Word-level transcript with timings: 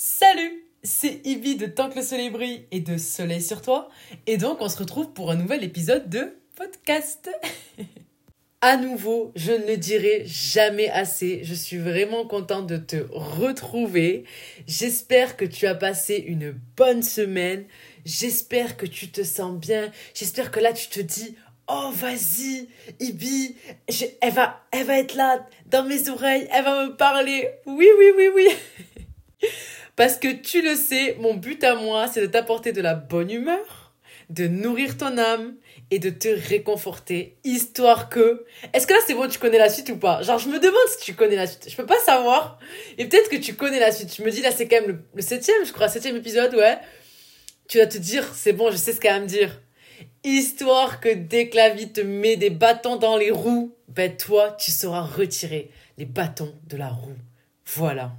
Salut 0.00 0.62
C'est 0.84 1.26
Ibi 1.26 1.56
de 1.56 1.66
Tant 1.66 1.90
que 1.90 1.96
le 1.96 2.04
soleil 2.04 2.30
brille 2.30 2.64
et 2.70 2.78
de 2.78 2.98
Soleil 2.98 3.42
sur 3.42 3.62
toi. 3.62 3.88
Et 4.28 4.36
donc, 4.36 4.58
on 4.60 4.68
se 4.68 4.78
retrouve 4.78 5.12
pour 5.12 5.32
un 5.32 5.34
nouvel 5.34 5.64
épisode 5.64 6.08
de 6.08 6.38
podcast. 6.54 7.28
à 8.60 8.76
nouveau, 8.76 9.32
je 9.34 9.50
ne 9.50 9.66
le 9.66 9.76
dirai 9.76 10.22
jamais 10.24 10.88
assez. 10.88 11.40
Je 11.42 11.52
suis 11.52 11.78
vraiment 11.78 12.24
contente 12.28 12.68
de 12.68 12.76
te 12.76 13.08
retrouver. 13.10 14.22
J'espère 14.68 15.36
que 15.36 15.44
tu 15.44 15.66
as 15.66 15.74
passé 15.74 16.14
une 16.14 16.52
bonne 16.76 17.02
semaine. 17.02 17.64
J'espère 18.04 18.76
que 18.76 18.86
tu 18.86 19.08
te 19.08 19.24
sens 19.24 19.58
bien. 19.58 19.90
J'espère 20.14 20.52
que 20.52 20.60
là, 20.60 20.72
tu 20.72 20.86
te 20.86 21.00
dis, 21.00 21.34
oh 21.66 21.90
vas-y, 21.92 22.68
Ibi, 23.00 23.56
elle, 24.20 24.32
va, 24.32 24.64
elle 24.70 24.86
va 24.86 24.96
être 24.96 25.16
là 25.16 25.44
dans 25.66 25.82
mes 25.82 26.08
oreilles, 26.08 26.46
elle 26.52 26.62
va 26.62 26.86
me 26.86 26.96
parler. 26.96 27.48
Oui, 27.66 27.88
oui, 27.98 28.12
oui, 28.16 28.28
oui. 28.32 28.48
Parce 29.98 30.16
que 30.16 30.32
tu 30.32 30.62
le 30.62 30.76
sais, 30.76 31.16
mon 31.18 31.34
but 31.34 31.64
à 31.64 31.74
moi, 31.74 32.06
c'est 32.06 32.20
de 32.20 32.26
t'apporter 32.26 32.70
de 32.70 32.80
la 32.80 32.94
bonne 32.94 33.32
humeur, 33.32 33.92
de 34.30 34.46
nourrir 34.46 34.96
ton 34.96 35.18
âme 35.18 35.56
et 35.90 35.98
de 35.98 36.08
te 36.08 36.28
réconforter, 36.28 37.36
histoire 37.42 38.08
que... 38.08 38.46
Est-ce 38.72 38.86
que 38.86 38.92
là 38.92 39.00
c'est 39.08 39.14
bon, 39.14 39.28
tu 39.28 39.40
connais 39.40 39.58
la 39.58 39.68
suite 39.68 39.88
ou 39.90 39.96
pas? 39.96 40.22
Genre, 40.22 40.38
je 40.38 40.50
me 40.50 40.60
demande 40.60 40.86
si 40.86 41.04
tu 41.04 41.14
connais 41.14 41.34
la 41.34 41.48
suite. 41.48 41.68
Je 41.68 41.74
peux 41.74 41.84
pas 41.84 41.98
savoir. 41.98 42.60
Et 42.96 43.06
peut-être 43.06 43.28
que 43.28 43.38
tu 43.38 43.54
connais 43.54 43.80
la 43.80 43.90
suite. 43.90 44.14
Je 44.16 44.22
me 44.22 44.30
dis, 44.30 44.40
là, 44.40 44.52
c'est 44.52 44.68
quand 44.68 44.80
même 44.82 45.02
le, 45.12 45.20
septième, 45.20 45.66
je 45.66 45.72
crois, 45.72 45.88
septième 45.88 46.14
épisode, 46.14 46.54
ouais. 46.54 46.78
Tu 47.66 47.78
vas 47.78 47.88
te 47.88 47.98
dire, 47.98 48.24
c'est 48.36 48.52
bon, 48.52 48.70
je 48.70 48.76
sais 48.76 48.92
ce 48.92 49.00
qu'elle 49.00 49.14
va 49.14 49.20
me 49.20 49.26
dire. 49.26 49.60
Histoire 50.22 51.00
que 51.00 51.12
dès 51.12 51.48
que 51.48 51.56
la 51.56 51.70
vie 51.70 51.90
te 51.90 52.02
met 52.02 52.36
des 52.36 52.50
bâtons 52.50 52.94
dans 52.94 53.16
les 53.16 53.32
roues, 53.32 53.74
ben 53.88 54.16
toi, 54.16 54.56
tu 54.60 54.70
sauras 54.70 55.02
retirer 55.02 55.72
les 55.96 56.04
bâtons 56.04 56.54
de 56.68 56.76
la 56.76 56.88
roue. 56.88 57.18
Voilà. 57.66 58.12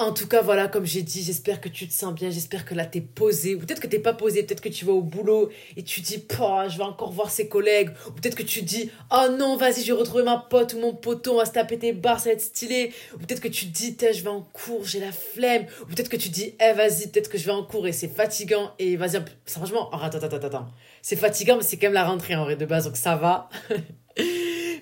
En 0.00 0.12
tout 0.12 0.26
cas, 0.26 0.40
voilà, 0.40 0.66
comme 0.66 0.86
j'ai 0.86 1.02
dit, 1.02 1.22
j'espère 1.22 1.60
que 1.60 1.68
tu 1.68 1.86
te 1.86 1.92
sens 1.92 2.14
bien, 2.14 2.30
j'espère 2.30 2.64
que 2.64 2.74
là 2.74 2.86
t'es 2.86 3.02
posé, 3.02 3.54
ou 3.54 3.58
peut-être 3.58 3.80
que 3.80 3.86
t'es 3.86 3.98
pas 3.98 4.14
posé, 4.14 4.42
peut-être 4.42 4.62
que 4.62 4.70
tu 4.70 4.86
vas 4.86 4.94
au 4.94 5.02
boulot 5.02 5.50
et 5.76 5.82
tu 5.82 6.00
dis, 6.00 6.24
je 6.26 6.78
vais 6.78 6.84
encore 6.84 7.12
voir 7.12 7.30
ses 7.30 7.48
collègues, 7.48 7.90
ou 8.08 8.12
peut-être 8.12 8.34
que 8.34 8.42
tu 8.42 8.62
dis, 8.62 8.90
oh 9.12 9.26
non, 9.38 9.58
vas-y, 9.58 9.82
je 9.82 9.92
vais 9.92 9.98
retrouver 9.98 10.22
ma 10.22 10.38
pote 10.38 10.72
ou 10.72 10.78
mon 10.78 10.94
poteau, 10.94 11.34
on 11.34 11.36
va 11.36 11.44
se 11.44 11.52
taper 11.52 11.78
tes 11.78 11.92
barres, 11.92 12.18
ça 12.18 12.30
va 12.30 12.32
être 12.32 12.40
stylé, 12.40 12.94
ou 13.14 13.18
peut-être 13.18 13.42
que 13.42 13.48
tu 13.48 13.66
dis, 13.66 13.94
je 14.00 14.22
vais 14.22 14.30
en 14.30 14.40
cours, 14.40 14.86
j'ai 14.86 15.00
la 15.00 15.12
flemme, 15.12 15.66
ou 15.82 15.84
peut-être 15.84 16.08
que 16.08 16.16
tu 16.16 16.30
dis, 16.30 16.54
eh 16.58 16.72
vas-y, 16.72 17.08
peut-être 17.08 17.28
que 17.28 17.36
je 17.36 17.44
vais 17.44 17.52
en 17.52 17.62
cours 17.62 17.86
et 17.86 17.92
c'est 17.92 18.08
fatigant, 18.08 18.72
et 18.78 18.96
vas-y, 18.96 19.22
franchement, 19.44 19.90
attends, 19.90 20.16
attends, 20.16 20.34
attends, 20.34 20.46
attends, 20.46 20.68
c'est 21.02 21.16
fatigant, 21.16 21.58
mais 21.58 21.62
c'est 21.62 21.76
quand 21.76 21.88
même 21.88 21.92
la 21.92 22.06
rentrée 22.06 22.36
en 22.36 22.44
vrai 22.44 22.56
de 22.56 22.64
base, 22.64 22.86
donc 22.86 22.96
ça 22.96 23.16
va. 23.16 23.50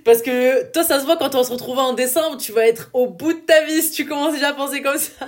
Parce 0.04 0.22
que 0.22 0.70
toi, 0.72 0.84
ça 0.84 1.00
se 1.00 1.04
voit 1.04 1.16
quand 1.16 1.34
on 1.34 1.44
se 1.44 1.52
retrouve 1.52 1.78
en 1.78 1.92
décembre, 1.92 2.38
tu 2.38 2.52
vas 2.52 2.66
être 2.66 2.90
au 2.94 3.08
bout 3.08 3.32
de 3.32 3.40
ta 3.40 3.64
vie 3.64 3.82
si 3.82 3.90
tu 3.90 4.06
commences 4.06 4.32
déjà 4.32 4.48
à 4.48 4.54
penser 4.54 4.80
comme 4.80 4.98
ça. 4.98 5.26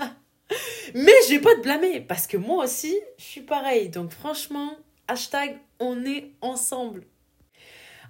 Mais 0.95 1.13
je 1.29 1.35
vais 1.35 1.41
pas 1.41 1.55
te 1.55 1.61
blâmer 1.61 2.01
parce 2.01 2.27
que 2.27 2.37
moi 2.37 2.65
aussi, 2.65 2.99
je 3.19 3.25
suis 3.25 3.41
pareil. 3.43 3.89
Donc 3.89 4.11
franchement, 4.13 4.77
hashtag 5.09 5.59
on 5.79 6.05
est 6.05 6.33
ensemble. 6.41 7.05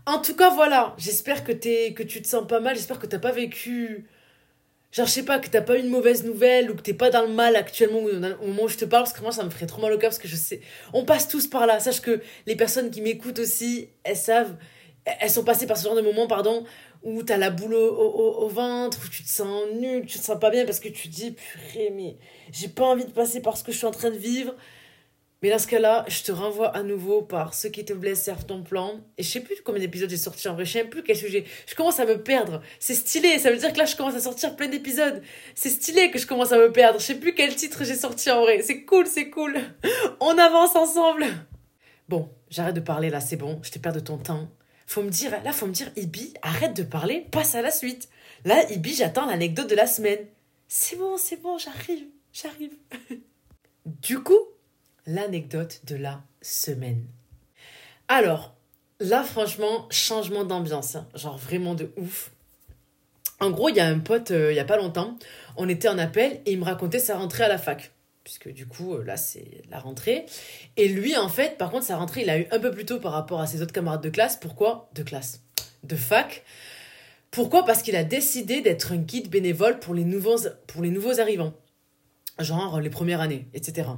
En 0.07 0.19
tout 0.19 0.35
cas, 0.35 0.51
voilà. 0.51 0.95
J'espère 0.99 1.45
que, 1.45 1.53
es, 1.53 1.93
que 1.93 2.03
tu 2.03 2.23
te 2.23 2.29
sens 2.29 2.47
pas 2.47 2.61
mal. 2.61 2.75
J'espère 2.75 2.99
que 2.99 3.07
t'as 3.07 3.19
pas 3.19 3.33
vécu. 3.33 4.07
Genre, 4.93 5.07
je 5.07 5.13
sais 5.13 5.25
pas, 5.25 5.39
que 5.39 5.49
t'as 5.49 5.61
pas 5.61 5.77
une 5.77 5.89
mauvaise 5.89 6.25
nouvelle 6.25 6.71
ou 6.71 6.75
que 6.75 6.83
t'es 6.83 6.95
pas 6.95 7.11
dans 7.11 7.23
le 7.23 7.29
mal 7.33 7.55
actuellement 7.55 8.01
au 8.01 8.47
moment 8.47 8.65
où 8.65 8.69
je 8.69 8.77
te 8.77 8.85
parle. 8.85 9.05
Parce 9.05 9.13
que 9.13 9.23
moi, 9.23 9.33
ça 9.33 9.45
me 9.45 9.51
ferait 9.51 9.67
trop 9.67 9.81
mal 9.81 9.93
au 9.93 9.99
cœur 9.99 10.11
parce 10.11 10.19
que 10.19 10.29
je 10.29 10.37
sais. 10.37 10.61
On 10.93 11.05
passe 11.05 11.29
tous 11.29 11.47
par 11.47 11.67
là. 11.67 11.79
Sache 11.79 12.01
que 12.01 12.21
les 12.47 12.57
personnes 12.57 12.91
qui 12.91 13.03
m'écoutent 13.03 13.39
aussi, 13.39 13.91
elles 14.03 14.17
savent 14.17 14.57
elles 15.05 15.31
sont 15.31 15.45
passées 15.45 15.67
par 15.67 15.77
ce 15.77 15.85
genre 15.85 15.97
de 15.97 16.03
moment, 16.03 16.27
pardon, 16.27 16.65
où 17.03 17.23
t'as 17.23 17.37
la 17.37 17.51
boule 17.51 17.75
au, 17.75 18.49
ventre, 18.49 19.01
où 19.05 19.09
tu 19.09 19.23
te 19.23 19.29
sens 19.29 19.65
nul, 19.81 20.05
tu 20.07 20.19
te 20.19 20.25
sens 20.25 20.39
pas 20.39 20.51
bien 20.51 20.65
parce 20.65 20.81
que 20.81 20.89
tu 20.89 21.09
te 21.09 21.15
dis, 21.15 21.33
purée, 21.33 21.91
mais 21.95 22.17
j'ai 22.53 22.69
pas 22.69 22.85
envie 22.85 23.05
de 23.05 23.11
passer 23.11 23.41
par 23.41 23.57
ce 23.57 23.65
que 23.65 23.73
je 23.73 23.79
suis 23.79 23.87
en 23.87 23.93
train 23.93 24.11
de 24.11 24.19
vivre. 24.19 24.55
Mais 25.43 25.49
dans 25.49 25.59
ce 25.59 25.67
cas-là, 25.69 26.05
je 26.07 26.23
te 26.23 26.33
renvoie 26.33 26.69
à 26.69 26.83
nouveau 26.83 27.23
par 27.23 27.55
ceux 27.55 27.71
qui 27.71 27.83
te 27.83 27.95
blessent 27.95 28.25
servent 28.25 28.45
ton 28.45 28.63
plan. 28.63 29.01
Et 29.17 29.23
je 29.23 29.29
sais 29.31 29.41
plus 29.41 29.57
combien 29.65 29.81
d'épisodes 29.81 30.11
j'ai 30.11 30.19
sorti 30.19 30.47
en 30.49 30.55
vrai, 30.55 30.67
je 30.67 30.73
sais 30.73 30.85
plus 30.85 31.03
quel 31.03 31.17
sujet. 31.17 31.45
Je 31.67 31.75
commence 31.75 31.99
à 31.99 32.05
me 32.05 32.23
perdre. 32.23 32.61
C'est 32.79 32.95
stylé, 32.95 33.39
ça 33.39 33.51
veut 33.51 33.57
dire 33.57 33.73
que 33.73 33.79
là 33.79 33.87
je 33.87 33.97
commence 33.97 34.15
à 34.15 34.21
sortir 34.21 34.55
plein 34.55 34.69
d'épisodes. 34.69 35.23
C'est 35.55 35.71
stylé 35.71 36.11
que 36.11 36.19
je 36.19 36.27
commence 36.27 36.53
à 36.53 36.59
me 36.59 36.71
perdre. 36.71 37.01
Je 37.01 37.07
sais 37.07 37.15
plus 37.15 37.35
quel 37.35 37.55
titre 37.55 37.85
j'ai 37.85 37.95
sorti 37.95 38.31
en 38.31 38.43
vrai. 38.43 38.61
C'est 38.61 38.85
cool, 38.85 39.07
c'est 39.07 39.31
cool. 39.31 39.59
On 40.21 40.37
avance 40.37 40.77
ensemble. 40.77 41.25
Bon, 42.07 42.29
j'arrête 42.51 42.75
de 42.75 42.81
parler 42.81 43.09
là, 43.09 43.21
c'est 43.21 43.37
bon. 43.37 43.61
Je 43.63 43.71
te 43.71 43.79
perds 43.79 43.95
de 43.95 44.01
ton 44.01 44.19
temps 44.19 44.47
faut 44.91 45.03
me 45.05 45.11
dire, 45.11 45.31
là, 45.45 45.53
faut 45.53 45.69
me 45.69 45.73
dire, 45.73 45.89
Ibi, 45.95 46.35
arrête 46.43 46.75
de 46.75 46.83
parler, 46.83 47.25
passe 47.31 47.55
à 47.55 47.63
la 47.63 47.71
suite. 47.71 48.09
Là, 48.45 48.69
Ibi, 48.73 48.93
j'attends 48.93 49.25
l'anecdote 49.25 49.71
de 49.71 49.77
la 49.77 49.87
semaine. 49.87 50.19
C'est 50.67 50.97
bon, 50.97 51.17
c'est 51.17 51.41
bon, 51.41 51.59
j'arrive, 51.59 52.07
j'arrive. 52.33 52.73
du 53.87 54.19
coup, 54.19 54.41
l'anecdote 55.07 55.83
de 55.87 55.95
la 55.95 56.21
semaine. 56.43 57.05
Alors, 58.09 58.57
là, 58.99 59.23
franchement, 59.23 59.87
changement 59.91 60.43
d'ambiance, 60.43 60.97
hein. 60.97 61.07
genre 61.15 61.39
vraiment 61.39 61.77
de 61.77 61.93
ouf. 61.97 62.33
En 63.39 63.53
gros, 63.53 63.69
il 63.69 63.77
y 63.77 63.81
a 63.81 63.87
un 63.87 64.01
pote, 64.01 64.33
euh, 64.33 64.53
il 64.53 64.57
y 64.57 64.61
a 64.61 64.65
pas 64.65 64.77
longtemps, 64.77 65.17
on 65.57 65.69
était 65.69 65.89
en 65.89 65.99
appel 65.99 66.41
et 66.47 66.53
il 66.53 66.59
me 66.59 66.65
racontait 66.65 66.99
sa 66.99 67.17
rentrée 67.17 67.45
à 67.45 67.49
la 67.49 67.59
fac 67.59 67.93
puisque 68.31 68.55
du 68.55 68.65
coup, 68.65 68.95
euh, 68.95 69.03
là, 69.03 69.17
c'est 69.17 69.63
la 69.71 69.81
rentrée. 69.81 70.25
Et 70.77 70.87
lui, 70.87 71.17
en 71.17 71.29
fait, 71.29 71.59
par 71.59 71.69
contre, 71.69 71.87
sa 71.87 71.97
rentrée, 71.97 72.23
il 72.23 72.31
a 72.31 72.39
eu 72.39 72.47
un 72.53 72.61
peu 72.61 72.71
plus 72.71 72.87
tôt 72.87 73.01
par 73.01 73.11
rapport 73.11 73.41
à 73.41 73.49
ses 73.49 73.61
autres 73.61 73.73
camarades 73.73 74.03
de 74.03 74.09
classe. 74.09 74.37
Pourquoi? 74.37 74.89
De 74.95 75.03
classe. 75.03 75.43
De 75.83 75.97
fac. 75.97 76.45
Pourquoi? 77.33 77.65
Parce 77.65 77.83
qu'il 77.83 77.97
a 77.97 78.05
décidé 78.05 78.61
d'être 78.61 78.93
un 78.93 78.99
guide 78.99 79.31
bénévole 79.31 79.81
pour 79.81 79.95
les 79.95 80.05
nouveaux, 80.05 80.39
pour 80.69 80.81
les 80.83 80.91
nouveaux 80.91 81.19
arrivants. 81.19 81.55
Genre 82.39 82.81
les 82.81 82.89
premières 82.89 83.21
années, 83.21 83.49
etc. 83.53 83.89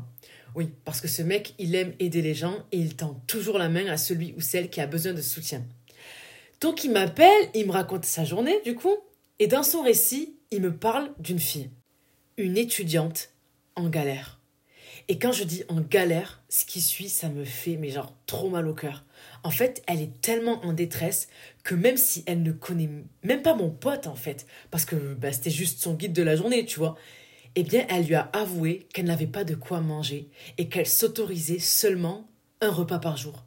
Oui, 0.55 0.71
parce 0.87 1.03
que 1.03 1.09
ce 1.09 1.21
mec, 1.21 1.55
il 1.59 1.75
aime 1.75 1.93
aider 1.99 2.23
les 2.23 2.35
gens 2.35 2.57
et 2.73 2.79
il 2.79 2.97
tend 2.97 3.23
toujours 3.27 3.59
la 3.59 3.69
main 3.69 3.87
à 3.89 3.99
celui 3.99 4.33
ou 4.39 4.41
celle 4.41 4.71
qui 4.71 4.81
a 4.81 4.87
besoin 4.87 5.13
de 5.13 5.21
soutien. 5.21 5.63
Donc 6.63 6.85
il 6.85 6.91
m'appelle, 6.91 7.51
il 7.55 7.67
me 7.67 7.73
raconte 7.73 8.07
sa 8.07 8.25
journée, 8.25 8.61
du 8.65 8.77
coup, 8.77 8.97
et 9.39 9.47
dans 9.47 9.63
son 9.63 9.83
récit, 9.83 10.37
il 10.51 10.63
me 10.63 10.75
parle 10.75 11.11
d'une 11.19 11.39
fille, 11.39 11.71
une 12.39 12.57
étudiante 12.57 13.32
en 13.77 13.89
galère. 13.89 14.41
Et 15.09 15.19
quand 15.19 15.33
je 15.33 15.45
dis 15.45 15.65
en 15.69 15.81
galère, 15.81 16.43
ce 16.49 16.65
qui 16.65 16.81
suit, 16.81 17.09
ça 17.09 17.29
me 17.29 17.45
fait 17.45 17.77
mais 17.77 17.91
genre 17.91 18.15
trop 18.27 18.49
mal 18.49 18.69
au 18.69 18.75
cœur. 18.75 19.05
En 19.43 19.51
fait, 19.51 19.83
elle 19.87 20.01
est 20.01 20.21
tellement 20.21 20.65
en 20.65 20.73
détresse 20.73 21.29
que 21.65 21.75
même 21.75 21.97
si 21.97 22.23
elle 22.27 22.43
ne 22.43 22.53
connaît 22.53 22.91
même 23.23 23.43
pas 23.43 23.55
mon 23.55 23.71
pote 23.71 24.07
en 24.07 24.15
fait, 24.15 24.47
parce 24.71 24.85
que 24.85 25.15
bah, 25.15 25.33
c'était 25.33 25.51
juste 25.51 25.81
son 25.81 25.95
guide 25.95 26.13
de 26.13 26.23
la 26.23 26.37
journée, 26.37 26.65
tu 26.65 26.79
vois, 26.79 26.97
eh 27.55 27.63
bien 27.63 27.85
elle 27.89 28.07
lui 28.07 28.15
a 28.15 28.31
avoué 28.33 28.87
qu'elle 28.93 29.07
n'avait 29.07 29.27
pas 29.27 29.45
de 29.45 29.55
quoi 29.55 29.81
manger 29.81 30.29
et 30.59 30.69
qu'elle 30.69 30.87
s'autorisait 30.87 31.59
seulement 31.59 32.29
un 32.61 32.71
repas 32.71 32.99
par 32.99 33.17
jour. 33.17 33.45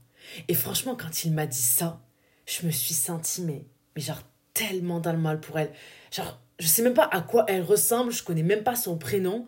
Et 0.47 0.53
franchement, 0.53 0.95
quand 0.95 1.23
il 1.23 1.31
m'a 1.31 1.45
dit 1.45 1.57
ça, 1.57 2.01
je 2.45 2.65
me 2.65 2.71
suis 2.71 2.93
sentie 2.93 3.41
mais, 3.41 3.65
mais 3.95 4.01
genre 4.01 4.21
tellement 4.53 4.99
dans 4.99 5.13
le 5.13 5.19
mal 5.19 5.39
pour 5.39 5.57
elle. 5.59 5.71
Genre, 6.11 6.39
je 6.59 6.67
sais 6.67 6.81
même 6.81 6.93
pas 6.93 7.09
à 7.11 7.21
quoi 7.21 7.45
elle 7.47 7.63
ressemble, 7.63 8.11
je 8.11 8.23
connais 8.23 8.43
même 8.43 8.63
pas 8.63 8.75
son 8.75 8.97
prénom, 8.97 9.47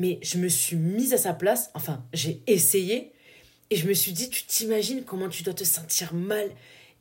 mais 0.00 0.18
je 0.22 0.38
me 0.38 0.48
suis 0.48 0.76
mise 0.76 1.12
à 1.12 1.18
sa 1.18 1.34
place, 1.34 1.70
enfin, 1.74 2.02
j'ai 2.14 2.42
essayé, 2.46 3.12
et 3.68 3.76
je 3.76 3.86
me 3.86 3.92
suis 3.92 4.12
dit, 4.12 4.30
tu 4.30 4.44
t'imagines 4.44 5.04
comment 5.04 5.28
tu 5.28 5.42
dois 5.42 5.52
te 5.52 5.62
sentir 5.62 6.14
mal 6.14 6.48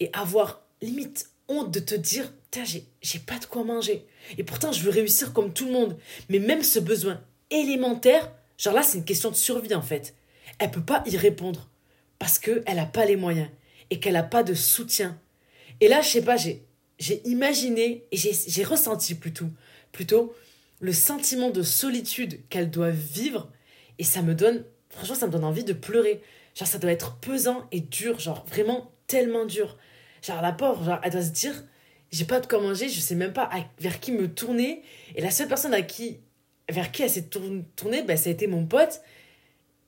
et 0.02 0.10
avoir 0.12 0.62
limite 0.82 1.30
honte 1.48 1.72
de 1.72 1.80
te 1.80 1.96
dire, 1.96 2.34
j'ai, 2.66 2.84
j'ai 3.02 3.20
pas 3.20 3.40
de 3.40 3.46
quoi 3.46 3.64
manger. 3.64 4.06
Et 4.38 4.44
pourtant, 4.44 4.74
je 4.74 4.84
veux 4.84 4.92
réussir 4.92 5.32
comme 5.32 5.54
tout 5.54 5.66
le 5.66 5.72
monde. 5.72 5.98
Mais 6.28 6.40
même 6.40 6.62
ce 6.62 6.78
besoin 6.78 7.22
élémentaire, 7.50 8.34
genre 8.58 8.74
là, 8.74 8.84
c'est 8.84 8.98
une 8.98 9.06
question 9.06 9.32
de 9.32 9.36
survie 9.36 9.74
en 9.74 9.82
fait. 9.82 10.14
Elle 10.60 10.70
peut 10.70 10.84
pas 10.84 11.02
y 11.08 11.16
répondre 11.16 11.70
parce 12.20 12.38
qu'elle 12.38 12.76
n'a 12.76 12.86
pas 12.86 13.06
les 13.06 13.16
moyens 13.16 13.48
et 13.92 14.02
qu'elle 14.02 14.14
n'a 14.14 14.24
pas 14.24 14.44
de 14.44 14.54
soutien. 14.54 15.18
Et 15.80 15.88
là, 15.88 16.02
je 16.02 16.10
sais 16.10 16.22
pas, 16.22 16.36
j'ai, 16.36 16.66
imaginé 17.24 18.04
et 18.12 18.18
j'ai, 18.18 18.34
j'ai 18.48 18.64
ressenti 18.66 19.16
plutôt, 19.16 19.48
plutôt 19.94 20.36
le 20.80 20.94
sentiment 20.94 21.50
de 21.50 21.62
solitude 21.62 22.40
qu'elle 22.50 22.70
doit 22.70 22.92
vivre. 22.92 23.52
Et 23.98 24.04
ça 24.04 24.22
me 24.22 24.34
donne 24.34 24.64
franchement 24.90 25.16
ça 25.16 25.28
me 25.28 25.32
donne 25.32 25.44
envie 25.44 25.64
de 25.64 25.74
pleurer. 25.74 26.22
Genre 26.56 26.68
ça 26.68 26.80
doit 26.80 26.92
être 26.92 27.18
pesant 27.18 27.68
et 27.72 27.82
dur 27.82 28.20
genre 28.20 28.46
vraiment 28.46 28.92
tellement 29.08 29.46
dur. 29.46 29.78
Genre 30.22 30.42
la 30.42 30.52
pauvre 30.52 30.84
genre 30.84 31.00
elle 31.04 31.12
doit 31.12 31.22
se 31.22 31.32
dire 31.32 31.64
j'ai 32.12 32.26
pas 32.26 32.40
de 32.40 32.48
quoi 32.48 32.60
manger 32.60 32.90
je 32.90 33.00
sais 33.00 33.16
même 33.16 33.34
pas 33.34 33.50
vers 33.80 34.00
qui 34.00 34.12
me 34.12 34.34
tourner. 34.34 34.82
Et 35.16 35.22
la 35.22 35.32
seule 35.32 35.48
personne 35.48 35.74
à 35.74 35.82
qui 35.82 36.20
vers 36.70 36.92
qui 36.92 37.04
elle 37.04 37.10
s'est 37.10 37.30
tournée 37.30 38.04
ben, 38.04 38.18
ça 38.18 38.30
a 38.30 38.34
été 38.34 38.48
mon 38.48 38.66
pote. 38.66 39.02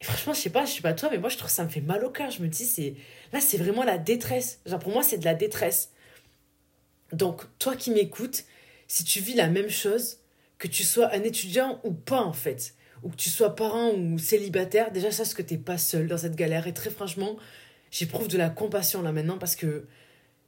Et 0.02 0.06
franchement 0.06 0.34
je 0.34 0.40
sais 0.40 0.50
pas 0.50 0.66
je 0.66 0.74
sais 0.74 0.82
pas 0.82 0.94
toi 0.94 1.10
mais 1.12 1.18
moi 1.18 1.30
je 1.30 1.38
trouve 1.38 1.50
ça 1.50 1.64
me 1.64 1.70
fait 1.70 1.82
mal 1.82 2.04
au 2.04 2.10
cœur. 2.10 2.32
Je 2.32 2.42
me 2.42 2.48
dis 2.48 2.66
c'est 2.66 2.96
là 3.32 3.40
c'est 3.40 3.58
vraiment 3.58 3.84
la 3.84 3.98
détresse. 3.98 4.60
Genre 4.66 4.80
pour 4.80 4.92
moi 4.92 5.04
c'est 5.04 5.18
de 5.18 5.26
la 5.26 5.36
détresse. 5.36 5.92
Donc 7.14 7.44
toi 7.60 7.76
qui 7.76 7.92
m'écoutes 7.92 8.44
si 8.88 9.04
tu 9.04 9.20
vis 9.20 9.36
la 9.36 9.48
même 9.48 9.70
chose 9.70 10.21
que 10.62 10.68
tu 10.68 10.84
sois 10.84 11.12
un 11.12 11.24
étudiant 11.24 11.82
ou 11.84 11.92
pas 11.92 12.22
en 12.22 12.34
fait, 12.34 12.76
ou 13.02 13.10
que 13.10 13.16
tu 13.16 13.32
sois 13.32 13.56
parent 13.56 13.94
ou 13.96 14.20
célibataire, 14.20 14.92
déjà 14.92 15.10
sache 15.10 15.34
que 15.34 15.42
t'es 15.42 15.58
pas 15.58 15.80
seul 15.80 16.08
dans 16.08 16.20
cette 16.20 16.36
galère. 16.36 16.68
Et 16.68 16.74
très 16.74 16.92
franchement, 16.92 17.36
j'éprouve 17.90 18.28
de 18.28 18.38
la 18.38 18.52
compassion 18.52 19.02
là 19.02 19.12
maintenant 19.12 19.40
parce 19.40 19.56
que 19.56 19.88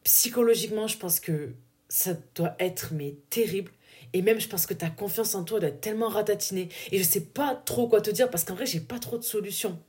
psychologiquement, 0.04 0.86
je 0.86 1.00
pense 1.00 1.20
que 1.20 1.56
ça 1.90 2.16
doit 2.36 2.56
être 2.60 2.94
mais 2.94 3.16
terrible. 3.32 3.72
Et 4.14 4.22
même, 4.22 4.40
je 4.40 4.48
pense 4.48 4.68
que 4.68 4.76
ta 4.76 4.92
confiance 4.92 5.34
en 5.34 5.44
toi 5.44 5.60
doit 5.60 5.70
être 5.70 5.82
tellement 5.82 6.10
ratatinée. 6.10 6.70
Et 6.92 7.00
je 7.00 7.04
sais 7.04 7.22
pas 7.22 7.56
trop 7.66 7.88
quoi 7.88 8.00
te 8.00 8.12
dire 8.12 8.30
parce 8.30 8.44
qu'en 8.44 8.54
vrai, 8.54 8.68
j'ai 8.68 8.82
pas 8.82 9.00
trop 9.00 9.18
de 9.18 9.24
solutions. 9.24 9.80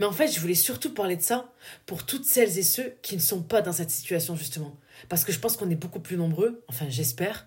Mais 0.00 0.06
en 0.06 0.12
fait, 0.12 0.32
je 0.32 0.40
voulais 0.40 0.54
surtout 0.56 0.92
parler 0.92 1.14
de 1.14 1.22
ça 1.22 1.52
pour 1.86 2.04
toutes 2.04 2.24
celles 2.24 2.58
et 2.58 2.64
ceux 2.64 2.94
qui 3.02 3.14
ne 3.14 3.20
sont 3.20 3.42
pas 3.42 3.62
dans 3.62 3.72
cette 3.72 3.90
situation, 3.90 4.34
justement. 4.34 4.76
Parce 5.08 5.24
que 5.24 5.30
je 5.30 5.38
pense 5.38 5.56
qu'on 5.56 5.70
est 5.70 5.76
beaucoup 5.76 6.00
plus 6.00 6.16
nombreux, 6.16 6.64
enfin 6.66 6.86
j'espère. 6.88 7.46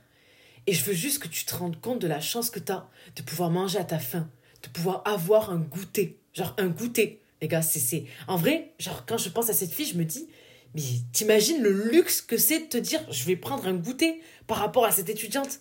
Et 0.67 0.73
je 0.73 0.83
veux 0.83 0.93
juste 0.93 1.19
que 1.19 1.27
tu 1.27 1.45
te 1.45 1.55
rendes 1.55 1.79
compte 1.79 1.99
de 1.99 2.07
la 2.07 2.19
chance 2.19 2.49
que 2.49 2.59
tu 2.59 2.71
as 2.71 2.87
de 3.15 3.21
pouvoir 3.21 3.49
manger 3.49 3.79
à 3.79 3.83
ta 3.83 3.99
faim, 3.99 4.29
de 4.63 4.69
pouvoir 4.69 5.01
avoir 5.05 5.51
un 5.51 5.57
goûter. 5.57 6.19
Genre 6.33 6.53
un 6.57 6.67
goûter. 6.67 7.21
Les 7.41 7.47
gars, 7.47 7.61
c'est. 7.61 8.05
En 8.27 8.37
vrai, 8.37 8.73
genre 8.79 9.05
quand 9.05 9.17
je 9.17 9.29
pense 9.29 9.49
à 9.49 9.53
cette 9.53 9.71
fille, 9.71 9.87
je 9.87 9.97
me 9.97 10.05
dis, 10.05 10.29
mais 10.75 10.83
t'imagines 11.11 11.61
le 11.61 11.71
luxe 11.71 12.21
que 12.21 12.37
c'est 12.37 12.59
de 12.59 12.65
te 12.65 12.77
dire, 12.77 13.01
je 13.11 13.25
vais 13.25 13.35
prendre 13.35 13.67
un 13.67 13.73
goûter 13.73 14.21
par 14.47 14.57
rapport 14.57 14.85
à 14.85 14.91
cette 14.91 15.09
étudiante 15.09 15.59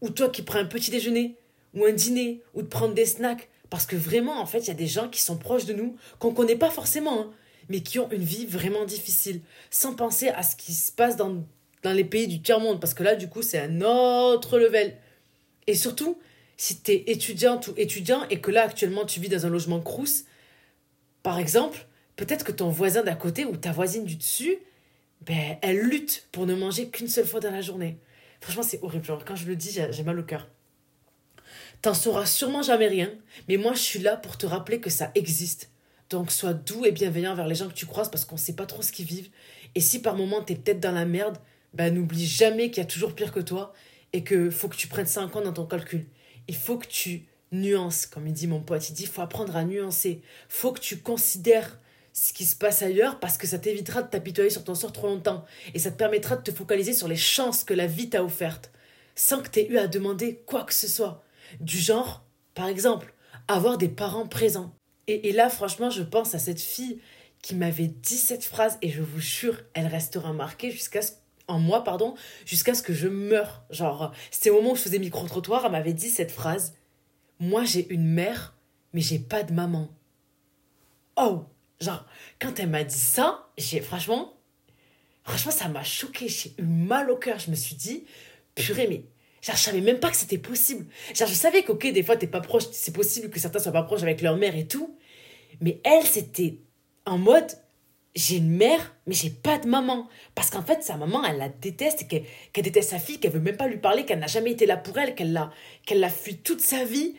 Ou 0.00 0.10
toi 0.10 0.30
qui 0.30 0.42
prends 0.42 0.58
un 0.58 0.64
petit 0.64 0.90
déjeuner, 0.90 1.36
ou 1.74 1.84
un 1.84 1.92
dîner, 1.92 2.42
ou 2.54 2.62
de 2.62 2.66
prendre 2.66 2.94
des 2.94 3.06
snacks. 3.06 3.48
Parce 3.68 3.86
que 3.86 3.96
vraiment, 3.96 4.40
en 4.40 4.46
fait, 4.46 4.60
il 4.60 4.68
y 4.68 4.72
a 4.72 4.74
des 4.74 4.88
gens 4.88 5.08
qui 5.08 5.20
sont 5.20 5.36
proches 5.36 5.66
de 5.66 5.74
nous, 5.74 5.96
qu'on 6.18 6.34
connaît 6.34 6.56
pas 6.56 6.70
forcément, 6.70 7.20
hein, 7.20 7.30
mais 7.68 7.82
qui 7.82 7.98
ont 8.00 8.10
une 8.10 8.24
vie 8.24 8.46
vraiment 8.46 8.84
difficile, 8.84 9.42
sans 9.70 9.94
penser 9.94 10.28
à 10.28 10.42
ce 10.42 10.56
qui 10.56 10.72
se 10.72 10.90
passe 10.90 11.16
dans, 11.16 11.44
dans 11.82 11.92
les 11.92 12.04
pays 12.04 12.28
du 12.28 12.42
tiers-monde, 12.42 12.80
parce 12.80 12.94
que 12.94 13.02
là, 13.02 13.16
du 13.16 13.28
coup, 13.28 13.42
c'est 13.42 13.58
un 13.58 13.80
autre 13.80 14.58
level. 14.58 14.96
Et 15.66 15.74
surtout, 15.74 16.18
si 16.56 16.82
tu 16.82 16.92
es 16.92 17.04
étudiante 17.06 17.68
ou 17.68 17.74
étudiant 17.76 18.26
et 18.28 18.40
que 18.40 18.50
là, 18.50 18.64
actuellement, 18.64 19.06
tu 19.06 19.20
vis 19.20 19.28
dans 19.28 19.46
un 19.46 19.50
logement 19.50 19.80
crous, 19.80 20.24
par 21.22 21.38
exemple, 21.38 21.86
peut-être 22.16 22.44
que 22.44 22.52
ton 22.52 22.68
voisin 22.68 23.02
d'à 23.02 23.14
côté 23.14 23.44
ou 23.44 23.56
ta 23.56 23.72
voisine 23.72 24.04
du 24.04 24.16
dessus, 24.16 24.58
ben, 25.22 25.56
elle 25.62 25.80
lutte 25.80 26.28
pour 26.32 26.46
ne 26.46 26.54
manger 26.54 26.88
qu'une 26.88 27.08
seule 27.08 27.26
fois 27.26 27.40
dans 27.40 27.50
la 27.50 27.60
journée. 27.60 27.98
Franchement, 28.40 28.62
c'est 28.62 28.82
horrible. 28.82 29.06
quand 29.26 29.36
je 29.36 29.46
le 29.46 29.56
dis, 29.56 29.78
j'ai 29.90 30.02
mal 30.02 30.18
au 30.18 30.22
cœur. 30.22 30.48
T'en 31.82 31.94
sauras 31.94 32.26
sûrement 32.26 32.62
jamais 32.62 32.88
rien, 32.88 33.10
mais 33.48 33.56
moi 33.56 33.72
je 33.72 33.80
suis 33.80 33.98
là 33.98 34.16
pour 34.16 34.36
te 34.36 34.44
rappeler 34.44 34.80
que 34.80 34.90
ça 34.90 35.10
existe. 35.14 35.70
Donc 36.10 36.30
sois 36.30 36.52
doux 36.52 36.84
et 36.84 36.92
bienveillant 36.92 37.34
vers 37.34 37.46
les 37.46 37.54
gens 37.54 37.68
que 37.68 37.74
tu 37.74 37.86
croises 37.86 38.10
parce 38.10 38.24
qu'on 38.24 38.36
sait 38.36 38.54
pas 38.54 38.66
trop 38.66 38.82
ce 38.82 38.92
qu'ils 38.92 39.06
vivent. 39.06 39.30
Et 39.74 39.80
si 39.80 40.02
par 40.02 40.16
moment 40.16 40.42
t'es 40.42 40.56
peut-être 40.56 40.80
dans 40.80 40.92
la 40.92 41.06
merde, 41.06 41.38
ben 41.74 41.94
n'oublie 41.94 42.26
jamais 42.26 42.70
qu'il 42.70 42.78
y 42.78 42.86
a 42.86 42.88
toujours 42.88 43.14
pire 43.14 43.32
que 43.32 43.40
toi 43.40 43.72
et 44.12 44.24
que 44.24 44.50
faut 44.50 44.68
que 44.68 44.76
tu 44.76 44.88
prennes 44.88 45.06
ça 45.06 45.22
en 45.22 45.28
compte 45.28 45.44
dans 45.44 45.52
ton 45.52 45.66
calcul. 45.66 46.06
Il 46.48 46.56
faut 46.56 46.78
que 46.78 46.86
tu 46.86 47.26
nuances, 47.52 48.06
comme 48.06 48.26
il 48.26 48.32
dit 48.32 48.46
mon 48.46 48.60
pote, 48.60 48.88
il 48.90 48.94
dit 48.94 49.06
faut 49.06 49.22
apprendre 49.22 49.56
à 49.56 49.64
nuancer. 49.64 50.22
Faut 50.48 50.72
que 50.72 50.80
tu 50.80 50.98
considères 50.98 51.78
ce 52.12 52.32
qui 52.32 52.44
se 52.44 52.56
passe 52.56 52.82
ailleurs 52.82 53.20
parce 53.20 53.38
que 53.38 53.46
ça 53.46 53.58
t'évitera 53.58 54.02
de 54.02 54.08
t'apitoyer 54.08 54.50
sur 54.50 54.64
ton 54.64 54.74
sort 54.74 54.92
trop 54.92 55.06
longtemps 55.06 55.44
et 55.74 55.78
ça 55.78 55.90
te 55.90 55.96
permettra 55.96 56.36
de 56.36 56.42
te 56.42 56.50
focaliser 56.50 56.92
sur 56.92 57.08
les 57.08 57.16
chances 57.16 57.64
que 57.64 57.74
la 57.74 57.86
vie 57.86 58.10
t'a 58.10 58.24
offertes 58.24 58.72
sans 59.14 59.42
que 59.42 59.48
tu 59.48 59.60
aies 59.60 59.68
eu 59.68 59.78
à 59.78 59.86
demander 59.86 60.42
quoi 60.46 60.64
que 60.64 60.74
ce 60.74 60.88
soit. 60.88 61.22
Du 61.60 61.78
genre, 61.78 62.24
par 62.54 62.68
exemple, 62.68 63.12
avoir 63.48 63.78
des 63.78 63.88
parents 63.88 64.26
présents. 64.26 64.74
Et, 65.06 65.32
là, 65.32 65.50
franchement, 65.50 65.90
je 65.90 66.02
pense 66.02 66.36
à 66.36 66.38
cette 66.38 66.60
fille 66.60 67.00
qui 67.42 67.56
m'avait 67.56 67.88
dit 67.88 68.16
cette 68.16 68.44
phrase 68.44 68.78
et 68.80 68.90
je 68.90 69.02
vous 69.02 69.20
jure, 69.20 69.60
elle 69.74 69.88
restera 69.88 70.32
marquée 70.32 70.70
jusqu'à 70.70 71.02
ce 71.02 71.12
en 71.50 71.58
moi, 71.58 71.84
pardon, 71.84 72.14
jusqu'à 72.46 72.74
ce 72.74 72.82
que 72.82 72.94
je 72.94 73.08
meure. 73.08 73.64
Genre, 73.70 74.12
c'était 74.30 74.50
au 74.50 74.56
moment 74.56 74.72
où 74.72 74.76
je 74.76 74.82
faisais 74.82 74.98
micro-trottoir, 74.98 75.64
elle 75.66 75.72
m'avait 75.72 75.92
dit 75.92 76.08
cette 76.08 76.30
phrase. 76.30 76.74
Moi, 77.38 77.64
j'ai 77.64 77.92
une 77.92 78.06
mère, 78.06 78.56
mais 78.92 79.00
j'ai 79.00 79.18
pas 79.18 79.42
de 79.42 79.52
maman. 79.52 79.88
Oh 81.16 81.44
Genre, 81.80 82.04
quand 82.38 82.58
elle 82.60 82.68
m'a 82.68 82.84
dit 82.84 82.98
ça, 82.98 83.48
j'ai 83.56 83.80
franchement, 83.80 84.34
franchement, 85.24 85.52
ça 85.52 85.68
m'a 85.68 85.82
choqué. 85.82 86.28
J'ai 86.28 86.52
eu 86.58 86.62
mal 86.62 87.10
au 87.10 87.16
cœur. 87.16 87.38
Je 87.38 87.50
me 87.50 87.56
suis 87.56 87.74
dit, 87.74 88.04
purée, 88.54 88.86
mais 88.86 89.04
Genre, 89.42 89.56
je 89.56 89.62
savais 89.62 89.80
même 89.80 90.00
pas 90.00 90.10
que 90.10 90.16
c'était 90.16 90.38
possible. 90.38 90.86
Genre, 91.14 91.28
je 91.28 91.34
savais 91.34 91.62
qu'ok, 91.62 91.80
des 91.80 92.02
fois, 92.02 92.16
t'es 92.16 92.26
pas 92.26 92.40
proche, 92.40 92.64
c'est 92.72 92.92
possible 92.92 93.30
que 93.30 93.40
certains 93.40 93.58
soient 93.58 93.72
pas 93.72 93.82
proches 93.82 94.02
avec 94.02 94.20
leur 94.20 94.36
mère 94.36 94.54
et 94.54 94.66
tout. 94.66 94.98
Mais 95.60 95.80
elle, 95.84 96.04
c'était 96.04 96.58
en 97.06 97.16
mode, 97.18 97.50
j'ai 98.14 98.36
une 98.36 98.50
mère, 98.50 98.94
mais 99.06 99.14
j'ai 99.14 99.30
pas 99.30 99.58
de 99.58 99.68
maman. 99.68 100.08
Parce 100.34 100.50
qu'en 100.50 100.62
fait, 100.62 100.82
sa 100.82 100.96
maman, 100.96 101.24
elle 101.24 101.38
la 101.38 101.48
déteste, 101.48 102.08
qu'elle 102.08 102.64
déteste 102.64 102.90
sa 102.90 102.98
fille, 102.98 103.20
qu'elle 103.20 103.32
veut 103.32 103.40
même 103.40 103.56
pas 103.56 103.68
lui 103.68 103.78
parler, 103.78 104.04
qu'elle 104.04 104.18
n'a 104.18 104.26
jamais 104.26 104.52
été 104.52 104.66
là 104.66 104.76
pour 104.76 104.98
elle, 104.98 105.14
qu'elle 105.14 105.32
l'a 105.32 105.50
l'a 105.90 106.10
fui 106.10 106.38
toute 106.38 106.60
sa 106.60 106.84
vie, 106.84 107.14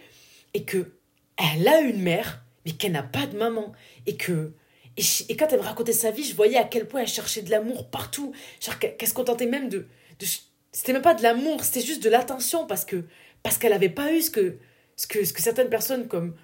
et 0.53 0.63
que 0.63 0.93
elle 1.37 1.67
a 1.67 1.81
une 1.81 2.01
mère, 2.01 2.43
mais 2.65 2.73
qu'elle 2.73 2.91
n'a 2.91 3.03
pas 3.03 3.25
de 3.25 3.37
maman. 3.37 3.71
Et 4.05 4.17
que. 4.17 4.53
Et, 4.97 5.37
quand 5.37 5.47
elle 5.51 5.59
me 5.59 5.63
racontait 5.63 5.93
sa 5.93 6.11
vie, 6.11 6.23
je 6.23 6.35
voyais 6.35 6.57
à 6.57 6.65
quel 6.65 6.87
point 6.87 7.01
elle 7.01 7.07
cherchait 7.07 7.41
de 7.41 7.49
l'amour 7.49 7.89
partout. 7.89 8.33
Genre, 8.59 8.77
qu'elle 8.77 9.07
se 9.07 9.13
contentait 9.13 9.45
même 9.45 9.69
de, 9.69 9.87
de 10.19 10.25
c'était 10.71 10.93
même 10.93 11.01
pas 11.01 11.13
de 11.13 11.23
l'amour, 11.23 11.63
c'était 11.63 11.85
juste 11.85 12.03
de 12.03 12.09
l'attention 12.09 12.65
parce 12.65 12.85
que 12.85 13.03
parce 13.43 13.57
qu'elle 13.57 13.73
avait 13.73 13.89
pas 13.89 14.13
eu 14.13 14.21
ce 14.21 14.29
que, 14.29 14.57
ce 14.95 15.07
que 15.07 15.23
ce 15.25 15.33
que 15.33 15.41
certaines 15.41 15.69
personnes 15.69 16.07
comme 16.07 16.35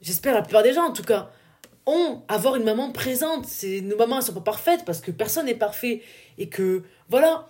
j'espère 0.00 0.34
la 0.34 0.42
plupart 0.42 0.62
des 0.62 0.72
gens 0.72 0.84
en 0.84 0.92
tout 0.92 1.02
cas 1.02 1.32
ont 1.86 2.22
avoir 2.28 2.56
une 2.56 2.64
maman 2.64 2.92
présente. 2.92 3.46
C'est 3.46 3.80
nos 3.80 3.96
mamans 3.96 4.18
elles 4.18 4.24
sont 4.24 4.34
pas 4.34 4.40
parfaites 4.40 4.84
parce 4.84 5.00
que 5.00 5.10
personne 5.10 5.46
n'est 5.46 5.54
parfait 5.54 6.02
et 6.38 6.48
que 6.48 6.84
voilà. 7.08 7.48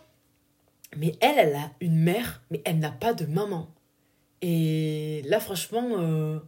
Mais 0.97 1.13
elle 1.21 1.39
elle 1.39 1.55
a 1.57 1.71
une 1.81 1.99
mère 1.99 2.43
mais 2.51 2.63
elle 2.65 2.79
n'a 2.79 2.93
pas 2.93 3.15
de 3.15 3.27
maman. 3.27 3.69
Et 4.43 5.23
là 5.27 5.41
franchement 5.41 5.89
euh, 5.99 6.39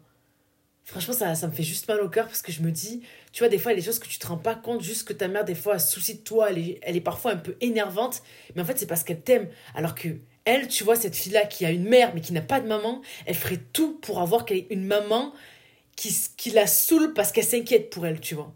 franchement 0.85 1.15
ça 1.15 1.35
ça 1.35 1.47
me 1.47 1.53
fait 1.53 1.63
juste 1.63 1.89
mal 1.89 2.01
au 2.01 2.09
cœur 2.09 2.27
parce 2.27 2.43
que 2.43 2.53
je 2.53 2.63
me 2.63 2.71
dis 2.71 3.03
tu 3.33 3.45
vois, 3.45 3.49
des 3.49 3.59
fois, 3.59 3.73
il 3.73 3.75
y 3.75 3.79
a 3.79 3.81
des 3.81 3.87
choses 3.87 3.99
que 3.99 4.09
tu 4.09 4.19
te 4.19 4.27
rends 4.27 4.39
pas 4.39 4.55
compte, 4.55 4.83
juste 4.83 5.07
que 5.07 5.13
ta 5.13 5.29
mère, 5.29 5.45
des 5.45 5.55
fois, 5.55 5.75
a 5.75 5.79
souci 5.79 6.17
de 6.17 6.21
toi, 6.21 6.51
elle 6.51 6.59
est, 6.59 6.81
elle 6.83 6.97
est 6.97 7.01
parfois 7.01 7.33
un 7.33 7.37
peu 7.37 7.57
énervante, 7.61 8.23
mais 8.55 8.63
en 8.63 8.65
fait, 8.65 8.79
c'est 8.79 8.87
parce 8.87 9.05
qu'elle 9.05 9.21
t'aime. 9.21 9.49
Alors 9.75 9.95
que 9.95 10.09
elle, 10.45 10.67
tu 10.67 10.83
vois, 10.83 10.97
cette 10.97 11.15
fille-là 11.15 11.45
qui 11.45 11.67
a 11.67 11.71
une 11.71 11.85
mère, 11.85 12.13
mais 12.15 12.21
qui 12.21 12.33
n'a 12.33 12.41
pas 12.41 12.61
de 12.61 12.67
maman, 12.67 13.03
elle 13.27 13.35
ferait 13.35 13.61
tout 13.73 13.99
pour 14.01 14.21
avoir 14.21 14.47
une 14.71 14.85
maman 14.85 15.33
qui, 15.99 16.17
qui 16.37 16.51
la 16.51 16.69
saoule 16.69 17.13
parce 17.13 17.33
qu'elle 17.33 17.45
s'inquiète 17.45 17.91
pour 17.91 18.07
elle, 18.07 18.21
tu 18.21 18.37
vois. 18.37 18.55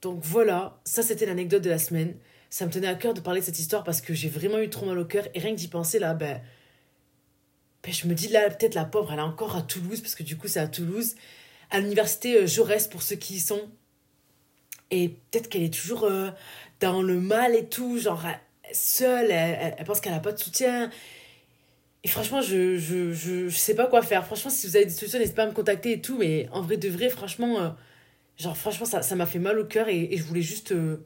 Donc 0.00 0.20
voilà, 0.22 0.80
ça 0.84 1.02
c'était 1.02 1.26
l'anecdote 1.26 1.62
de 1.62 1.68
la 1.68 1.78
semaine. 1.78 2.16
Ça 2.48 2.64
me 2.64 2.70
tenait 2.70 2.86
à 2.86 2.94
cœur 2.94 3.12
de 3.12 3.20
parler 3.20 3.40
de 3.40 3.44
cette 3.44 3.58
histoire 3.58 3.84
parce 3.84 4.00
que 4.00 4.14
j'ai 4.14 4.30
vraiment 4.30 4.58
eu 4.58 4.70
trop 4.70 4.86
mal 4.86 4.98
au 4.98 5.04
cœur 5.04 5.28
et 5.34 5.38
rien 5.38 5.50
que 5.50 5.58
d'y 5.58 5.68
penser 5.68 5.98
là, 5.98 6.14
ben, 6.14 6.40
ben 7.82 7.92
je 7.92 8.08
me 8.08 8.14
dis 8.14 8.28
là, 8.28 8.48
peut-être 8.48 8.74
la 8.74 8.86
pauvre, 8.86 9.12
elle 9.12 9.18
est 9.18 9.22
encore 9.22 9.54
à 9.54 9.60
Toulouse 9.60 10.00
parce 10.00 10.14
que 10.14 10.22
du 10.22 10.38
coup 10.38 10.48
c'est 10.48 10.60
à 10.60 10.66
Toulouse, 10.66 11.14
à 11.70 11.78
l'université 11.80 12.38
euh, 12.38 12.46
Jaurès 12.46 12.88
pour 12.88 13.02
ceux 13.02 13.16
qui 13.16 13.34
y 13.34 13.40
sont. 13.40 13.68
Et 14.90 15.10
peut-être 15.10 15.50
qu'elle 15.50 15.64
est 15.64 15.74
toujours 15.74 16.04
euh, 16.04 16.30
dans 16.80 17.02
le 17.02 17.20
mal 17.20 17.54
et 17.54 17.66
tout, 17.66 17.98
genre 17.98 18.24
seule, 18.72 19.30
elle, 19.30 19.84
pense 19.84 20.00
qu'elle 20.00 20.12
n'a 20.12 20.20
pas 20.20 20.32
de 20.32 20.38
soutien. 20.38 20.90
Et 22.04 22.08
franchement, 22.08 22.40
je, 22.40 22.78
je, 22.78 23.12
je, 23.12 23.48
sais 23.48 23.74
pas 23.74 23.86
quoi 23.86 24.02
faire. 24.02 24.24
Franchement, 24.24 24.50
si 24.50 24.66
vous 24.66 24.76
avez 24.76 24.84
des 24.84 24.92
solutions, 24.92 25.18
n'hésitez 25.18 25.36
pas 25.36 25.42
à 25.44 25.46
me 25.46 25.52
contacter 25.52 25.92
et 25.92 26.00
tout. 26.00 26.16
Mais 26.16 26.48
en 26.52 26.62
vrai 26.62 26.76
de 26.76 26.88
vrai, 26.88 27.08
franchement, 27.08 27.60
euh, 27.60 27.70
genre, 28.38 28.56
franchement, 28.56 28.86
ça, 28.86 29.02
ça 29.02 29.16
m'a 29.16 29.26
fait 29.26 29.40
mal 29.40 29.58
au 29.58 29.64
cœur 29.64 29.88
et, 29.88 30.16
je 30.16 30.22
voulais 30.22 30.42
juste. 30.42 30.72
Euh, 30.72 30.98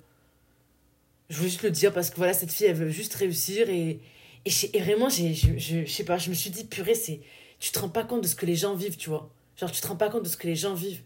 je 1.30 1.38
voulais 1.38 1.48
juste 1.48 1.62
le 1.62 1.70
dire 1.70 1.92
parce 1.92 2.10
que 2.10 2.16
voilà, 2.16 2.34
cette 2.34 2.52
fille, 2.52 2.66
elle 2.66 2.76
veut 2.76 2.90
juste 2.90 3.14
réussir. 3.14 3.70
Et, 3.70 4.00
et, 4.44 4.50
et 4.74 4.80
vraiment, 4.80 5.08
j'ai, 5.08 5.32
je, 5.34 5.56
je, 5.56 5.84
je 5.86 5.90
sais 5.90 6.04
pas, 6.04 6.18
je 6.18 6.28
me 6.28 6.34
suis 6.34 6.50
dit, 6.50 6.64
purée, 6.64 6.94
c'est, 6.94 7.20
tu 7.58 7.72
te 7.72 7.78
rends 7.78 7.88
pas 7.88 8.04
compte 8.04 8.22
de 8.22 8.28
ce 8.28 8.34
que 8.34 8.44
les 8.44 8.56
gens 8.56 8.74
vivent, 8.74 8.96
tu 8.96 9.08
vois. 9.08 9.30
Genre, 9.56 9.70
tu 9.70 9.80
te 9.80 9.86
rends 9.86 9.96
pas 9.96 10.10
compte 10.10 10.24
de 10.24 10.28
ce 10.28 10.36
que 10.36 10.46
les 10.46 10.56
gens 10.56 10.74
vivent. 10.74 11.02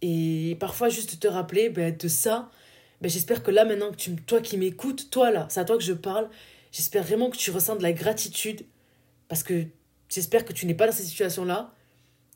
Et 0.00 0.56
parfois, 0.60 0.88
juste 0.88 1.18
te 1.20 1.28
rappeler 1.28 1.68
ben, 1.70 1.94
de 1.96 2.08
ça. 2.08 2.50
Ben, 3.00 3.10
j'espère 3.10 3.42
que 3.42 3.50
là, 3.50 3.64
maintenant, 3.64 3.90
que 3.90 3.96
tu, 3.96 4.16
toi 4.16 4.40
qui 4.40 4.56
m'écoutes, 4.56 5.10
toi 5.10 5.30
là, 5.30 5.46
c'est 5.50 5.60
à 5.60 5.64
toi 5.64 5.76
que 5.76 5.84
je 5.84 5.92
parle, 5.92 6.28
j'espère 6.72 7.04
vraiment 7.04 7.30
que 7.30 7.36
tu 7.36 7.50
ressens 7.50 7.76
de 7.76 7.82
la 7.82 7.92
gratitude. 7.92 8.62
Parce 9.28 9.42
que 9.42 9.66
j'espère 10.08 10.44
que 10.44 10.52
tu 10.52 10.66
n'es 10.66 10.74
pas 10.74 10.86
dans 10.86 10.92
cette 10.92 11.06
situation-là. 11.06 11.74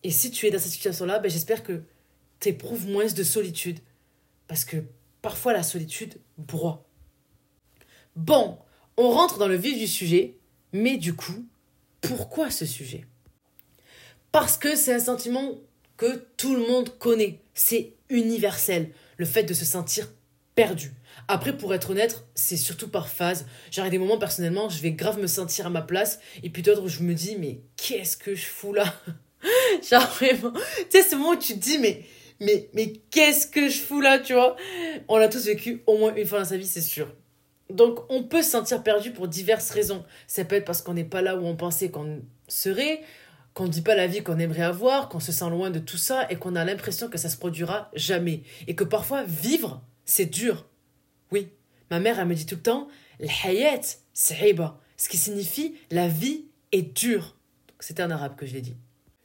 Et 0.03 0.11
si 0.11 0.31
tu 0.31 0.47
es 0.47 0.51
dans 0.51 0.59
cette 0.59 0.73
situation-là, 0.73 1.19
ben, 1.19 1.31
j'espère 1.31 1.63
que 1.63 1.83
tu 2.41 2.51
éprouves 2.51 2.87
moins 2.87 3.07
de 3.07 3.23
solitude. 3.23 3.81
Parce 4.47 4.65
que 4.65 4.77
parfois, 5.23 5.53
la 5.53 5.63
solitude 5.63 6.21
broie. 6.39 6.89
Bon, 8.15 8.59
on 8.97 9.11
rentre 9.11 9.39
dans 9.39 9.49
le 9.49 9.57
vif 9.57 9.79
du 9.79 9.87
sujet. 9.87 10.37
Mais 10.73 10.97
du 10.97 11.15
coup, 11.15 11.47
pourquoi 12.01 12.51
ce 12.51 12.67
sujet? 12.67 13.07
Parce 14.33 14.57
que 14.57 14.75
c'est 14.77 14.93
un 14.93 15.01
sentiment 15.01 15.59
que 15.97 16.27
tout 16.37 16.55
le 16.55 16.67
monde 16.67 16.99
connaît. 16.99 17.41
C'est 17.55 17.95
universel, 18.09 18.91
le 19.19 19.27
fait 19.27 19.45
de 19.45 19.55
se 19.55 19.65
sentir 19.65 20.09
perdu. 20.55 20.93
Après, 21.29 21.57
pour 21.57 21.75
être 21.75 21.91
honnête, 21.91 22.25
c'est 22.35 22.57
surtout 22.57 22.89
par 22.89 23.09
phase. 23.09 23.47
Genre, 23.71 23.89
des 23.91 23.99
moments, 23.99 24.19
personnellement, 24.19 24.69
je 24.69 24.83
vais 24.83 24.93
grave 24.93 25.19
me 25.19 25.27
sentir 25.27 25.67
à 25.67 25.71
ma 25.71 25.83
place. 25.83 26.19
Et 26.43 26.51
puis 26.51 26.63
d'autres 26.63 26.89
je 26.89 27.03
me 27.03 27.15
dis, 27.15 27.37
mais 27.39 27.61
qu'est-ce 27.77 28.17
que 28.17 28.35
je 28.35 28.45
fous 28.45 28.73
là? 28.73 28.85
Genre, 29.91 30.07
vraiment. 30.07 30.53
Tu 30.91 31.01
sais, 31.01 31.03
ce 31.03 31.15
moment 31.15 31.31
où 31.31 31.37
tu 31.37 31.55
te 31.55 31.59
dis, 31.59 31.79
mais, 31.79 32.05
mais, 32.41 32.69
mais 32.75 32.93
qu'est-ce 33.11 33.47
que 33.47 33.69
je 33.69 33.79
fous 33.79 34.01
là, 34.01 34.19
tu 34.19 34.35
vois? 34.35 34.57
On 35.09 35.17
l'a 35.17 35.29
tous 35.29 35.47
vécu 35.47 35.83
au 35.87 35.97
moins 35.99 36.15
une 36.15 36.27
fois 36.27 36.41
dans 36.41 36.45
sa 36.45 36.57
vie, 36.57 36.67
c'est 36.67 36.81
sûr. 36.81 37.09
Donc, 37.71 38.01
on 38.11 38.25
peut 38.25 38.43
se 38.43 38.51
sentir 38.51 38.83
perdu 38.83 39.13
pour 39.13 39.29
diverses 39.29 39.71
raisons. 39.71 40.05
Ça 40.27 40.45
peut 40.45 40.57
être 40.57 40.65
parce 40.65 40.83
qu'on 40.83 40.95
n'est 40.95 41.05
pas 41.05 41.23
là 41.23 41.37
où 41.37 41.47
on 41.47 41.57
pensait 41.57 41.91
qu'on 41.91 42.21
serait, 42.49 43.01
qu'on 43.55 43.65
ne 43.65 43.69
dit 43.69 43.83
pas 43.83 43.95
la 43.95 44.07
vie 44.07 44.23
qu'on 44.23 44.39
aimerait 44.39 44.63
avoir, 44.63 45.09
qu'on 45.09 45.21
se 45.21 45.33
sent 45.33 45.49
loin 45.51 45.71
de 45.71 45.79
tout 45.79 45.97
ça 45.97 46.27
et 46.31 46.37
qu'on 46.37 46.57
a 46.57 46.65
l'impression 46.65 47.09
que 47.09 47.19
ça 47.19 47.29
se 47.29 47.37
produira 47.37 47.91
jamais. 47.95 48.43
Et 48.67 48.75
que 48.75 48.85
parfois, 48.85 49.25
vivre, 49.25 49.83
c'est 50.05 50.27
dur. 50.27 50.67
Oui, 51.33 51.49
ma 51.91 51.99
mère, 51.99 52.21
elle 52.21 52.29
me 52.29 52.35
dit 52.35 52.47
tout 52.47 52.57
le 52.57 52.63
temps, 52.63 52.89
hayat, 53.45 53.81
c'est 54.13 54.57
ce 54.97 55.09
qui 55.09 55.17
signifie 55.17 55.75
la 55.91 56.07
vie 56.07 56.45
est 56.71 56.83
dur. 56.83 57.37
C'était 57.81 58.03
en 58.03 58.11
arabe 58.11 58.37
que 58.37 58.47
je 58.47 58.53
l'ai 58.53 58.61
dit. 58.61 58.77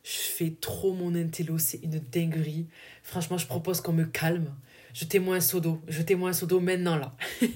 Je 0.04 0.18
fais 0.18 0.56
trop 0.62 0.94
mon 0.94 1.14
intello, 1.16 1.58
c'est 1.58 1.80
une 1.84 2.00
dinguerie. 2.00 2.68
Franchement, 3.04 3.38
je 3.38 3.46
propose 3.46 3.82
qu'on 3.82 3.92
me 3.92 4.06
calme. 4.06 4.56
Jetez-moi 4.94 5.36
un 5.36 5.42
seau 5.42 5.60
d'eau. 5.60 5.82
Jetez-moi 5.90 6.30
un 6.30 6.34
seau 6.34 6.46
d'eau 6.46 6.62
maintenant, 6.62 6.96
là. 6.96 7.14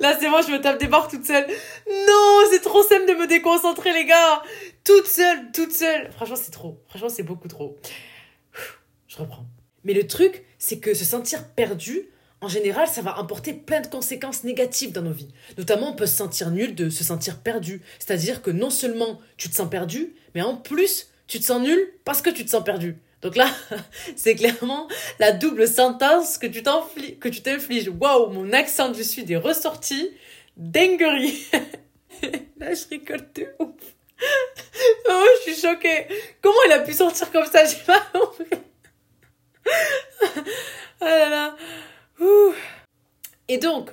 là, 0.00 0.16
c'est 0.18 0.30
moi, 0.30 0.40
je 0.40 0.50
me 0.50 0.60
tape 0.60 0.80
des 0.80 0.88
barres 0.88 1.08
toute 1.08 1.26
seule. 1.26 1.46
Non, 1.86 2.40
c'est 2.50 2.62
trop 2.62 2.82
simple 2.82 3.06
de 3.06 3.12
me 3.12 3.26
déconcentrer, 3.26 3.92
les 3.92 4.06
gars. 4.06 4.42
Toute 4.84 5.06
seule, 5.06 5.52
toute 5.52 5.72
seule. 5.72 6.10
Franchement, 6.12 6.36
c'est 6.36 6.50
trop. 6.50 6.82
Franchement, 6.88 7.10
c'est 7.10 7.22
beaucoup 7.22 7.48
trop. 7.48 7.76
Je 9.06 9.18
reprends. 9.18 9.46
Mais 9.84 9.92
le 9.92 10.06
truc, 10.06 10.44
c'est 10.58 10.80
que 10.80 10.94
se 10.94 11.04
sentir 11.04 11.46
perdu, 11.50 12.08
en 12.42 12.48
général, 12.48 12.86
ça 12.86 13.00
va 13.00 13.18
importer 13.18 13.54
plein 13.54 13.80
de 13.80 13.86
conséquences 13.86 14.44
négatives 14.44 14.92
dans 14.92 15.02
nos 15.02 15.12
vies. 15.12 15.32
Notamment, 15.56 15.90
on 15.90 15.96
peut 15.96 16.06
se 16.06 16.16
sentir 16.16 16.50
nul 16.50 16.74
de 16.74 16.90
se 16.90 17.02
sentir 17.02 17.38
perdu. 17.38 17.80
C'est-à-dire 17.98 18.42
que 18.42 18.50
non 18.50 18.70
seulement 18.70 19.20
tu 19.36 19.48
te 19.48 19.54
sens 19.54 19.70
perdu, 19.70 20.14
mais 20.34 20.42
en 20.42 20.56
plus, 20.56 21.08
tu 21.26 21.40
te 21.40 21.44
sens 21.44 21.62
nul 21.62 21.92
parce 22.04 22.20
que 22.20 22.30
tu 22.30 22.44
te 22.44 22.50
sens 22.50 22.62
perdu. 22.62 22.98
Donc 23.22 23.36
là, 23.36 23.48
c'est 24.16 24.34
clairement 24.34 24.86
la 25.18 25.32
double 25.32 25.66
sentence 25.66 26.36
que 26.36 26.46
tu 26.46 26.62
t'infliges. 26.62 27.88
Waouh, 27.88 28.30
mon 28.30 28.52
accent 28.52 28.90
du 28.90 29.02
sud 29.02 29.30
est 29.30 29.36
ressorti. 29.36 30.10
Dinguerie. 30.56 31.42
là, 32.58 32.74
je 32.74 32.88
rigole 32.90 33.26
de. 33.34 33.48
Oh, 35.08 35.24
je 35.38 35.52
suis 35.52 35.60
choquée. 35.60 36.06
Comment 36.40 36.56
il 36.66 36.72
a 36.72 36.78
pu 36.80 36.92
sortir 36.94 37.30
comme 37.30 37.44
ça? 37.46 37.64
J'ai 37.64 37.76
pas 37.84 38.00
compris. 38.12 38.46
oh 41.00 41.04
là 41.04 41.28
là. 41.28 41.56
Et 43.48 43.58
donc, 43.58 43.92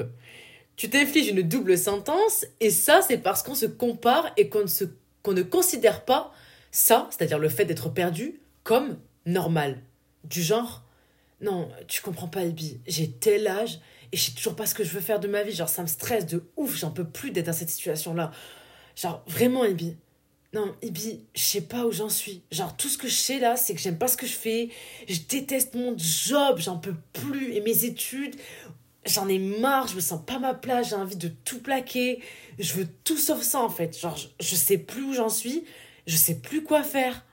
tu 0.76 0.90
t'infliges 0.90 1.28
une 1.28 1.42
double 1.42 1.78
sentence, 1.78 2.46
et 2.60 2.70
ça, 2.70 3.02
c'est 3.02 3.18
parce 3.18 3.44
qu'on 3.44 3.56
se 3.56 3.66
compare 3.66 4.32
et 4.38 4.50
qu'on 4.50 4.66
ne, 4.66 5.34
ne 5.34 5.44
considère 5.44 6.06
pas 6.06 6.34
ça, 6.72 7.08
c'est-à-dire 7.12 7.40
le 7.40 7.50
fait 7.50 7.66
d'être 7.66 7.90
perdu, 7.90 8.42
comme 8.64 8.98
normal. 9.26 9.82
Du 10.24 10.42
genre, 10.42 10.84
non, 11.42 11.70
tu 11.88 12.02
comprends 12.02 12.28
pas, 12.28 12.44
Ibi, 12.44 12.80
j'ai 12.88 13.12
tel 13.12 13.48
âge 13.48 13.80
et 14.12 14.18
je 14.18 14.24
sais 14.24 14.32
toujours 14.32 14.56
pas 14.56 14.66
ce 14.66 14.74
que 14.74 14.84
je 14.84 14.92
veux 14.92 15.02
faire 15.02 15.20
de 15.20 15.28
ma 15.28 15.44
vie. 15.44 15.52
Genre, 15.52 15.70
ça 15.70 15.82
me 15.82 15.88
stresse 15.88 16.26
de 16.26 16.44
ouf, 16.56 16.76
j'en 16.78 16.92
peux 16.92 17.04
plus 17.04 17.32
d'être 17.32 17.48
dans 17.48 17.54
cette 17.54 17.70
situation-là. 17.70 18.32
Genre, 18.96 19.24
vraiment, 19.28 19.66
Ibi. 19.66 19.98
Non, 20.54 20.76
Ibi, 20.84 21.26
je 21.34 21.42
sais 21.42 21.62
pas 21.62 21.86
où 21.86 21.92
j'en 21.92 22.10
suis. 22.10 22.44
Genre, 22.52 22.76
tout 22.78 22.88
ce 22.88 22.98
que 22.98 23.08
je 23.08 23.16
sais 23.16 23.40
là, 23.40 23.56
c'est 23.56 23.74
que 23.74 23.82
j'aime 23.82 23.98
pas 23.98 24.08
ce 24.08 24.18
que 24.18 24.28
je 24.28 24.34
fais. 24.34 24.70
Je 25.08 25.20
déteste 25.28 25.74
mon 25.74 25.96
job, 25.98 26.60
j'en 26.60 26.78
peux 26.78 26.96
plus. 27.12 27.54
Et 27.54 27.62
mes 27.62 27.86
études, 27.86 28.36
j'en 29.06 29.28
ai 29.28 29.40
marre, 29.40 29.88
je 29.88 29.96
me 29.96 30.02
sens 30.02 30.22
pas 30.24 30.38
ma 30.38 30.54
place, 30.54 30.90
j'ai 30.90 30.96
envie 30.96 31.16
de 31.16 31.28
tout 31.28 31.60
plaquer. 31.60 32.22
Je 32.60 32.74
veux 32.74 32.88
tout 33.04 33.18
sauf 33.18 33.42
ça 33.42 33.62
en 33.62 33.70
fait. 33.70 34.00
Genre, 34.00 34.16
je, 34.16 34.28
je 34.40 34.56
sais 34.56 34.78
plus 34.78 35.04
où 35.04 35.14
j'en 35.14 35.30
suis, 35.30 35.64
je 36.06 36.16
sais 36.16 36.36
plus 36.36 36.64
quoi 36.64 36.84
faire, 36.84 37.26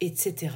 etc. 0.00 0.50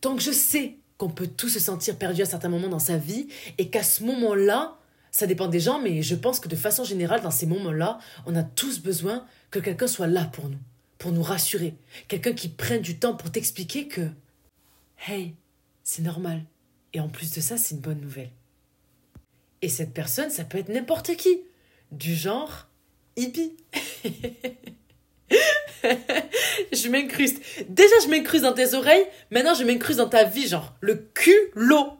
Que 0.00 0.18
je 0.18 0.32
sais 0.32 0.78
qu'on 0.98 1.08
peut 1.08 1.28
tous 1.28 1.48
se 1.48 1.60
sentir 1.60 1.96
perdu 1.96 2.22
à 2.22 2.26
certains 2.26 2.48
moments 2.48 2.68
dans 2.68 2.78
sa 2.78 2.96
vie 2.96 3.28
et 3.58 3.70
qu'à 3.70 3.82
ce 3.82 4.02
moment-là, 4.04 4.78
ça 5.10 5.26
dépend 5.26 5.48
des 5.48 5.60
gens, 5.60 5.80
mais 5.80 6.02
je 6.02 6.14
pense 6.14 6.40
que 6.40 6.48
de 6.48 6.56
façon 6.56 6.84
générale, 6.84 7.20
dans 7.22 7.30
ces 7.30 7.46
moments-là, 7.46 7.98
on 8.26 8.36
a 8.36 8.42
tous 8.42 8.80
besoin 8.80 9.24
que 9.50 9.58
quelqu'un 9.58 9.86
soit 9.86 10.06
là 10.06 10.24
pour 10.24 10.48
nous, 10.48 10.58
pour 11.00 11.10
nous 11.12 11.22
rassurer. 11.22 11.74
Quelqu'un 12.06 12.34
qui 12.34 12.48
prenne 12.48 12.82
du 12.82 12.98
temps 12.98 13.16
pour 13.16 13.32
t'expliquer 13.32 13.88
que, 13.88 14.02
hey, 15.08 15.34
c'est 15.82 16.02
normal. 16.02 16.42
Et 16.92 17.00
en 17.00 17.08
plus 17.08 17.32
de 17.32 17.40
ça, 17.40 17.56
c'est 17.56 17.74
une 17.74 17.80
bonne 17.80 18.00
nouvelle. 18.00 18.30
Et 19.62 19.68
cette 19.68 19.94
personne, 19.94 20.30
ça 20.30 20.44
peut 20.44 20.58
être 20.58 20.68
n'importe 20.68 21.16
qui. 21.16 21.40
Du 21.90 22.14
genre, 22.14 22.68
hippie. 23.16 23.56
je 25.82 26.88
m'incruste. 26.88 27.40
Déjà, 27.68 27.94
je 28.04 28.08
m'incruste 28.08 28.44
dans 28.44 28.52
tes 28.52 28.74
oreilles. 28.74 29.06
Maintenant, 29.30 29.54
je 29.54 29.64
m'incruste 29.64 29.98
dans 29.98 30.08
ta 30.08 30.24
vie, 30.24 30.48
genre 30.48 30.74
le 30.80 30.96
culot. 31.14 31.94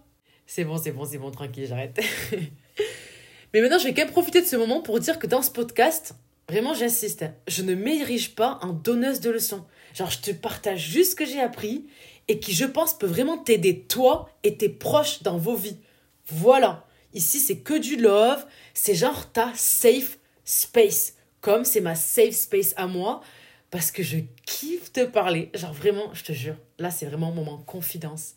C'est 0.47 0.65
bon, 0.65 0.77
c'est 0.77 0.93
bon, 0.93 1.07
c'est 1.07 1.19
bon, 1.19 1.31
tranquille, 1.31 1.67
j'arrête. 1.67 1.99
Mais 3.55 3.63
maintenant, 3.63 3.79
je 3.79 3.85
vais 3.85 3.95
quand 3.95 4.03
même 4.03 4.13
profiter 4.13 4.43
de 4.43 4.47
ce 4.47 4.57
moment 4.57 4.83
pour 4.83 5.01
dire 5.01 5.19
que 5.19 5.27
dans 5.27 5.41
ce 5.41 5.51
podcast, 5.51 6.15
vraiment, 6.51 6.75
j'insiste, 6.75 7.25
je 7.49 7.63
ne 7.63 7.75
m'érige 7.75 8.35
pas 8.35 8.59
en 8.63 8.73
donneuse 8.73 9.21
de 9.21 9.31
leçons. 9.31 9.65
Genre, 9.95 10.11
je 10.11 10.19
te 10.19 10.31
partage 10.31 10.81
juste 10.81 11.13
ce 11.13 11.17
que 11.17 11.27
j'ai 11.27 11.41
appris 11.41 11.87
et 12.29 12.41
qui, 12.41 12.53
je 12.53 12.65
pense, 12.65 12.97
peut 12.97 13.07
vraiment 13.07 13.39
t'aider, 13.39 13.81
toi 13.81 14.29
et 14.43 14.57
tes 14.57 14.69
proches, 14.69 15.23
dans 15.23 15.39
vos 15.39 15.57
vies. 15.57 15.79
Voilà. 16.27 16.87
Ici, 17.15 17.39
c'est 17.39 17.59
que 17.59 17.75
du 17.75 17.97
love. 17.97 18.45
C'est 18.75 18.95
genre 18.95 19.31
ta 19.33 19.53
safe 19.55 20.19
space. 20.45 21.15
Comme 21.41 21.65
c'est 21.65 21.81
ma 21.81 21.95
safe 21.95 22.35
space 22.35 22.75
à 22.77 22.87
moi 22.87 23.23
parce 23.71 23.91
que 23.91 24.03
je 24.03 24.19
kiffe 24.45 24.93
te 24.93 25.05
parler. 25.05 25.51
Genre 25.55 25.73
vraiment, 25.73 26.13
je 26.13 26.25
te 26.25 26.33
jure, 26.33 26.57
là 26.79 26.91
c'est 26.91 27.07
vraiment 27.07 27.31
mon 27.31 27.45
moment 27.45 27.59
confidence. 27.59 28.35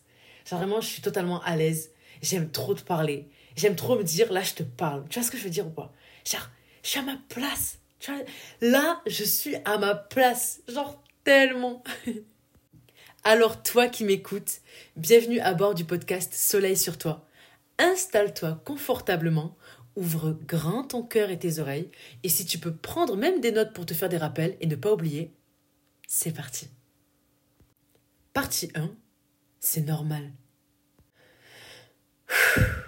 Genre 0.48 0.58
vraiment, 0.58 0.80
je 0.80 0.88
suis 0.88 1.02
totalement 1.02 1.42
à 1.42 1.56
l'aise. 1.56 1.90
J'aime 2.22 2.50
trop 2.50 2.74
te 2.74 2.82
parler. 2.82 3.28
J'aime 3.56 3.76
trop 3.76 3.96
me 3.96 4.04
dire, 4.04 4.32
là 4.32 4.42
je 4.42 4.54
te 4.54 4.62
parle. 4.62 5.04
Tu 5.08 5.18
vois 5.18 5.26
ce 5.26 5.30
que 5.30 5.38
je 5.38 5.44
veux 5.44 5.50
dire 5.50 5.66
ou 5.66 5.70
pas? 5.70 5.92
Genre, 6.24 6.48
je 6.82 6.88
suis 6.88 6.98
à 6.98 7.02
ma 7.02 7.18
place. 7.28 7.78
Là, 8.60 9.02
je 9.06 9.24
suis 9.24 9.56
à 9.64 9.78
ma 9.78 9.94
place. 9.94 10.62
Genre 10.68 11.02
tellement. 11.24 11.82
Alors 13.24 13.62
toi 13.62 13.88
qui 13.88 14.04
m'écoutes, 14.04 14.60
bienvenue 14.96 15.40
à 15.40 15.54
bord 15.54 15.74
du 15.74 15.84
podcast 15.84 16.34
Soleil 16.34 16.76
sur 16.76 16.98
toi. 16.98 17.26
Installe-toi 17.78 18.60
confortablement 18.64 19.56
Ouvre 19.96 20.36
grand 20.46 20.84
ton 20.84 21.02
cœur 21.02 21.30
et 21.30 21.38
tes 21.38 21.60
oreilles, 21.60 21.88
et 22.24 22.28
si 22.28 22.44
tu 22.44 22.58
peux 22.58 22.74
prendre 22.74 23.16
même 23.16 23.40
des 23.40 23.52
notes 23.52 23.72
pour 23.72 23.86
te 23.86 23.94
faire 23.94 24.08
des 24.08 24.16
rappels 24.16 24.56
et 24.60 24.66
ne 24.66 24.74
pas 24.74 24.92
oublier, 24.92 25.32
c'est 26.08 26.32
parti. 26.32 26.68
Partie 28.32 28.72
1, 28.74 28.90
c'est 29.60 29.82
normal. 29.82 30.32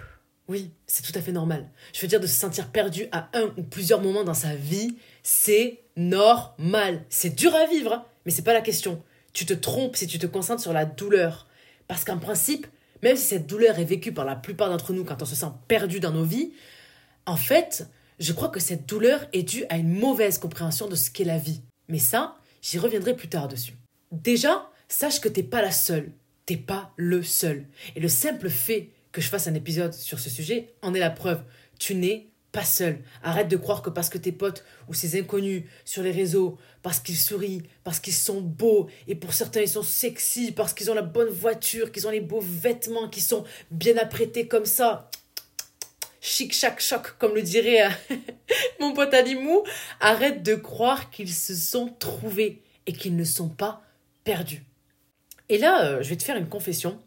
Oui, 0.47 0.71
c'est 0.85 1.03
tout 1.03 1.17
à 1.17 1.21
fait 1.21 1.33
normal. 1.33 1.69
Je 1.93 2.01
veux 2.01 2.07
dire, 2.07 2.19
de 2.19 2.27
se 2.27 2.39
sentir 2.39 2.69
perdu 2.69 3.07
à 3.11 3.29
un 3.33 3.53
ou 3.57 3.63
plusieurs 3.63 4.01
moments 4.01 4.23
dans 4.23 4.33
sa 4.33 4.55
vie, 4.55 4.95
c'est 5.21 5.81
normal. 5.97 7.03
C'est 7.09 7.35
dur 7.35 7.53
à 7.53 7.65
vivre, 7.65 7.93
hein, 7.93 8.05
mais 8.25 8.31
c'est 8.31 8.43
pas 8.43 8.53
la 8.53 8.61
question. 8.61 9.03
Tu 9.33 9.45
te 9.45 9.53
trompes 9.53 9.97
si 9.97 10.07
tu 10.07 10.19
te 10.19 10.25
concentres 10.25 10.61
sur 10.61 10.73
la 10.73 10.85
douleur. 10.85 11.47
Parce 11.87 12.05
qu'en 12.05 12.17
principe, 12.17 12.65
même 13.03 13.17
si 13.17 13.25
cette 13.25 13.47
douleur 13.47 13.77
est 13.79 13.85
vécue 13.85 14.13
par 14.13 14.25
la 14.25 14.35
plupart 14.35 14.69
d'entre 14.69 14.93
nous 14.93 15.03
quand 15.03 15.21
on 15.21 15.25
se 15.25 15.35
sent 15.35 15.51
perdu 15.67 15.99
dans 15.99 16.11
nos 16.11 16.23
vies, 16.23 16.53
en 17.25 17.37
fait, 17.37 17.87
je 18.19 18.31
crois 18.33 18.49
que 18.49 18.59
cette 18.59 18.87
douleur 18.87 19.27
est 19.33 19.43
due 19.43 19.65
à 19.69 19.77
une 19.77 19.99
mauvaise 19.99 20.37
compréhension 20.37 20.87
de 20.87 20.95
ce 20.95 21.11
qu'est 21.11 21.25
la 21.25 21.37
vie. 21.37 21.61
Mais 21.89 21.99
ça, 21.99 22.37
j'y 22.61 22.79
reviendrai 22.79 23.15
plus 23.15 23.27
tard 23.27 23.47
dessus. 23.49 23.73
Déjà, 24.11 24.69
sache 24.87 25.19
que 25.19 25.29
t'es 25.29 25.43
pas 25.43 25.61
la 25.61 25.71
seule. 25.71 26.11
T'es 26.45 26.57
pas 26.57 26.93
le 26.95 27.21
seul. 27.21 27.65
Et 27.95 27.99
le 27.99 28.07
simple 28.07 28.49
fait 28.49 28.91
je 29.21 29.29
fasse 29.29 29.47
un 29.47 29.53
épisode 29.53 29.93
sur 29.93 30.19
ce 30.19 30.29
sujet 30.29 30.73
en 30.81 30.93
est 30.93 30.99
la 30.99 31.09
preuve. 31.09 31.43
Tu 31.79 31.95
n'es 31.95 32.29
pas 32.51 32.63
seul. 32.63 32.99
Arrête 33.23 33.47
de 33.47 33.57
croire 33.57 33.81
que 33.81 33.89
parce 33.89 34.09
que 34.09 34.17
tes 34.17 34.31
potes 34.31 34.63
ou 34.87 34.93
ces 34.93 35.19
inconnus 35.19 35.63
sur 35.85 36.01
les 36.01 36.11
réseaux, 36.11 36.57
parce 36.81 36.99
qu'ils 36.99 37.17
sourient, 37.17 37.63
parce 37.83 37.99
qu'ils 37.99 38.13
sont 38.13 38.41
beaux, 38.41 38.87
et 39.07 39.15
pour 39.15 39.33
certains 39.33 39.61
ils 39.61 39.69
sont 39.69 39.83
sexy, 39.83 40.51
parce 40.51 40.73
qu'ils 40.73 40.89
ont 40.89 40.95
la 40.95 41.01
bonne 41.01 41.29
voiture, 41.29 41.91
qu'ils 41.91 42.07
ont 42.07 42.11
les 42.11 42.21
beaux 42.21 42.41
vêtements, 42.41 43.09
qu'ils 43.09 43.23
sont 43.23 43.43
bien 43.69 43.97
apprêtés 43.97 44.47
comme 44.47 44.65
ça, 44.65 45.09
chic 46.21 46.53
chac 46.53 46.79
choc 46.79 47.15
comme 47.19 47.35
le 47.35 47.41
dirait 47.41 47.85
euh, 47.85 48.15
mon 48.79 48.93
pote 48.93 49.13
Alimou, 49.13 49.63
arrête 49.99 50.41
de 50.43 50.55
croire 50.55 51.09
qu'ils 51.11 51.33
se 51.33 51.53
sont 51.55 51.89
trouvés 51.99 52.61
et 52.85 52.93
qu'ils 52.93 53.15
ne 53.15 53.23
sont 53.23 53.49
pas 53.49 53.81
perdus. 54.23 54.63
Et 55.49 55.57
là, 55.57 55.85
euh, 55.85 56.03
je 56.03 56.09
vais 56.09 56.17
te 56.17 56.23
faire 56.23 56.37
une 56.37 56.49
confession. 56.49 56.99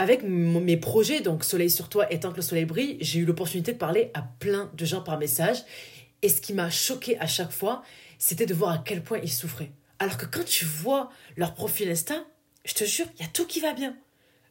Avec 0.00 0.22
mes 0.22 0.76
projets, 0.76 1.20
donc 1.20 1.42
Soleil 1.44 1.70
sur 1.70 1.88
toi 1.88 2.10
et 2.12 2.20
Tant 2.20 2.30
que 2.30 2.36
le 2.36 2.42
soleil 2.42 2.64
brille, 2.64 2.98
j'ai 3.00 3.18
eu 3.18 3.24
l'opportunité 3.24 3.72
de 3.72 3.78
parler 3.78 4.12
à 4.14 4.22
plein 4.22 4.70
de 4.74 4.84
gens 4.84 5.02
par 5.02 5.18
message. 5.18 5.58
Et 6.22 6.28
ce 6.28 6.40
qui 6.40 6.52
m'a 6.52 6.70
choqué 6.70 7.18
à 7.18 7.26
chaque 7.26 7.50
fois, 7.50 7.82
c'était 8.18 8.46
de 8.46 8.54
voir 8.54 8.70
à 8.70 8.78
quel 8.78 9.02
point 9.02 9.18
ils 9.22 9.32
souffraient. 9.32 9.72
Alors 9.98 10.16
que 10.16 10.26
quand 10.26 10.44
tu 10.44 10.64
vois 10.64 11.10
leur 11.36 11.54
profil 11.54 11.90
Insta, 11.90 12.24
je 12.64 12.74
te 12.74 12.84
jure, 12.84 13.06
il 13.16 13.22
y 13.22 13.24
a 13.24 13.30
tout 13.32 13.46
qui 13.46 13.58
va 13.58 13.72
bien. 13.72 13.96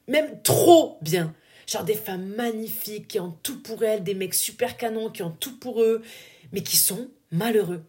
Même 0.10 0.42
trop 0.42 0.98
bien. 1.02 1.34
Genre 1.66 1.86
des 1.86 1.96
femmes 1.96 2.28
magnifiques 2.36 3.08
qui 3.08 3.20
ont 3.20 3.38
tout 3.44 3.62
pour 3.62 3.84
elles, 3.84 4.04
des 4.04 4.14
mecs 4.16 4.34
super 4.34 4.76
canons 4.76 5.10
qui 5.10 5.24
ont 5.24 5.32
tout 5.32 5.58
pour 5.60 5.82
eux, 5.82 6.02
mais 6.52 6.62
qui 6.62 6.76
sont 6.76 7.10
malheureux. 7.32 7.84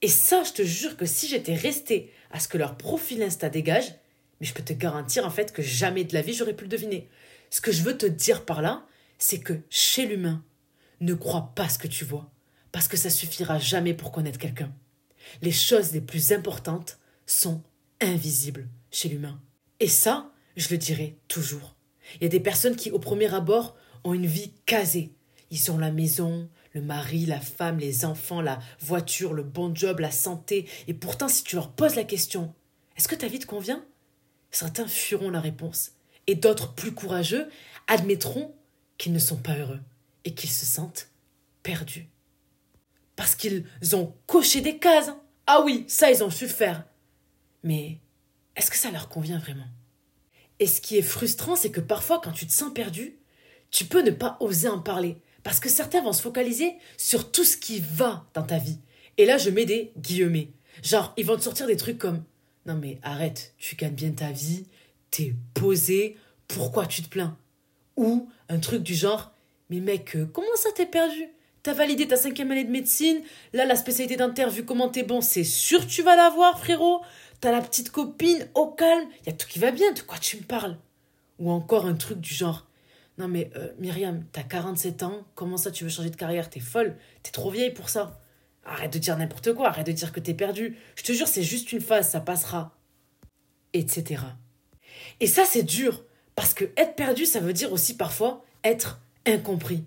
Et 0.00 0.08
ça, 0.08 0.44
je 0.44 0.52
te 0.52 0.62
jure 0.62 0.96
que 0.96 1.06
si 1.06 1.28
j'étais 1.28 1.54
restée 1.54 2.10
à 2.30 2.40
ce 2.40 2.48
que 2.48 2.58
leur 2.58 2.76
profil 2.76 3.22
Insta 3.22 3.50
dégage, 3.50 3.94
mais 4.42 4.48
je 4.48 4.54
peux 4.54 4.64
te 4.64 4.72
garantir 4.72 5.24
en 5.24 5.30
fait 5.30 5.52
que 5.52 5.62
jamais 5.62 6.02
de 6.02 6.14
la 6.14 6.20
vie 6.20 6.34
j'aurais 6.34 6.56
pu 6.56 6.64
le 6.64 6.68
deviner. 6.68 7.08
Ce 7.48 7.60
que 7.60 7.70
je 7.70 7.82
veux 7.82 7.96
te 7.96 8.06
dire 8.06 8.44
par 8.44 8.60
là, 8.60 8.84
c'est 9.16 9.38
que 9.38 9.60
chez 9.70 10.04
l'humain, 10.04 10.44
ne 11.00 11.14
crois 11.14 11.52
pas 11.54 11.68
ce 11.68 11.78
que 11.78 11.86
tu 11.86 12.04
vois, 12.04 12.28
parce 12.72 12.88
que 12.88 12.96
ça 12.96 13.08
suffira 13.08 13.60
jamais 13.60 13.94
pour 13.94 14.10
connaître 14.10 14.40
quelqu'un. 14.40 14.74
Les 15.42 15.52
choses 15.52 15.92
les 15.92 16.00
plus 16.00 16.32
importantes 16.32 16.98
sont 17.24 17.62
invisibles 18.00 18.68
chez 18.90 19.08
l'humain. 19.08 19.40
Et 19.78 19.86
ça, 19.86 20.32
je 20.56 20.70
le 20.70 20.78
dirai 20.78 21.16
toujours. 21.28 21.76
Il 22.16 22.24
y 22.24 22.26
a 22.26 22.28
des 22.28 22.40
personnes 22.40 22.74
qui, 22.74 22.90
au 22.90 22.98
premier 22.98 23.32
abord, 23.32 23.76
ont 24.02 24.12
une 24.12 24.26
vie 24.26 24.52
casée. 24.66 25.12
Ils 25.52 25.70
ont 25.70 25.78
la 25.78 25.92
maison, 25.92 26.48
le 26.72 26.82
mari, 26.82 27.26
la 27.26 27.40
femme, 27.40 27.78
les 27.78 28.04
enfants, 28.04 28.40
la 28.40 28.58
voiture, 28.80 29.34
le 29.34 29.44
bon 29.44 29.72
job, 29.72 30.00
la 30.00 30.10
santé. 30.10 30.68
Et 30.88 30.94
pourtant, 30.94 31.28
si 31.28 31.44
tu 31.44 31.54
leur 31.54 31.70
poses 31.70 31.94
la 31.94 32.02
question 32.02 32.52
Est-ce 32.96 33.06
que 33.06 33.14
ta 33.14 33.28
vie 33.28 33.38
te 33.38 33.46
convient? 33.46 33.84
Certains 34.52 34.86
fuiront 34.86 35.30
la 35.30 35.40
réponse. 35.40 35.92
Et 36.26 36.34
d'autres, 36.36 36.74
plus 36.74 36.92
courageux, 36.92 37.48
admettront 37.88 38.54
qu'ils 38.98 39.12
ne 39.12 39.18
sont 39.18 39.36
pas 39.36 39.56
heureux 39.56 39.80
et 40.24 40.34
qu'ils 40.34 40.50
se 40.50 40.66
sentent 40.66 41.08
perdus. 41.62 42.08
Parce 43.16 43.34
qu'ils 43.34 43.66
ont 43.94 44.14
coché 44.26 44.60
des 44.60 44.78
cases. 44.78 45.10
Ah 45.46 45.62
oui, 45.62 45.84
ça, 45.88 46.10
ils 46.10 46.22
ont 46.22 46.30
su 46.30 46.44
le 46.44 46.50
faire. 46.50 46.84
Mais 47.64 47.98
est-ce 48.54 48.70
que 48.70 48.76
ça 48.76 48.90
leur 48.90 49.08
convient 49.08 49.38
vraiment? 49.38 49.66
Et 50.58 50.66
ce 50.66 50.80
qui 50.80 50.96
est 50.96 51.02
frustrant, 51.02 51.56
c'est 51.56 51.70
que 51.70 51.80
parfois, 51.80 52.20
quand 52.22 52.32
tu 52.32 52.46
te 52.46 52.52
sens 52.52 52.72
perdu, 52.72 53.16
tu 53.70 53.86
peux 53.86 54.02
ne 54.02 54.10
pas 54.10 54.36
oser 54.40 54.68
en 54.68 54.78
parler. 54.78 55.16
Parce 55.42 55.58
que 55.58 55.68
certains 55.68 56.02
vont 56.02 56.12
se 56.12 56.22
focaliser 56.22 56.76
sur 56.96 57.32
tout 57.32 57.44
ce 57.44 57.56
qui 57.56 57.80
va 57.80 58.26
dans 58.34 58.44
ta 58.44 58.58
vie. 58.58 58.78
Et 59.18 59.26
là, 59.26 59.38
je 59.38 59.50
mets 59.50 59.64
des 59.64 59.92
guillemets. 59.98 60.50
Genre, 60.82 61.12
ils 61.16 61.26
vont 61.26 61.36
te 61.36 61.42
sortir 61.42 61.66
des 61.66 61.76
trucs 61.76 61.98
comme 61.98 62.22
Non, 62.66 62.74
mais 62.74 62.98
arrête, 63.02 63.54
tu 63.58 63.76
gagnes 63.76 63.94
bien 63.94 64.12
ta 64.12 64.30
vie, 64.30 64.66
t'es 65.10 65.34
posé, 65.54 66.16
pourquoi 66.48 66.86
tu 66.86 67.02
te 67.02 67.08
plains? 67.08 67.36
Ou 67.96 68.28
un 68.48 68.58
truc 68.58 68.82
du 68.82 68.94
genre 68.94 69.32
Mais 69.70 69.80
mec, 69.80 70.16
euh, 70.16 70.26
comment 70.32 70.46
ça 70.56 70.70
t'es 70.74 70.86
perdu? 70.86 71.28
T'as 71.62 71.74
validé 71.74 72.08
ta 72.08 72.16
cinquième 72.16 72.50
année 72.50 72.64
de 72.64 72.70
médecine, 72.70 73.20
là, 73.52 73.64
la 73.64 73.76
spécialité 73.76 74.16
dentaire, 74.16 74.50
vu 74.50 74.64
comment 74.64 74.88
t'es 74.88 75.02
bon, 75.04 75.20
c'est 75.20 75.44
sûr 75.44 75.86
tu 75.86 76.02
vas 76.02 76.16
l'avoir, 76.16 76.58
frérot. 76.58 77.02
T'as 77.40 77.52
la 77.52 77.60
petite 77.60 77.90
copine, 77.90 78.48
au 78.54 78.68
calme, 78.68 79.08
y 79.26 79.30
a 79.30 79.32
tout 79.32 79.48
qui 79.48 79.58
va 79.58 79.70
bien, 79.72 79.92
de 79.92 80.00
quoi 80.00 80.18
tu 80.18 80.36
me 80.36 80.42
parles? 80.42 80.76
Ou 81.38 81.50
encore 81.50 81.86
un 81.86 81.94
truc 81.94 82.20
du 82.20 82.32
genre 82.34 82.66
non 83.18 83.28
mais 83.28 83.50
euh, 83.56 83.68
Myriam, 83.78 84.24
t'as 84.32 84.42
47 84.42 85.02
ans, 85.02 85.26
comment 85.34 85.56
ça 85.56 85.70
tu 85.70 85.84
veux 85.84 85.90
changer 85.90 86.10
de 86.10 86.16
carrière? 86.16 86.48
T'es 86.48 86.60
folle, 86.60 86.96
t'es 87.22 87.30
trop 87.30 87.50
vieille 87.50 87.70
pour 87.70 87.88
ça. 87.88 88.18
Arrête 88.64 88.92
de 88.92 88.98
dire 88.98 89.16
n'importe 89.16 89.52
quoi, 89.54 89.68
arrête 89.68 89.86
de 89.86 89.92
dire 89.92 90.12
que 90.12 90.20
t'es 90.20 90.34
perdu. 90.34 90.78
Je 90.96 91.02
te 91.02 91.12
jure, 91.12 91.28
c'est 91.28 91.42
juste 91.42 91.72
une 91.72 91.80
phase, 91.80 92.10
ça 92.10 92.20
passera. 92.20 92.76
Etc. 93.72 94.22
Et 95.20 95.26
ça, 95.26 95.44
c'est 95.44 95.62
dur, 95.62 96.04
parce 96.34 96.54
que 96.54 96.64
être 96.76 96.94
perdu, 96.94 97.26
ça 97.26 97.40
veut 97.40 97.52
dire 97.52 97.72
aussi 97.72 97.96
parfois 97.96 98.44
être 98.64 99.00
incompris. 99.26 99.84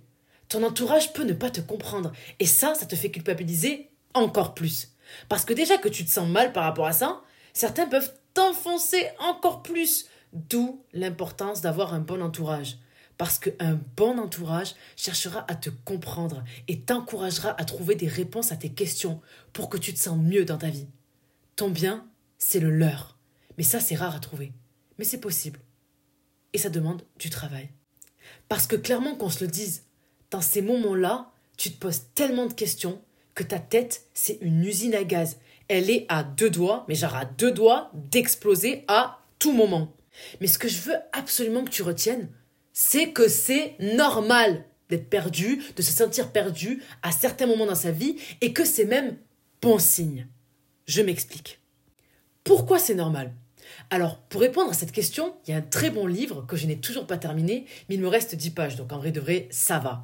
Ton 0.49 0.63
entourage 0.63 1.13
peut 1.13 1.23
ne 1.23 1.33
pas 1.33 1.49
te 1.49 1.61
comprendre, 1.61 2.11
et 2.39 2.45
ça, 2.45 2.75
ça 2.75 2.85
te 2.85 2.95
fait 2.95 3.11
culpabiliser 3.11 3.89
encore 4.13 4.53
plus. 4.53 4.95
Parce 5.29 5.45
que 5.45 5.53
déjà 5.53 5.77
que 5.77 5.89
tu 5.89 6.03
te 6.05 6.09
sens 6.09 6.27
mal 6.27 6.51
par 6.51 6.63
rapport 6.63 6.87
à 6.87 6.93
ça, 6.93 7.21
certains 7.53 7.87
peuvent 7.87 8.13
t'enfoncer 8.33 9.07
encore 9.19 9.63
plus. 9.63 10.07
D'où 10.33 10.83
l'importance 10.91 11.61
d'avoir 11.61 11.93
un 11.93 12.01
bon 12.01 12.21
entourage 12.21 12.77
parce 13.17 13.39
qu'un 13.39 13.79
bon 13.95 14.17
entourage 14.17 14.75
cherchera 14.95 15.45
à 15.47 15.55
te 15.55 15.69
comprendre 15.69 16.43
et 16.67 16.81
t'encouragera 16.81 17.59
à 17.59 17.65
trouver 17.65 17.95
des 17.95 18.07
réponses 18.07 18.51
à 18.51 18.57
tes 18.57 18.69
questions 18.69 19.21
pour 19.53 19.69
que 19.69 19.77
tu 19.77 19.93
te 19.93 19.99
sens 19.99 20.17
mieux 20.17 20.45
dans 20.45 20.57
ta 20.57 20.69
vie. 20.69 20.87
Ton 21.55 21.69
bien, 21.69 22.07
c'est 22.37 22.59
le 22.59 22.69
leur. 22.69 23.17
Mais 23.57 23.63
ça, 23.63 23.79
c'est 23.79 23.95
rare 23.95 24.15
à 24.15 24.19
trouver. 24.19 24.51
Mais 24.97 25.05
c'est 25.05 25.19
possible. 25.19 25.59
Et 26.53 26.57
ça 26.57 26.69
demande 26.69 27.03
du 27.17 27.29
travail. 27.29 27.69
Parce 28.49 28.67
que 28.67 28.75
clairement 28.75 29.15
qu'on 29.15 29.29
se 29.29 29.43
le 29.43 29.49
dise, 29.49 29.83
dans 30.31 30.41
ces 30.41 30.61
moments-là, 30.61 31.31
tu 31.57 31.71
te 31.71 31.79
poses 31.79 32.03
tellement 32.15 32.47
de 32.47 32.53
questions 32.53 33.01
que 33.33 33.43
ta 33.43 33.59
tête, 33.59 34.07
c'est 34.13 34.39
une 34.41 34.63
usine 34.63 34.95
à 34.95 35.03
gaz. 35.03 35.37
Elle 35.67 35.89
est 35.89 36.05
à 36.09 36.23
deux 36.23 36.49
doigts, 36.49 36.85
mais 36.87 36.95
genre 36.95 37.15
à 37.15 37.25
deux 37.25 37.51
doigts 37.51 37.91
d'exploser 37.93 38.83
à 38.87 39.19
tout 39.39 39.53
moment. 39.53 39.93
Mais 40.39 40.47
ce 40.47 40.57
que 40.57 40.67
je 40.67 40.79
veux 40.79 40.95
absolument 41.11 41.63
que 41.63 41.69
tu 41.69 41.83
retiennes, 41.83 42.29
c'est 42.75 43.13
que 43.13 43.29
c'est 43.29 43.77
normal 43.79 44.65
d'être 44.89 45.09
perdu, 45.09 45.63
de 45.75 45.81
se 45.81 45.93
sentir 45.93 46.31
perdu 46.31 46.83
à 47.01 47.11
certains 47.11 47.47
moments 47.47 47.65
dans 47.65 47.73
sa 47.73 47.91
vie 47.91 48.17
et 48.41 48.53
que 48.53 48.65
c'est 48.65 48.85
même 48.85 49.17
bon 49.61 49.79
signe. 49.79 50.27
Je 50.85 51.01
m'explique. 51.01 51.59
Pourquoi 52.43 52.77
c'est 52.77 52.93
normal? 52.93 53.33
Alors, 53.89 54.19
pour 54.23 54.41
répondre 54.41 54.71
à 54.71 54.73
cette 54.73 54.91
question, 54.91 55.35
il 55.47 55.51
y 55.51 55.53
a 55.53 55.57
un 55.57 55.61
très 55.61 55.89
bon 55.89 56.05
livre 56.05 56.45
que 56.45 56.57
je 56.57 56.67
n'ai 56.67 56.77
toujours 56.77 57.07
pas 57.07 57.17
terminé, 57.17 57.65
mais 57.87 57.95
il 57.95 58.01
me 58.01 58.09
reste 58.09 58.35
10 58.35 58.51
pages, 58.51 58.75
donc 58.75 58.91
en 58.91 58.99
vrai 58.99 59.11
de 59.11 59.21
vrai, 59.21 59.47
ça 59.51 59.79
va. 59.79 60.03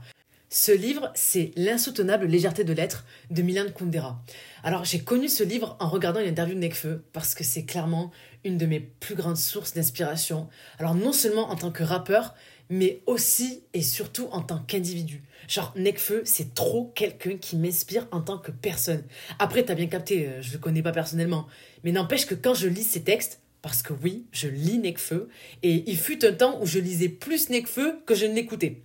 Ce 0.54 0.72
livre, 0.72 1.12
c'est 1.16 1.52
L'insoutenable 1.56 2.26
légèreté 2.26 2.64
de 2.64 2.74
l'être 2.74 3.06
de 3.30 3.42
Milan 3.42 3.66
Kundera. 3.74 4.22
Alors, 4.64 4.84
j'ai 4.84 5.00
connu 5.00 5.30
ce 5.30 5.44
livre 5.44 5.78
en 5.80 5.88
regardant 5.88 6.20
une 6.20 6.28
interview 6.28 6.56
de 6.56 6.60
Nekfeu 6.60 7.06
parce 7.14 7.36
que 7.36 7.44
c'est 7.44 7.64
clairement 7.64 8.12
une 8.44 8.58
de 8.58 8.66
mes 8.66 8.80
plus 8.80 9.16
grandes 9.16 9.38
sources 9.38 9.74
d'inspiration. 9.74 10.50
Alors, 10.78 10.94
non 10.94 11.14
seulement 11.14 11.50
en 11.50 11.56
tant 11.56 11.72
que 11.72 11.84
rappeur, 11.84 12.36
mais 12.72 13.02
aussi 13.06 13.64
et 13.74 13.82
surtout 13.82 14.30
en 14.32 14.42
tant 14.42 14.60
qu'individu. 14.60 15.22
Genre, 15.50 15.74
Nekfeu, 15.76 16.22
c'est 16.24 16.54
trop 16.54 16.92
quelqu'un 16.96 17.38
qui 17.38 17.58
m'inspire 17.58 18.08
en 18.12 18.22
tant 18.22 18.38
que 18.38 18.50
personne. 18.50 19.04
Après, 19.40 19.64
t'as 19.64 19.76
bien 19.76 19.88
capté, 19.88 20.26
euh, 20.26 20.42
je 20.42 20.54
le 20.54 20.58
connais 20.58 20.82
pas 20.82 20.94
personnellement, 20.94 21.48
mais 21.84 21.92
n'empêche 21.92 22.26
que 22.26 22.34
quand 22.34 22.54
je 22.54 22.70
lis 22.70 22.84
ses 22.84 23.02
textes, 23.02 23.42
parce 23.62 23.82
que 23.82 23.92
oui, 23.92 24.26
je 24.32 24.48
lis 24.48 24.78
Nekfeu, 24.78 25.28
et 25.64 25.84
il 25.86 25.98
fut 25.98 26.26
un 26.26 26.32
temps 26.32 26.62
où 26.62 26.66
je 26.66 26.80
lisais 26.80 27.10
plus 27.10 27.50
Nekfeu 27.50 28.00
que 28.06 28.16
je 28.16 28.26
ne 28.26 28.34
l'écoutais. 28.34 28.82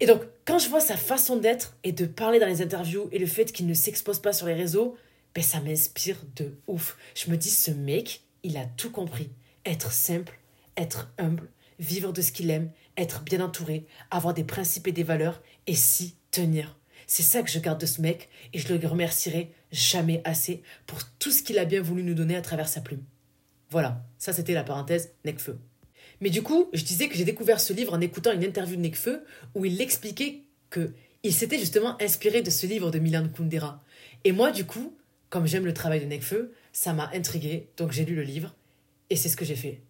Et 0.00 0.06
donc, 0.06 0.22
quand 0.44 0.58
je 0.58 0.68
vois 0.68 0.80
sa 0.80 0.98
façon 0.98 1.36
d'être 1.36 1.78
et 1.84 1.92
de 1.92 2.04
parler 2.04 2.38
dans 2.38 2.46
les 2.46 2.60
interviews 2.60 3.08
et 3.10 3.18
le 3.18 3.26
fait 3.26 3.50
qu'il 3.52 3.66
ne 3.66 3.74
s'expose 3.74 4.20
pas 4.20 4.34
sur 4.34 4.46
les 4.46 4.54
réseaux, 4.54 4.96
ben 5.34 5.42
ça 5.42 5.60
m'inspire 5.60 6.18
de 6.36 6.52
ouf. 6.66 6.98
Je 7.14 7.30
me 7.30 7.36
dis, 7.38 7.50
ce 7.50 7.70
mec, 7.70 8.20
il 8.42 8.58
a 8.58 8.66
tout 8.76 8.90
compris. 8.90 9.30
Être 9.64 9.92
simple, 9.92 10.38
être 10.76 11.10
humble, 11.18 11.48
vivre 11.78 12.12
de 12.12 12.20
ce 12.22 12.32
qu'il 12.32 12.50
aime, 12.50 12.70
être 12.98 13.22
bien 13.22 13.40
entouré, 13.40 13.86
avoir 14.10 14.34
des 14.34 14.44
principes 14.44 14.88
et 14.88 14.92
des 14.92 15.02
valeurs 15.02 15.42
et 15.66 15.74
s'y 15.74 16.16
tenir. 16.30 16.76
C'est 17.06 17.22
ça 17.22 17.42
que 17.42 17.50
je 17.50 17.58
garde 17.58 17.80
de 17.80 17.86
ce 17.86 18.02
mec 18.02 18.28
et 18.52 18.58
je 18.58 18.72
le 18.72 18.86
remercierai 18.86 19.50
jamais 19.72 20.20
assez 20.24 20.62
pour 20.86 20.98
tout 21.18 21.30
ce 21.30 21.42
qu'il 21.42 21.58
a 21.58 21.64
bien 21.64 21.80
voulu 21.80 22.02
nous 22.02 22.14
donner 22.14 22.36
à 22.36 22.42
travers 22.42 22.68
sa 22.68 22.82
plume. 22.82 23.02
Voilà, 23.70 24.04
ça 24.18 24.32
c'était 24.32 24.54
la 24.54 24.64
parenthèse 24.64 25.12
Necfeu. 25.24 25.58
Mais 26.20 26.30
du 26.30 26.42
coup, 26.42 26.68
je 26.72 26.84
disais 26.84 27.08
que 27.08 27.16
j'ai 27.16 27.24
découvert 27.24 27.60
ce 27.60 27.72
livre 27.72 27.94
en 27.94 28.00
écoutant 28.00 28.32
une 28.32 28.44
interview 28.44 28.76
de 28.76 28.82
Necfeu 28.82 29.24
où 29.54 29.64
il 29.64 29.80
expliquait 29.80 30.42
que 30.70 30.92
il 31.22 31.32
s'était 31.32 31.58
justement 31.58 32.00
inspiré 32.00 32.42
de 32.42 32.50
ce 32.50 32.66
livre 32.66 32.90
de 32.90 32.98
Milan 32.98 33.28
Kundera. 33.28 33.82
Et 34.24 34.32
moi, 34.32 34.50
du 34.50 34.64
coup, 34.64 34.96
comme 35.30 35.46
j'aime 35.46 35.64
le 35.64 35.74
travail 35.74 36.00
de 36.00 36.06
Necfeu, 36.06 36.52
ça 36.72 36.92
m'a 36.92 37.10
intrigué, 37.12 37.68
donc 37.76 37.92
j'ai 37.92 38.04
lu 38.04 38.14
le 38.14 38.22
livre 38.22 38.54
et 39.10 39.16
c'est 39.16 39.28
ce 39.28 39.36
que 39.36 39.44
j'ai 39.44 39.56
fait. 39.56 39.80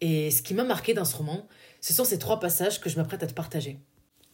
Et 0.00 0.30
ce 0.30 0.42
qui 0.42 0.54
m'a 0.54 0.64
marqué 0.64 0.94
dans 0.94 1.04
ce 1.04 1.16
roman, 1.16 1.48
ce 1.86 1.92
sont 1.92 2.04
ces 2.04 2.18
trois 2.18 2.40
passages 2.40 2.80
que 2.80 2.90
je 2.90 2.96
m'apprête 2.96 3.22
à 3.22 3.28
te 3.28 3.32
partager. 3.32 3.78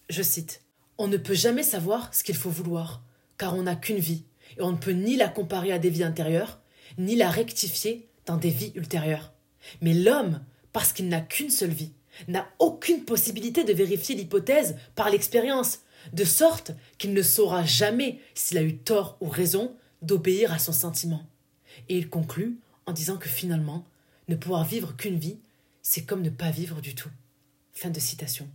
Je 0.09 0.23
cite 0.23 0.63
On 0.97 1.07
ne 1.07 1.19
peut 1.19 1.35
jamais 1.35 1.63
savoir 1.63 2.15
ce 2.15 2.25
qu'il 2.25 2.35
faut 2.35 2.49
vouloir, 2.49 3.05
car 3.37 3.55
on 3.55 3.65
n'a 3.65 3.77
qu'une 3.77 3.99
vie, 3.99 4.25
et 4.57 4.63
on 4.63 4.73
ne 4.73 4.79
peut 4.79 4.93
ni 4.93 5.17
la 5.17 5.29
comparer 5.29 5.71
à 5.71 5.79
des 5.79 5.91
vies 5.91 6.03
intérieures, 6.03 6.63
ni 6.97 7.15
la 7.15 7.29
rectifier 7.29 8.09
dans 8.25 8.39
des 8.39 8.49
vies 8.49 8.73
ultérieures. 8.75 9.35
Mais 9.83 9.93
l'homme, 9.93 10.43
parce 10.73 10.95
qu'il 10.95 11.11
n'a 11.11 11.21
qu'une 11.21 11.51
seule 11.51 11.75
vie, 11.75 11.93
n'a 12.27 12.49
aucune 12.59 13.05
possibilité 13.05 13.65
de 13.65 13.75
vérifier 13.75 14.15
l'hypothèse 14.15 14.79
par 14.95 15.11
l'expérience, 15.11 15.81
de 16.15 16.25
sorte 16.25 16.73
qu'il 16.97 17.13
ne 17.13 17.23
saura 17.23 17.67
jamais 17.67 18.19
s'il 18.33 18.57
a 18.57 18.63
eu 18.63 18.79
tort 18.79 19.19
ou 19.21 19.29
raison 19.29 19.77
d'obéir 20.01 20.55
à 20.55 20.59
son 20.59 20.73
sentiment. 20.73 21.27
Et 21.91 21.99
il 21.99 22.09
conclut 22.09 22.61
en 22.87 22.93
disant 22.93 23.19
que 23.19 23.29
finalement, 23.29 23.85
ne 24.29 24.37
pouvoir 24.37 24.65
vivre 24.65 24.97
qu'une 24.97 25.19
vie, 25.19 25.39
c'est 25.83 26.07
comme 26.07 26.23
ne 26.23 26.31
pas 26.31 26.51
vivre 26.51 26.81
du 26.81 26.95
tout. 26.95 27.11
Fin 27.73 27.91
de 27.91 28.01
citation. 28.01 28.49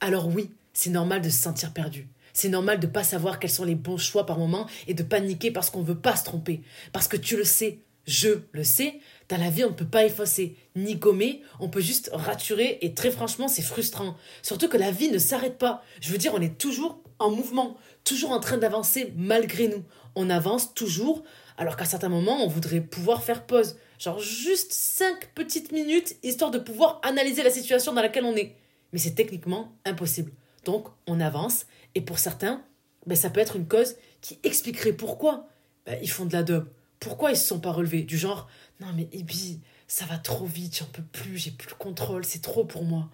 Alors 0.00 0.26
oui, 0.28 0.50
c'est 0.72 0.90
normal 0.90 1.22
de 1.22 1.28
se 1.28 1.42
sentir 1.42 1.72
perdu. 1.72 2.08
C'est 2.32 2.48
normal 2.48 2.80
de 2.80 2.86
pas 2.86 3.04
savoir 3.04 3.38
quels 3.38 3.50
sont 3.50 3.64
les 3.64 3.74
bons 3.74 3.98
choix 3.98 4.24
par 4.24 4.38
moment 4.38 4.66
et 4.86 4.94
de 4.94 5.02
paniquer 5.02 5.50
parce 5.50 5.70
qu'on 5.70 5.82
veut 5.82 5.98
pas 5.98 6.16
se 6.16 6.24
tromper. 6.24 6.62
Parce 6.92 7.08
que 7.08 7.18
tu 7.18 7.36
le 7.36 7.44
sais, 7.44 7.80
je 8.06 8.40
le 8.52 8.64
sais, 8.64 9.00
dans 9.28 9.36
la 9.36 9.50
vie 9.50 9.64
on 9.64 9.70
ne 9.70 9.74
peut 9.74 9.84
pas 9.84 10.04
effacer 10.04 10.56
ni 10.74 10.96
gommer, 10.96 11.42
on 11.60 11.68
peut 11.68 11.80
juste 11.80 12.10
raturer 12.12 12.78
et 12.80 12.94
très 12.94 13.10
franchement 13.10 13.48
c'est 13.48 13.62
frustrant. 13.62 14.16
Surtout 14.42 14.68
que 14.68 14.78
la 14.78 14.90
vie 14.90 15.10
ne 15.10 15.18
s'arrête 15.18 15.58
pas. 15.58 15.84
Je 16.00 16.10
veux 16.10 16.18
dire, 16.18 16.32
on 16.34 16.40
est 16.40 16.58
toujours 16.58 17.00
en 17.18 17.30
mouvement, 17.30 17.76
toujours 18.02 18.32
en 18.32 18.40
train 18.40 18.56
d'avancer 18.56 19.12
malgré 19.16 19.68
nous. 19.68 19.84
On 20.16 20.30
avance 20.30 20.74
toujours 20.74 21.22
alors 21.58 21.76
qu'à 21.76 21.84
certains 21.84 22.08
moments 22.08 22.42
on 22.42 22.48
voudrait 22.48 22.80
pouvoir 22.80 23.22
faire 23.22 23.46
pause. 23.46 23.76
Genre 24.02 24.18
juste 24.18 24.72
5 24.72 25.32
petites 25.32 25.70
minutes, 25.70 26.16
histoire 26.24 26.50
de 26.50 26.58
pouvoir 26.58 26.98
analyser 27.04 27.44
la 27.44 27.50
situation 27.50 27.92
dans 27.92 28.02
laquelle 28.02 28.24
on 28.24 28.34
est. 28.34 28.56
Mais 28.92 28.98
c'est 28.98 29.14
techniquement 29.14 29.76
impossible. 29.84 30.32
Donc 30.64 30.88
on 31.06 31.20
avance, 31.20 31.66
et 31.94 32.00
pour 32.00 32.18
certains, 32.18 32.64
ben, 33.06 33.14
ça 33.14 33.30
peut 33.30 33.38
être 33.38 33.54
une 33.54 33.68
cause 33.68 33.94
qui 34.20 34.40
expliquerait 34.42 34.92
pourquoi 34.92 35.46
ben, 35.86 35.96
ils 36.02 36.10
font 36.10 36.24
de 36.24 36.32
la 36.32 36.42
dope. 36.42 36.68
Pourquoi 36.98 37.30
ils 37.30 37.36
se 37.36 37.46
sont 37.46 37.60
pas 37.60 37.70
relevés? 37.70 38.02
Du 38.02 38.18
genre, 38.18 38.48
non 38.80 38.88
mais 38.96 39.08
Ibi, 39.12 39.60
ça 39.86 40.04
va 40.06 40.18
trop 40.18 40.46
vite, 40.46 40.78
j'en 40.78 40.86
peux 40.86 41.04
plus, 41.04 41.38
j'ai 41.38 41.52
plus 41.52 41.70
le 41.70 41.76
contrôle, 41.76 42.24
c'est 42.24 42.42
trop 42.42 42.64
pour 42.64 42.82
moi. 42.82 43.08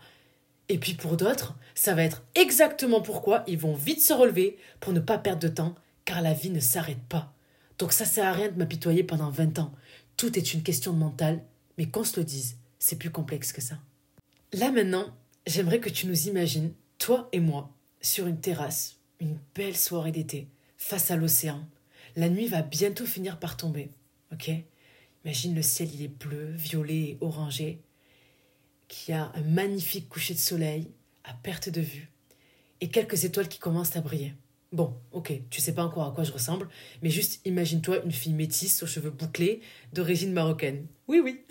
Et 0.70 0.78
puis 0.78 0.94
pour 0.94 1.18
d'autres, 1.18 1.54
ça 1.74 1.94
va 1.94 2.02
être 2.02 2.22
exactement 2.34 3.02
pourquoi 3.02 3.44
ils 3.46 3.58
vont 3.58 3.74
vite 3.74 4.02
se 4.02 4.14
relever 4.14 4.56
pour 4.80 4.94
ne 4.94 5.00
pas 5.00 5.18
perdre 5.18 5.42
de 5.42 5.48
temps, 5.48 5.74
car 6.06 6.22
la 6.22 6.32
vie 6.32 6.50
ne 6.50 6.60
s'arrête 6.60 7.02
pas. 7.10 7.34
Donc 7.78 7.92
ça 7.92 8.06
sert 8.06 8.26
à 8.26 8.32
rien 8.32 8.48
de 8.48 8.58
m'apitoyer 8.58 9.04
pendant 9.04 9.30
20 9.30 9.58
ans. 9.58 9.72
Tout 10.18 10.36
est 10.36 10.52
une 10.52 10.64
question 10.64 10.92
de 10.92 10.98
mental, 10.98 11.44
mais 11.78 11.86
qu'on 11.86 12.02
se 12.02 12.18
le 12.18 12.24
dise, 12.24 12.56
c'est 12.80 12.98
plus 12.98 13.10
complexe 13.10 13.52
que 13.52 13.60
ça. 13.60 13.78
Là 14.52 14.72
maintenant, 14.72 15.16
j'aimerais 15.46 15.78
que 15.78 15.88
tu 15.88 16.08
nous 16.08 16.26
imagines, 16.26 16.72
toi 16.98 17.28
et 17.30 17.38
moi, 17.38 17.72
sur 18.00 18.26
une 18.26 18.40
terrasse, 18.40 18.96
une 19.20 19.38
belle 19.54 19.76
soirée 19.76 20.10
d'été, 20.10 20.48
face 20.76 21.12
à 21.12 21.16
l'océan. 21.16 21.64
La 22.16 22.28
nuit 22.28 22.48
va 22.48 22.62
bientôt 22.62 23.06
finir 23.06 23.38
par 23.38 23.56
tomber, 23.56 23.90
ok? 24.32 24.50
Imagine 25.24 25.54
le 25.54 25.62
ciel, 25.62 25.94
il 25.94 26.02
est 26.02 26.08
bleu, 26.08 26.50
violet 26.50 27.10
et 27.10 27.18
orangé, 27.20 27.80
qu'il 28.88 29.14
y 29.14 29.16
a 29.16 29.30
un 29.36 29.42
magnifique 29.42 30.08
coucher 30.08 30.34
de 30.34 30.40
soleil 30.40 30.90
à 31.22 31.32
perte 31.32 31.68
de 31.68 31.80
vue 31.80 32.10
et 32.80 32.88
quelques 32.88 33.24
étoiles 33.24 33.48
qui 33.48 33.60
commencent 33.60 33.94
à 33.94 34.00
briller. 34.00 34.34
Bon, 34.70 35.00
ok, 35.12 35.32
tu 35.48 35.62
sais 35.62 35.74
pas 35.74 35.82
encore 35.82 36.06
à 36.06 36.12
quoi 36.12 36.24
je 36.24 36.32
ressemble, 36.32 36.68
mais 37.02 37.08
juste 37.08 37.40
imagine-toi 37.46 38.04
une 38.04 38.12
fille 38.12 38.34
métisse 38.34 38.82
aux 38.82 38.86
cheveux 38.86 39.10
bouclés, 39.10 39.60
d'origine 39.94 40.32
marocaine. 40.32 40.86
Oui, 41.06 41.20
oui. 41.24 41.42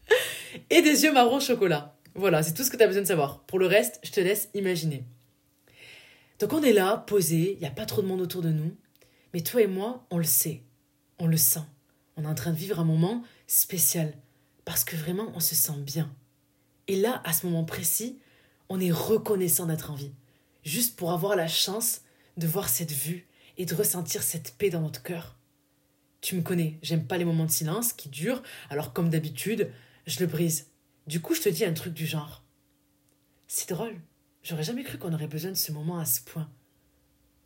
et 0.70 0.82
des 0.82 1.04
yeux 1.04 1.12
marron 1.12 1.38
chocolat. 1.38 1.96
Voilà, 2.16 2.42
c'est 2.42 2.54
tout 2.54 2.64
ce 2.64 2.70
que 2.70 2.76
tu 2.76 2.82
as 2.82 2.88
besoin 2.88 3.02
de 3.02 3.06
savoir. 3.06 3.44
Pour 3.44 3.60
le 3.60 3.66
reste, 3.66 4.00
je 4.02 4.10
te 4.10 4.18
laisse 4.18 4.48
imaginer. 4.54 5.04
Donc 6.40 6.52
on 6.52 6.62
est 6.62 6.72
là, 6.72 7.04
posé, 7.06 7.52
il 7.52 7.58
n'y 7.60 7.66
a 7.66 7.70
pas 7.70 7.86
trop 7.86 8.02
de 8.02 8.08
monde 8.08 8.20
autour 8.20 8.42
de 8.42 8.50
nous, 8.50 8.76
mais 9.32 9.42
toi 9.42 9.62
et 9.62 9.66
moi, 9.68 10.04
on 10.10 10.18
le 10.18 10.24
sait, 10.24 10.62
on 11.20 11.28
le 11.28 11.36
sent. 11.36 11.62
On 12.16 12.24
est 12.24 12.28
en 12.28 12.34
train 12.34 12.50
de 12.50 12.56
vivre 12.56 12.80
un 12.80 12.84
moment 12.84 13.22
spécial, 13.46 14.14
parce 14.64 14.82
que 14.82 14.96
vraiment, 14.96 15.30
on 15.36 15.40
se 15.40 15.54
sent 15.54 15.78
bien. 15.78 16.12
Et 16.88 16.96
là, 16.96 17.22
à 17.24 17.32
ce 17.32 17.46
moment 17.46 17.64
précis, 17.64 18.18
on 18.68 18.80
est 18.80 18.90
reconnaissant 18.90 19.66
d'être 19.66 19.92
en 19.92 19.94
vie, 19.94 20.12
juste 20.64 20.96
pour 20.96 21.12
avoir 21.12 21.36
la 21.36 21.46
chance 21.46 22.00
de 22.38 22.46
voir 22.46 22.68
cette 22.68 22.92
vue 22.92 23.26
et 23.56 23.66
de 23.66 23.74
ressentir 23.74 24.22
cette 24.22 24.54
paix 24.56 24.70
dans 24.70 24.80
notre 24.80 25.02
cœur. 25.02 25.36
Tu 26.20 26.34
me 26.36 26.42
connais, 26.42 26.78
j'aime 26.82 27.06
pas 27.06 27.18
les 27.18 27.24
moments 27.24 27.44
de 27.44 27.50
silence 27.50 27.92
qui 27.92 28.08
durent, 28.08 28.42
alors 28.70 28.92
comme 28.92 29.10
d'habitude, 29.10 29.70
je 30.06 30.20
le 30.20 30.26
brise. 30.26 30.68
Du 31.06 31.20
coup, 31.20 31.34
je 31.34 31.42
te 31.42 31.48
dis 31.48 31.64
un 31.64 31.72
truc 31.72 31.94
du 31.94 32.06
genre. 32.06 32.44
C'est 33.46 33.68
drôle, 33.68 33.96
j'aurais 34.42 34.62
jamais 34.62 34.84
cru 34.84 34.98
qu'on 34.98 35.12
aurait 35.12 35.26
besoin 35.26 35.50
de 35.50 35.56
ce 35.56 35.72
moment 35.72 35.98
à 35.98 36.04
ce 36.04 36.20
point. 36.20 36.50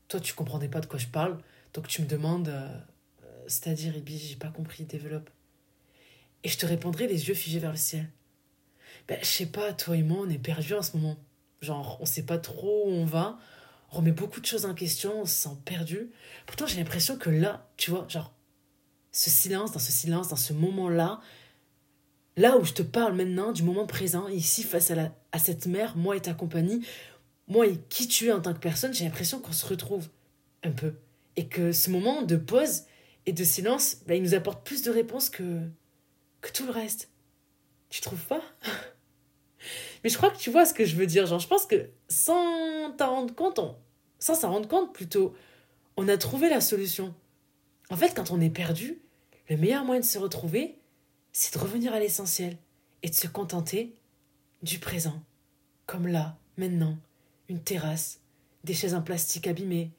Toi, 0.09 0.20
tu 0.20 0.35
comprenais 0.35 0.68
pas 0.68 0.81
de 0.81 0.87
quoi 0.87 0.98
je 0.98 1.07
parle, 1.07 1.38
donc 1.74 1.88
tu 1.88 2.02
me 2.02 2.07
demandes. 2.07 2.48
Euh, 2.48 2.78
euh, 3.24 3.44
c'est-à-dire, 3.46 3.96
Ibi, 3.96 4.18
j'ai 4.18 4.37
pas 4.37 4.48
compris, 4.48 4.85
développe. 4.85 5.31
Et 6.44 6.48
je 6.48 6.59
te 6.59 6.66
répondrai 6.66 7.07
les 7.07 7.28
yeux 7.28 7.35
figés 7.35 7.61
vers 7.61 7.70
le 7.70 7.76
ciel. 7.76 8.11
Ben, 9.09 9.18
je 9.20 9.26
sais 9.26 9.46
pas, 9.46 9.72
toi 9.72 9.96
et 9.96 10.02
moi, 10.02 10.18
on 10.26 10.28
est 10.28 10.38
perdus 10.38 10.74
en 10.74 10.83
ce 10.83 10.96
moment. 10.96 11.16
Genre, 11.61 11.98
on 12.00 12.05
sait 12.05 12.24
pas 12.24 12.38
trop 12.38 12.88
où 12.88 12.90
on 12.90 13.05
va, 13.05 13.38
remet 13.92 14.12
beaucoup 14.12 14.40
de 14.40 14.46
choses 14.46 14.64
en 14.64 14.74
question, 14.74 15.20
on 15.20 15.26
se 15.26 15.35
sent 15.35 15.57
perdu. 15.64 16.11
Pourtant, 16.46 16.66
j'ai 16.66 16.78
l'impression 16.78 17.16
que 17.16 17.31
là, 17.31 17.70
tu 17.76 17.90
vois, 17.90 18.07
genre, 18.09 18.35
ce 19.12 19.31
silence, 19.31 19.72
dans 19.72 19.78
ce 19.78 19.92
silence, 19.92 20.28
dans 20.28 20.37
ce 20.37 20.52
moment-là, 20.55 21.20
là 22.37 22.57
où 22.57 22.64
je 22.64 22.72
te 22.72 22.83
parle 22.83 23.14
maintenant, 23.14 23.52
du 23.52 23.62
moment 23.62 23.87
présent, 23.87 24.28
ici, 24.28 24.62
face 24.62 24.90
à, 24.90 24.94
la, 24.94 25.14
à 25.33 25.38
cette 25.38 25.66
mère, 25.66 25.96
moi 25.96 26.16
et 26.16 26.20
ta 26.20 26.33
compagnie, 26.33 26.85
moi 27.48 27.66
et 27.66 27.78
qui 27.90 28.09
tu 28.09 28.28
es 28.28 28.33
en 28.33 28.40
tant 28.40 28.55
que 28.55 28.59
personne, 28.59 28.94
j'ai 28.94 29.05
l'impression 29.05 29.40
qu'on 29.40 29.52
se 29.52 29.66
retrouve 29.66 30.09
un 30.62 30.70
peu. 30.70 30.94
Et 31.37 31.46
que 31.46 31.72
ce 31.72 31.90
moment 31.90 32.22
de 32.22 32.37
pause 32.37 32.85
et 33.26 33.33
de 33.33 33.44
silence, 33.44 33.98
ben, 34.07 34.14
il 34.14 34.22
nous 34.22 34.35
apporte 34.35 34.64
plus 34.64 34.83
de 34.83 34.90
réponses 34.90 35.28
que, 35.28 35.61
que 36.40 36.50
tout 36.50 36.64
le 36.64 36.72
reste. 36.72 37.11
Tu 37.90 38.00
trouves 38.00 38.24
pas? 38.24 38.42
Mais 40.02 40.10
je 40.10 40.16
crois 40.16 40.30
que 40.30 40.38
tu 40.38 40.50
vois 40.50 40.66
ce 40.66 40.74
que 40.74 40.84
je 40.84 40.96
veux 40.96 41.06
dire. 41.06 41.26
Genre, 41.26 41.38
je 41.38 41.48
pense 41.48 41.66
que 41.66 41.88
sans 42.08 42.92
t'en 42.96 43.14
rendre 43.14 43.34
compte, 43.34 43.60
sans 44.18 44.34
s'en 44.34 44.50
rendre 44.50 44.68
compte 44.68 44.92
plutôt, 44.92 45.34
on 45.96 46.08
a 46.08 46.16
trouvé 46.16 46.48
la 46.48 46.60
solution. 46.60 47.14
En 47.90 47.96
fait, 47.96 48.14
quand 48.14 48.30
on 48.30 48.40
est 48.40 48.50
perdu, 48.50 49.00
le 49.48 49.56
meilleur 49.56 49.84
moyen 49.84 50.00
de 50.00 50.06
se 50.06 50.18
retrouver, 50.18 50.78
c'est 51.32 51.54
de 51.54 51.58
revenir 51.58 51.92
à 51.92 52.00
l'essentiel 52.00 52.56
et 53.02 53.10
de 53.10 53.14
se 53.14 53.26
contenter 53.26 53.94
du 54.62 54.78
présent. 54.78 55.22
Comme 55.86 56.06
là, 56.06 56.38
maintenant, 56.56 56.96
une 57.48 57.60
terrasse, 57.60 58.20
des 58.64 58.74
chaises 58.74 58.94
en 58.94 59.02
plastique 59.02 59.46
abîmées, 59.46 59.90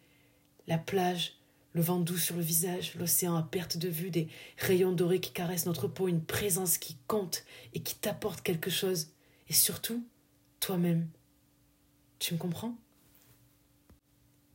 la 0.68 0.78
plage, 0.78 1.38
le 1.74 1.82
vent 1.82 2.00
doux 2.00 2.18
sur 2.18 2.36
le 2.36 2.42
visage, 2.42 2.96
l'océan 2.96 3.36
à 3.36 3.44
perte 3.44 3.78
de 3.78 3.90
vue, 3.90 4.12
des 4.12 4.28
rayons 4.58 4.92
dorés 4.92 5.20
qui 5.20 5.32
caressent 5.32 5.66
notre 5.66 5.88
peau, 5.88 6.08
une 6.08 6.24
présence 6.24 6.78
qui 6.78 6.98
compte 7.08 7.44
et 7.74 7.82
qui 7.82 7.96
t'apporte 7.96 8.42
quelque 8.42 8.70
chose. 8.70 9.10
Et 9.54 9.56
surtout, 9.56 10.04
toi-même. 10.60 11.08
Tu 12.18 12.34
me 12.34 12.40
comprends? 12.40 12.76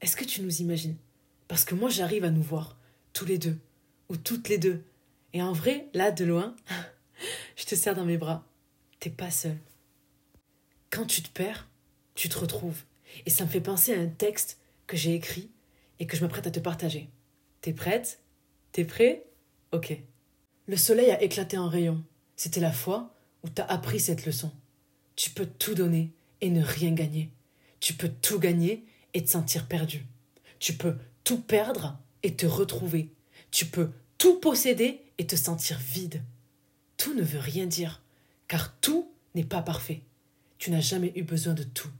Est-ce 0.00 0.16
que 0.16 0.24
tu 0.24 0.42
nous 0.42 0.60
imagines? 0.60 0.96
Parce 1.46 1.64
que 1.64 1.76
moi, 1.76 1.88
j'arrive 1.88 2.24
à 2.24 2.30
nous 2.30 2.42
voir, 2.42 2.76
tous 3.12 3.24
les 3.24 3.38
deux, 3.38 3.56
ou 4.08 4.16
toutes 4.16 4.48
les 4.48 4.58
deux. 4.58 4.82
Et 5.34 5.40
en 5.40 5.52
vrai, 5.52 5.86
là, 5.94 6.10
de 6.10 6.24
loin, 6.24 6.56
je 7.56 7.64
te 7.64 7.76
serre 7.76 7.94
dans 7.94 8.04
mes 8.04 8.18
bras. 8.18 8.44
T'es 8.98 9.08
pas 9.08 9.30
seul. 9.30 9.56
Quand 10.90 11.06
tu 11.06 11.22
te 11.22 11.30
perds, 11.30 11.68
tu 12.16 12.28
te 12.28 12.36
retrouves. 12.36 12.82
Et 13.24 13.30
ça 13.30 13.44
me 13.44 13.48
fait 13.48 13.60
penser 13.60 13.94
à 13.94 14.00
un 14.00 14.08
texte 14.08 14.58
que 14.88 14.96
j'ai 14.96 15.14
écrit 15.14 15.48
et 16.00 16.08
que 16.08 16.16
je 16.16 16.24
m'apprête 16.24 16.48
à 16.48 16.50
te 16.50 16.58
partager. 16.58 17.08
T'es 17.60 17.72
prête? 17.72 18.20
T'es 18.72 18.84
prêt? 18.84 19.26
Ok. 19.70 19.96
Le 20.66 20.76
soleil 20.76 21.12
a 21.12 21.22
éclaté 21.22 21.56
en 21.56 21.68
rayons. 21.68 22.02
C'était 22.34 22.58
la 22.58 22.72
fois 22.72 23.14
où 23.44 23.48
t'as 23.48 23.66
appris 23.66 24.00
cette 24.00 24.26
leçon. 24.26 24.50
Tu 25.18 25.30
peux 25.30 25.46
tout 25.46 25.74
donner 25.74 26.12
et 26.40 26.48
ne 26.48 26.62
rien 26.62 26.92
gagner. 26.92 27.32
Tu 27.80 27.92
peux 27.94 28.08
tout 28.08 28.38
gagner 28.38 28.84
et 29.14 29.24
te 29.24 29.28
sentir 29.28 29.66
perdu. 29.66 30.06
Tu 30.60 30.74
peux 30.74 30.96
tout 31.24 31.40
perdre 31.40 31.98
et 32.22 32.36
te 32.36 32.46
retrouver. 32.46 33.10
Tu 33.50 33.66
peux 33.66 33.90
tout 34.16 34.38
posséder 34.38 35.02
et 35.18 35.26
te 35.26 35.34
sentir 35.34 35.76
vide. 35.80 36.22
Tout 36.98 37.14
ne 37.14 37.22
veut 37.24 37.40
rien 37.40 37.66
dire, 37.66 38.00
car 38.46 38.78
tout 38.78 39.10
n'est 39.34 39.42
pas 39.42 39.60
parfait. 39.60 40.02
Tu 40.58 40.70
n'as 40.70 40.80
jamais 40.80 41.10
eu 41.16 41.24
besoin 41.24 41.54
de 41.54 41.64
tout. 41.64 41.90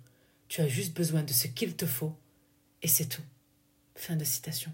Tu 0.47 0.61
as 0.61 0.69
juste 0.69 0.97
besoin 0.97 1.25
de 1.25 1.33
ce 1.33 1.49
qu'il 1.49 1.75
te 1.75 1.87
faut, 1.87 2.15
et 2.83 2.89
c'est 2.89 3.07
tout. 3.07 3.25
Fin 3.97 4.15
de 4.15 4.23
citation. 4.23 4.71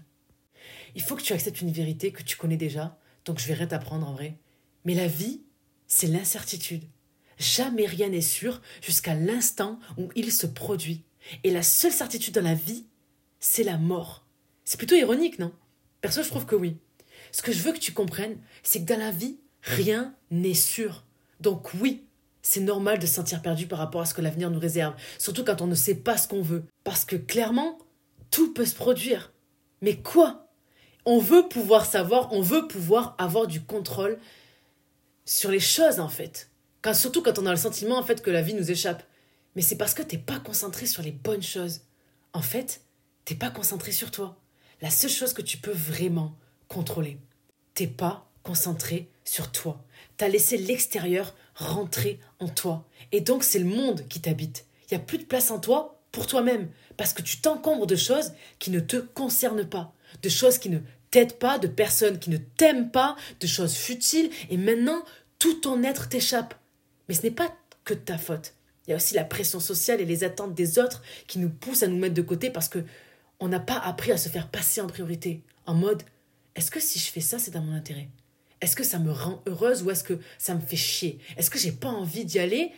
Il 0.93 1.01
faut 1.01 1.15
que 1.15 1.23
tu 1.23 1.33
acceptes 1.33 1.61
une 1.61 1.71
vérité 1.71 2.11
que 2.11 2.21
tu 2.21 2.37
connais 2.37 2.57
déjà, 2.57 2.95
donc 3.25 3.39
je 3.39 3.51
vais 3.51 3.67
t'apprendre 3.67 4.07
en 4.07 4.13
vrai. 4.13 4.37
Mais 4.83 4.93
la 4.93 5.07
vie, 5.07 5.41
c'est 5.87 6.05
l'incertitude. 6.05 6.83
Jamais 7.37 7.85
rien 7.85 8.09
n'est 8.09 8.21
sûr 8.21 8.61
jusqu'à 8.81 9.15
l'instant 9.15 9.79
où 9.97 10.09
il 10.15 10.31
se 10.31 10.47
produit. 10.47 11.03
Et 11.43 11.51
la 11.51 11.63
seule 11.63 11.91
certitude 11.91 12.35
dans 12.35 12.41
la 12.41 12.53
vie, 12.53 12.85
c'est 13.39 13.63
la 13.63 13.77
mort. 13.77 14.25
C'est 14.63 14.77
plutôt 14.77 14.95
ironique, 14.95 15.39
non? 15.39 15.51
Perso, 16.01 16.23
je 16.23 16.29
trouve 16.29 16.45
que 16.45 16.55
oui. 16.55 16.77
Ce 17.31 17.41
que 17.41 17.51
je 17.51 17.61
veux 17.61 17.73
que 17.73 17.79
tu 17.79 17.93
comprennes, 17.93 18.37
c'est 18.63 18.81
que 18.81 18.93
dans 18.93 18.99
la 18.99 19.11
vie, 19.11 19.39
rien 19.61 20.15
n'est 20.31 20.53
sûr. 20.53 21.03
Donc 21.39 21.73
oui, 21.73 22.05
c'est 22.41 22.61
normal 22.61 22.99
de 22.99 23.07
se 23.07 23.15
sentir 23.15 23.41
perdu 23.41 23.67
par 23.67 23.79
rapport 23.79 24.01
à 24.01 24.05
ce 24.05 24.13
que 24.13 24.21
l'avenir 24.21 24.51
nous 24.51 24.59
réserve, 24.59 24.95
surtout 25.17 25.43
quand 25.43 25.61
on 25.61 25.67
ne 25.67 25.75
sait 25.75 25.95
pas 25.95 26.17
ce 26.17 26.27
qu'on 26.27 26.41
veut. 26.41 26.63
Parce 26.83 27.03
que 27.03 27.15
clairement, 27.15 27.77
tout 28.31 28.53
peut 28.53 28.65
se 28.65 28.75
produire. 28.75 29.33
Mais 29.81 29.97
quoi? 29.97 30.47
On 31.05 31.19
veut 31.19 31.47
pouvoir 31.47 31.85
savoir, 31.85 32.31
on 32.31 32.41
veut 32.41 32.67
pouvoir 32.67 33.15
avoir 33.17 33.47
du 33.47 33.61
contrôle 33.61 34.19
sur 35.25 35.51
les 35.51 35.59
choses 35.59 35.99
en 35.99 36.07
fait. 36.07 36.49
Surtout 36.93 37.21
quand 37.21 37.39
on 37.39 37.45
a 37.45 37.51
le 37.51 37.57
sentiment 37.57 37.97
en 37.97 38.03
fait 38.03 38.21
que 38.21 38.31
la 38.31 38.41
vie 38.41 38.53
nous 38.53 38.71
échappe. 38.71 39.03
Mais 39.55 39.61
c'est 39.61 39.77
parce 39.77 39.93
que 39.93 40.01
t'es 40.01 40.17
pas 40.17 40.39
concentré 40.39 40.85
sur 40.85 41.01
les 41.01 41.11
bonnes 41.11 41.43
choses. 41.43 41.81
En 42.33 42.41
fait, 42.41 42.81
t'es 43.23 43.35
pas 43.35 43.49
concentré 43.49 43.91
sur 43.91 44.11
toi. 44.11 44.37
La 44.81 44.89
seule 44.89 45.09
chose 45.09 45.33
que 45.33 45.41
tu 45.41 45.57
peux 45.57 45.71
vraiment 45.71 46.35
contrôler. 46.67 47.17
T'es 47.73 47.87
pas 47.87 48.29
concentré 48.43 49.09
sur 49.23 49.51
toi. 49.51 49.83
T'as 50.17 50.27
laissé 50.27 50.57
l'extérieur 50.57 51.33
rentrer 51.55 52.19
en 52.39 52.47
toi. 52.47 52.85
Et 53.11 53.21
donc 53.21 53.43
c'est 53.43 53.59
le 53.59 53.65
monde 53.65 54.07
qui 54.07 54.21
t'habite. 54.21 54.65
Il 54.83 54.95
n'y 54.95 55.01
a 55.01 55.05
plus 55.05 55.17
de 55.17 55.23
place 55.23 55.51
en 55.51 55.59
toi 55.59 56.01
pour 56.11 56.27
toi-même. 56.27 56.69
Parce 56.97 57.13
que 57.13 57.21
tu 57.21 57.37
t'encombres 57.37 57.87
de 57.87 57.95
choses 57.95 58.33
qui 58.59 58.71
ne 58.71 58.79
te 58.79 58.97
concernent 58.97 59.67
pas. 59.67 59.93
De 60.21 60.29
choses 60.29 60.57
qui 60.57 60.69
ne 60.69 60.79
t'aident 61.11 61.39
pas, 61.39 61.57
de 61.57 61.67
personnes 61.67 62.19
qui 62.19 62.29
ne 62.29 62.37
t'aiment 62.37 62.91
pas, 62.91 63.15
de 63.39 63.47
choses 63.47 63.75
futiles. 63.75 64.29
Et 64.49 64.57
maintenant, 64.57 65.03
tout 65.39 65.55
ton 65.55 65.83
être 65.83 66.09
t'échappe. 66.09 66.53
Mais 67.07 67.15
ce 67.15 67.23
n'est 67.23 67.31
pas 67.31 67.55
que 67.83 67.93
de 67.93 67.99
ta 67.99 68.17
faute. 68.17 68.53
Il 68.85 68.91
y 68.91 68.93
a 68.93 68.97
aussi 68.97 69.15
la 69.15 69.23
pression 69.23 69.59
sociale 69.59 70.01
et 70.01 70.05
les 70.05 70.23
attentes 70.23 70.53
des 70.53 70.79
autres 70.79 71.01
qui 71.27 71.39
nous 71.39 71.49
poussent 71.49 71.83
à 71.83 71.87
nous 71.87 71.97
mettre 71.97 72.13
de 72.13 72.21
côté 72.21 72.49
parce 72.49 72.69
que 72.69 72.83
on 73.39 73.47
n'a 73.47 73.59
pas 73.59 73.77
appris 73.77 74.11
à 74.11 74.17
se 74.17 74.29
faire 74.29 74.49
passer 74.49 74.81
en 74.81 74.87
priorité. 74.87 75.43
En 75.65 75.73
mode, 75.73 76.03
est-ce 76.55 76.71
que 76.71 76.79
si 76.79 76.99
je 76.99 77.11
fais 77.11 77.21
ça, 77.21 77.39
c'est 77.39 77.51
dans 77.51 77.61
mon 77.61 77.73
intérêt? 77.73 78.09
Est-ce 78.61 78.75
que 78.75 78.83
ça 78.83 78.99
me 78.99 79.11
rend 79.11 79.41
heureuse 79.47 79.83
ou 79.83 79.91
est-ce 79.91 80.03
que 80.03 80.19
ça 80.37 80.55
me 80.55 80.61
fait 80.61 80.77
chier? 80.77 81.19
Est-ce 81.35 81.49
que 81.49 81.59
j'ai 81.59 81.71
pas 81.71 81.89
envie 81.89 82.25
d'y 82.25 82.39
aller 82.39 82.71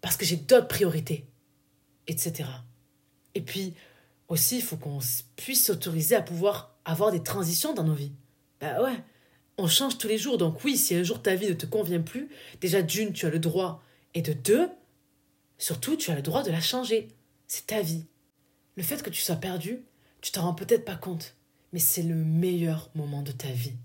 parce 0.00 0.16
que 0.16 0.24
j'ai 0.24 0.36
d'autres 0.36 0.68
priorités? 0.68 1.26
Etc. 2.08 2.48
Et 3.34 3.40
puis, 3.40 3.74
aussi, 4.28 4.56
il 4.56 4.62
faut 4.62 4.76
qu'on 4.76 4.98
puisse 5.36 5.66
s'autoriser 5.66 6.16
à 6.16 6.22
pouvoir 6.22 6.76
avoir 6.84 7.12
des 7.12 7.22
transitions 7.22 7.74
dans 7.74 7.84
nos 7.84 7.94
vies. 7.94 8.12
Bah 8.60 8.82
ouais, 8.82 8.96
on 9.58 9.66
change 9.66 9.98
tous 9.98 10.08
les 10.08 10.18
jours. 10.18 10.38
Donc 10.38 10.64
oui, 10.64 10.76
si 10.76 10.94
un 10.94 11.02
jour 11.02 11.22
ta 11.22 11.34
vie 11.34 11.48
ne 11.48 11.54
te 11.54 11.66
convient 11.66 12.00
plus, 12.00 12.28
déjà 12.60 12.82
d'une, 12.82 13.12
tu 13.12 13.26
as 13.26 13.30
le 13.30 13.38
droit. 13.38 13.82
Et 14.14 14.22
de 14.22 14.32
deux, 14.32 14.68
surtout, 15.58 15.96
tu 15.96 16.10
as 16.10 16.14
le 16.14 16.22
droit 16.22 16.42
de 16.42 16.50
la 16.50 16.60
changer. 16.60 17.08
C'est 17.46 17.66
ta 17.66 17.82
vie. 17.82 18.04
Le 18.76 18.82
fait 18.82 19.02
que 19.02 19.10
tu 19.10 19.20
sois 19.20 19.36
perdu, 19.36 19.84
tu 20.20 20.32
t'en 20.32 20.42
rends 20.42 20.54
peut-être 20.54 20.84
pas 20.84 20.96
compte, 20.96 21.36
mais 21.72 21.78
c'est 21.78 22.02
le 22.02 22.14
meilleur 22.14 22.90
moment 22.94 23.22
de 23.22 23.32
ta 23.32 23.48
vie. 23.48 23.76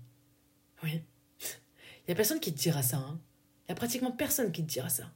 Oui. 0.82 1.02
Il 1.40 2.08
y 2.08 2.12
a 2.12 2.14
personne 2.14 2.40
qui 2.40 2.52
te 2.52 2.58
dira 2.58 2.82
ça. 2.82 2.98
Hein. 2.98 3.20
Il 3.66 3.70
y 3.70 3.72
a 3.72 3.74
pratiquement 3.74 4.12
personne 4.12 4.52
qui 4.52 4.62
te 4.62 4.70
dira 4.70 4.88
ça. 4.88 5.10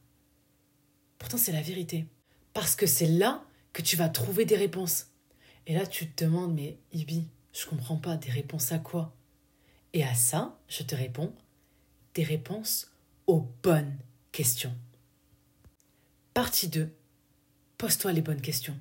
Pourtant, 1.19 1.39
c'est 1.39 1.53
la 1.53 1.63
vérité. 1.63 2.07
Parce 2.53 2.77
que 2.77 2.87
c'est 2.87 3.07
là 3.07 3.45
que 3.73 3.81
tu 3.81 3.97
vas 3.97 4.09
trouver 4.09 4.45
des 4.45 4.57
réponses. 4.57 5.07
Et 5.67 5.75
là, 5.75 5.87
tu 5.87 6.11
te 6.11 6.25
demandes, 6.25 6.55
mais 6.55 6.79
Ibi, 6.93 7.29
je 7.53 7.67
comprends 7.67 7.97
pas, 7.97 8.17
des 8.17 8.31
réponses 8.31 8.73
à 8.73 8.79
quoi? 8.79 9.15
Et 9.95 10.05
à 10.05 10.15
ça, 10.15 10.59
je 10.69 10.83
te 10.83 10.95
réponds, 10.95 11.35
des 12.15 12.25
réponses 12.25 12.91
aux 13.27 13.47
bonnes 13.63 13.97
questions. 14.33 14.75
Partie 16.35 16.69
2. 16.69 16.91
Pose-toi 17.77 18.13
les 18.13 18.23
bonnes 18.23 18.41
questions. 18.41 18.77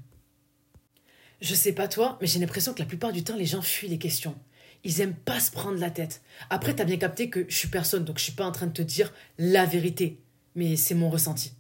Je 1.41 1.56
sais 1.56 1.74
pas 1.74 1.88
toi, 1.88 2.17
mais 2.21 2.28
j'ai 2.28 2.39
l'impression 2.39 2.74
que 2.74 2.80
la 2.80 2.86
plupart 2.86 3.12
du 3.12 3.24
temps, 3.24 3.36
les 3.36 3.45
gens 3.45 3.62
fuient 3.62 3.89
les 3.89 3.97
questions. 3.97 4.36
Ils 4.84 5.02
aiment 5.02 5.15
pas 5.15 5.39
se 5.39 5.52
prendre 5.52 5.80
la 5.80 5.91
tête. 5.91 6.21
Après, 6.50 6.76
t'as 6.76 6.86
bien 6.86 6.97
capté 6.97 7.30
que 7.30 7.45
je 7.50 7.56
suis 7.56 7.67
personne, 7.67 8.06
donc 8.06 8.17
je 8.17 8.24
suis 8.24 8.32
pas 8.34 8.45
en 8.45 8.52
train 8.52 8.67
de 8.67 8.74
te 8.74 8.82
dire 8.82 9.13
la 9.38 9.65
vérité. 9.65 10.19
Mais 10.56 10.76
c'est 10.76 10.95
mon 10.95 11.10
ressenti. 11.10 11.54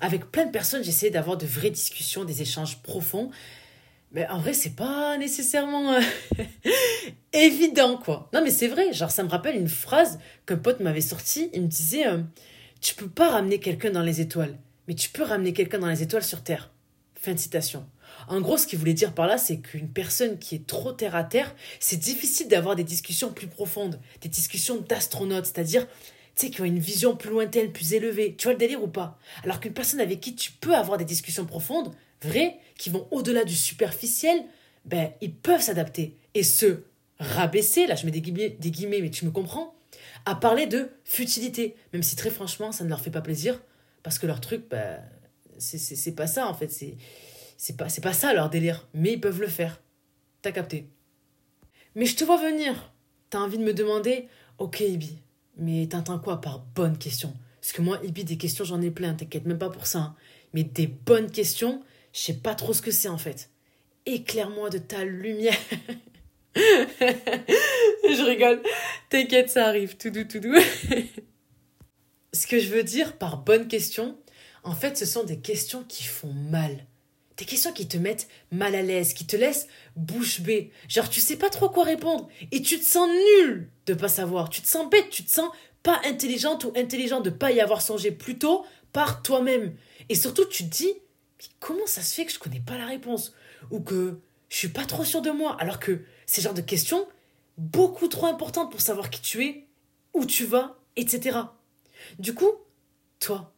Avec 0.00 0.30
plein 0.30 0.46
de 0.46 0.50
personnes, 0.50 0.84
j'essaie 0.84 1.10
d'avoir 1.10 1.36
de 1.36 1.46
vraies 1.46 1.70
discussions, 1.70 2.24
des 2.24 2.42
échanges 2.42 2.78
profonds. 2.82 3.30
Mais 4.14 4.28
en 4.28 4.38
vrai, 4.38 4.52
c'est 4.52 4.76
pas 4.76 5.18
nécessairement 5.18 5.92
euh, 5.92 6.00
évident, 7.32 7.98
quoi. 7.98 8.30
Non, 8.32 8.42
mais 8.42 8.50
c'est 8.50 8.68
vrai. 8.68 8.92
Genre, 8.92 9.10
ça 9.10 9.24
me 9.24 9.28
rappelle 9.28 9.56
une 9.56 9.68
phrase 9.68 10.20
qu'un 10.46 10.56
pote 10.56 10.78
m'avait 10.78 11.00
sortie. 11.00 11.50
Il 11.52 11.62
me 11.62 11.66
disait 11.66 12.06
euh, 12.06 12.18
Tu 12.80 12.94
peux 12.94 13.08
pas 13.08 13.30
ramener 13.30 13.58
quelqu'un 13.58 13.90
dans 13.90 14.02
les 14.02 14.20
étoiles, 14.20 14.56
mais 14.86 14.94
tu 14.94 15.10
peux 15.10 15.24
ramener 15.24 15.52
quelqu'un 15.52 15.80
dans 15.80 15.88
les 15.88 16.02
étoiles 16.02 16.22
sur 16.22 16.44
Terre. 16.44 16.70
Fin 17.16 17.32
de 17.32 17.38
citation. 17.38 17.84
En 18.28 18.40
gros, 18.40 18.56
ce 18.56 18.68
qu'il 18.68 18.78
voulait 18.78 18.94
dire 18.94 19.14
par 19.14 19.26
là, 19.26 19.36
c'est 19.36 19.58
qu'une 19.58 19.88
personne 19.88 20.38
qui 20.38 20.54
est 20.54 20.66
trop 20.66 20.92
terre 20.92 21.16
à 21.16 21.24
terre, 21.24 21.54
c'est 21.80 21.96
difficile 21.96 22.46
d'avoir 22.48 22.76
des 22.76 22.84
discussions 22.84 23.32
plus 23.32 23.48
profondes, 23.48 24.00
des 24.20 24.28
discussions 24.28 24.76
d'astronautes, 24.76 25.46
c'est-à-dire 25.46 25.86
tu 26.36 26.46
sais, 26.46 26.50
qui 26.50 26.60
ont 26.62 26.64
une 26.64 26.78
vision 26.78 27.16
plus 27.16 27.30
lointaine, 27.30 27.72
plus 27.72 27.94
élevée. 27.94 28.34
Tu 28.36 28.44
vois 28.44 28.52
le 28.52 28.58
délire 28.58 28.82
ou 28.82 28.88
pas? 28.88 29.18
Alors 29.42 29.60
qu'une 29.60 29.72
personne 29.72 30.00
avec 30.00 30.20
qui 30.20 30.34
tu 30.34 30.52
peux 30.52 30.74
avoir 30.74 30.98
des 30.98 31.04
discussions 31.04 31.44
profondes, 31.44 31.92
vraies, 32.24 32.58
qui 32.76 32.90
vont 32.90 33.06
au-delà 33.10 33.44
du 33.44 33.54
superficiel, 33.54 34.44
ben, 34.84 35.10
ils 35.20 35.34
peuvent 35.34 35.60
s'adapter 35.60 36.16
et 36.34 36.42
se 36.42 36.82
rabaisser, 37.18 37.86
là 37.86 37.94
je 37.94 38.04
mets 38.04 38.12
des 38.12 38.20
guillemets, 38.20 38.50
des 38.50 38.70
guillemets, 38.70 39.00
mais 39.00 39.10
tu 39.10 39.24
me 39.24 39.30
comprends, 39.30 39.74
à 40.26 40.34
parler 40.34 40.66
de 40.66 40.90
futilité. 41.04 41.76
Même 41.92 42.02
si 42.02 42.16
très 42.16 42.30
franchement, 42.30 42.72
ça 42.72 42.84
ne 42.84 42.88
leur 42.88 43.00
fait 43.00 43.10
pas 43.10 43.20
plaisir, 43.20 43.60
parce 44.02 44.18
que 44.18 44.26
leur 44.26 44.40
truc, 44.40 44.68
ben, 44.68 45.00
c'est 45.58 46.14
pas 46.14 46.26
ça 46.26 46.48
en 46.48 46.54
fait, 46.54 46.68
c'est 46.68 47.76
pas, 47.76 47.86
pas 48.02 48.12
ça 48.12 48.32
leur 48.34 48.50
délire, 48.50 48.86
mais 48.94 49.12
ils 49.12 49.20
peuvent 49.20 49.40
le 49.40 49.48
faire. 49.48 49.80
T'as 50.42 50.52
capté. 50.52 50.88
Mais 51.94 52.06
je 52.06 52.16
te 52.16 52.24
vois 52.24 52.36
venir. 52.36 52.92
T'as 53.30 53.38
envie 53.38 53.58
de 53.58 53.64
me 53.64 53.72
demander, 53.72 54.28
ok 54.58 54.80
Ibi, 54.80 55.18
mais 55.56 55.86
t'entends 55.86 56.18
quoi 56.18 56.40
par 56.40 56.60
bonne 56.74 56.98
question? 56.98 57.32
Parce 57.60 57.72
que 57.72 57.82
moi, 57.82 57.98
Ibi, 58.04 58.24
des 58.24 58.36
questions, 58.36 58.64
j'en 58.64 58.82
ai 58.82 58.90
plein, 58.90 59.14
t'inquiète 59.14 59.46
même 59.46 59.58
pas 59.58 59.70
pour 59.70 59.86
ça. 59.86 59.98
Hein. 59.98 60.16
Mais 60.52 60.64
des 60.64 60.86
bonnes 60.86 61.30
questions, 61.30 61.82
je 62.14 62.20
sais 62.20 62.34
pas 62.34 62.54
trop 62.54 62.72
ce 62.72 62.80
que 62.80 62.92
c'est 62.92 63.08
en 63.08 63.18
fait. 63.18 63.50
Éclaire-moi 64.06 64.70
de 64.70 64.78
ta 64.78 65.04
lumière. 65.04 65.58
je 66.56 68.24
rigole. 68.24 68.62
T'inquiète, 69.10 69.50
ça 69.50 69.66
arrive. 69.66 69.96
Tout 69.96 70.10
doux, 70.10 70.24
tout 70.24 70.38
doux. 70.38 70.54
ce 72.32 72.46
que 72.46 72.60
je 72.60 72.68
veux 72.68 72.84
dire 72.84 73.18
par 73.18 73.38
bonne 73.38 73.66
question, 73.66 74.16
en 74.62 74.74
fait, 74.74 74.96
ce 74.96 75.06
sont 75.06 75.24
des 75.24 75.40
questions 75.40 75.84
qui 75.88 76.04
font 76.04 76.32
mal. 76.32 76.86
Des 77.36 77.46
questions 77.46 77.72
qui 77.72 77.88
te 77.88 77.96
mettent 77.96 78.28
mal 78.52 78.76
à 78.76 78.82
l'aise, 78.82 79.12
qui 79.12 79.26
te 79.26 79.36
laissent 79.36 79.66
bouche 79.96 80.40
bée. 80.40 80.70
Genre, 80.88 81.10
tu 81.10 81.20
sais 81.20 81.36
pas 81.36 81.50
trop 81.50 81.68
quoi 81.68 81.82
répondre. 81.82 82.28
Et 82.52 82.62
tu 82.62 82.78
te 82.78 82.84
sens 82.84 83.08
nul 83.40 83.68
de 83.86 83.94
pas 83.94 84.08
savoir. 84.08 84.50
Tu 84.50 84.62
te 84.62 84.68
sens 84.68 84.88
bête, 84.88 85.10
tu 85.10 85.24
te 85.24 85.30
sens 85.30 85.50
pas 85.82 86.00
intelligente 86.04 86.62
ou 86.62 86.72
intelligent 86.76 87.20
de 87.20 87.30
pas 87.30 87.50
y 87.50 87.60
avoir 87.60 87.82
songé 87.82 88.12
plus 88.12 88.38
tôt 88.38 88.64
par 88.92 89.22
toi-même. 89.22 89.74
Et 90.08 90.14
surtout, 90.14 90.44
tu 90.44 90.64
te 90.64 90.76
dis, 90.76 90.92
comment 91.60 91.86
ça 91.86 92.02
se 92.02 92.14
fait 92.14 92.26
que 92.26 92.32
je 92.32 92.38
connais 92.38 92.60
pas 92.60 92.78
la 92.78 92.86
réponse? 92.86 93.34
Ou 93.70 93.80
que 93.80 94.20
je 94.48 94.56
suis 94.56 94.68
pas 94.68 94.84
trop 94.84 95.04
sûr 95.04 95.22
de 95.22 95.30
moi? 95.30 95.56
Alors 95.60 95.80
que 95.80 96.04
ces 96.26 96.42
genres 96.42 96.54
de 96.54 96.60
questions, 96.60 97.06
beaucoup 97.58 98.08
trop 98.08 98.26
importantes 98.26 98.70
pour 98.70 98.80
savoir 98.80 99.10
qui 99.10 99.20
tu 99.20 99.44
es, 99.44 99.66
où 100.12 100.24
tu 100.24 100.44
vas, 100.44 100.78
etc. 100.96 101.38
Du 102.18 102.34
coup, 102.34 102.50
toi, 103.20 103.52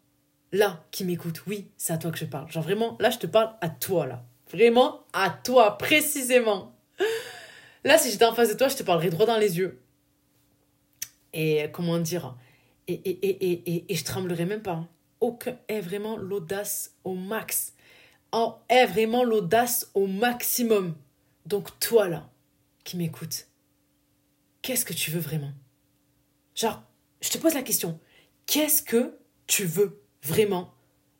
là 0.53 0.85
qui 0.91 1.05
m'écoute, 1.05 1.43
oui, 1.47 1.71
c'est 1.77 1.93
à 1.93 1.99
toi 1.99 2.11
que 2.11 2.19
je 2.19 2.25
parle. 2.25 2.51
Genre 2.51 2.63
vraiment, 2.63 2.97
là, 3.01 3.11
je 3.11 3.19
te 3.19 3.27
parle 3.27 3.55
à 3.61 3.69
toi, 3.69 4.07
là. 4.07 4.25
Vraiment 4.51 5.05
à 5.13 5.31
toi, 5.31 5.77
précisément. 5.77 6.77
Là, 7.85 7.99
si 7.99 8.11
j'étais 8.11 8.25
en 8.25 8.35
face 8.35 8.49
de 8.49 8.55
toi, 8.55 8.69
je 8.69 8.77
te 8.77 8.83
parlerais 8.83 9.11
droit 9.11 9.27
dans 9.27 9.39
les 9.39 9.59
yeux. 9.59 9.83
Et 11.33 11.69
comment 11.73 11.99
dire? 11.99 12.37
Et, 12.89 12.95
et, 12.95 13.27
et, 13.29 13.75
et, 13.75 13.93
et 13.93 13.95
je 13.95 14.05
tremblerais 14.05 14.47
même 14.47 14.63
pas. 14.63 14.89
Aucun 15.21 15.57
est 15.69 15.81
vraiment 15.81 16.17
l'audace 16.17 16.95
au 17.05 17.15
max. 17.15 17.75
Est 18.69 18.87
vraiment 18.87 19.25
l'audace 19.25 19.91
au 19.95 20.07
maximum. 20.07 20.95
Donc 21.47 21.79
toi 21.79 22.09
là, 22.09 22.29
qui 22.85 22.97
m'écoute, 22.97 23.47
qu'est-ce 24.63 24.85
que 24.85 24.93
tu 24.93 25.11
veux 25.11 25.21
vraiment? 25.21 25.53
Genre, 26.55 26.83
je 27.21 27.31
te 27.31 27.39
pose 27.39 27.55
la 27.55 27.63
question. 27.63 27.99
Qu'est-ce 28.47 28.83
que 28.83 29.17
tu 29.47 29.65
veux 29.65 30.03
vraiment 30.23 30.75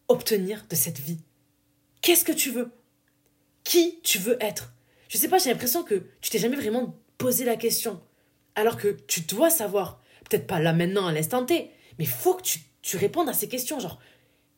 obtenir 0.09 0.67
de 0.69 0.75
cette 0.75 0.99
vie? 0.99 1.21
Qu'est-ce 2.03 2.25
que 2.25 2.33
tu 2.33 2.51
veux? 2.51 2.71
Qui 3.65 4.01
tu 4.03 4.19
veux 4.19 4.37
être? 4.43 4.73
Je 5.09 5.19
sais 5.19 5.29
pas, 5.29 5.39
j'ai 5.39 5.51
l'impression 5.51 5.85
que 5.85 6.07
tu 6.21 6.31
t'es 6.31 6.39
jamais 6.39 6.57
vraiment 6.57 6.99
posé 7.19 7.45
la 7.45 7.57
question. 7.57 8.01
Alors 8.55 8.77
que 8.77 8.89
tu 8.89 9.23
dois 9.23 9.51
savoir, 9.51 10.03
peut-être 10.29 10.47
pas 10.47 10.61
là 10.61 10.73
maintenant 10.73 11.07
à 11.07 11.13
l'instant 11.13 11.45
T, 11.45 11.71
mais 11.99 12.05
faut 12.05 12.35
que 12.35 12.43
tu, 12.43 12.97
répondes 12.97 13.29
à 13.29 13.33
ces 13.33 13.49
questions. 13.49 13.79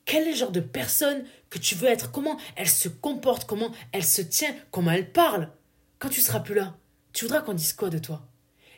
Quel 0.09 0.27
est 0.27 0.31
le 0.31 0.35
genre 0.35 0.51
de 0.51 0.59
personne 0.59 1.23
que 1.51 1.59
tu 1.59 1.75
veux 1.75 1.87
être? 1.87 2.11
Comment 2.11 2.39
elle 2.55 2.67
se 2.67 2.89
comporte? 2.89 3.45
Comment 3.45 3.71
elle 3.91 4.03
se 4.03 4.23
tient? 4.23 4.55
Comment 4.71 4.89
elle 4.89 5.11
parle? 5.11 5.51
Quand 5.99 6.09
tu 6.09 6.19
seras 6.19 6.39
plus 6.39 6.55
là, 6.55 6.75
tu 7.13 7.25
voudras 7.25 7.41
qu'on 7.41 7.53
dise 7.53 7.73
quoi 7.73 7.91
de 7.91 7.99
toi? 7.99 8.23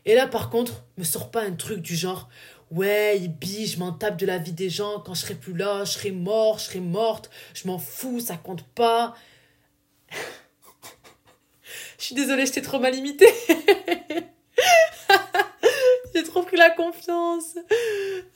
Et 0.04 0.14
là, 0.14 0.28
par 0.28 0.50
contre, 0.50 0.84
me 0.98 1.06
sors 1.06 1.32
pas 1.32 1.44
un 1.44 1.54
truc 1.54 1.80
du 1.80 1.96
genre 1.96 2.28
Ouais, 2.70 3.18
Ibi, 3.18 3.66
je 3.66 3.80
m'en 3.80 3.94
tape 3.94 4.18
de 4.18 4.26
la 4.26 4.40
vie 4.40 4.52
des 4.52 4.70
gens. 4.70 5.00
Quand 5.00 5.14
je 5.14 5.22
serai 5.22 5.36
plus 5.36 5.56
là, 5.56 5.86
je 5.86 5.92
serai 5.92 6.12
mort, 6.12 6.60
je 6.60 6.66
serai 6.66 6.82
morte. 6.82 7.30
Je 7.54 7.66
m'en 7.66 7.80
fous, 7.80 8.20
ça 8.20 8.36
compte 8.36 8.64
pas. 8.64 9.16
je 11.98 12.04
suis 12.04 12.16
désolée, 12.16 12.46
je 12.46 12.52
t'ai 12.52 12.62
trop 12.62 12.80
mal 12.80 12.94
imité. 12.94 13.28
Trop 16.24 16.44
pris 16.44 16.58
la 16.58 16.70
confiance. 16.70 17.56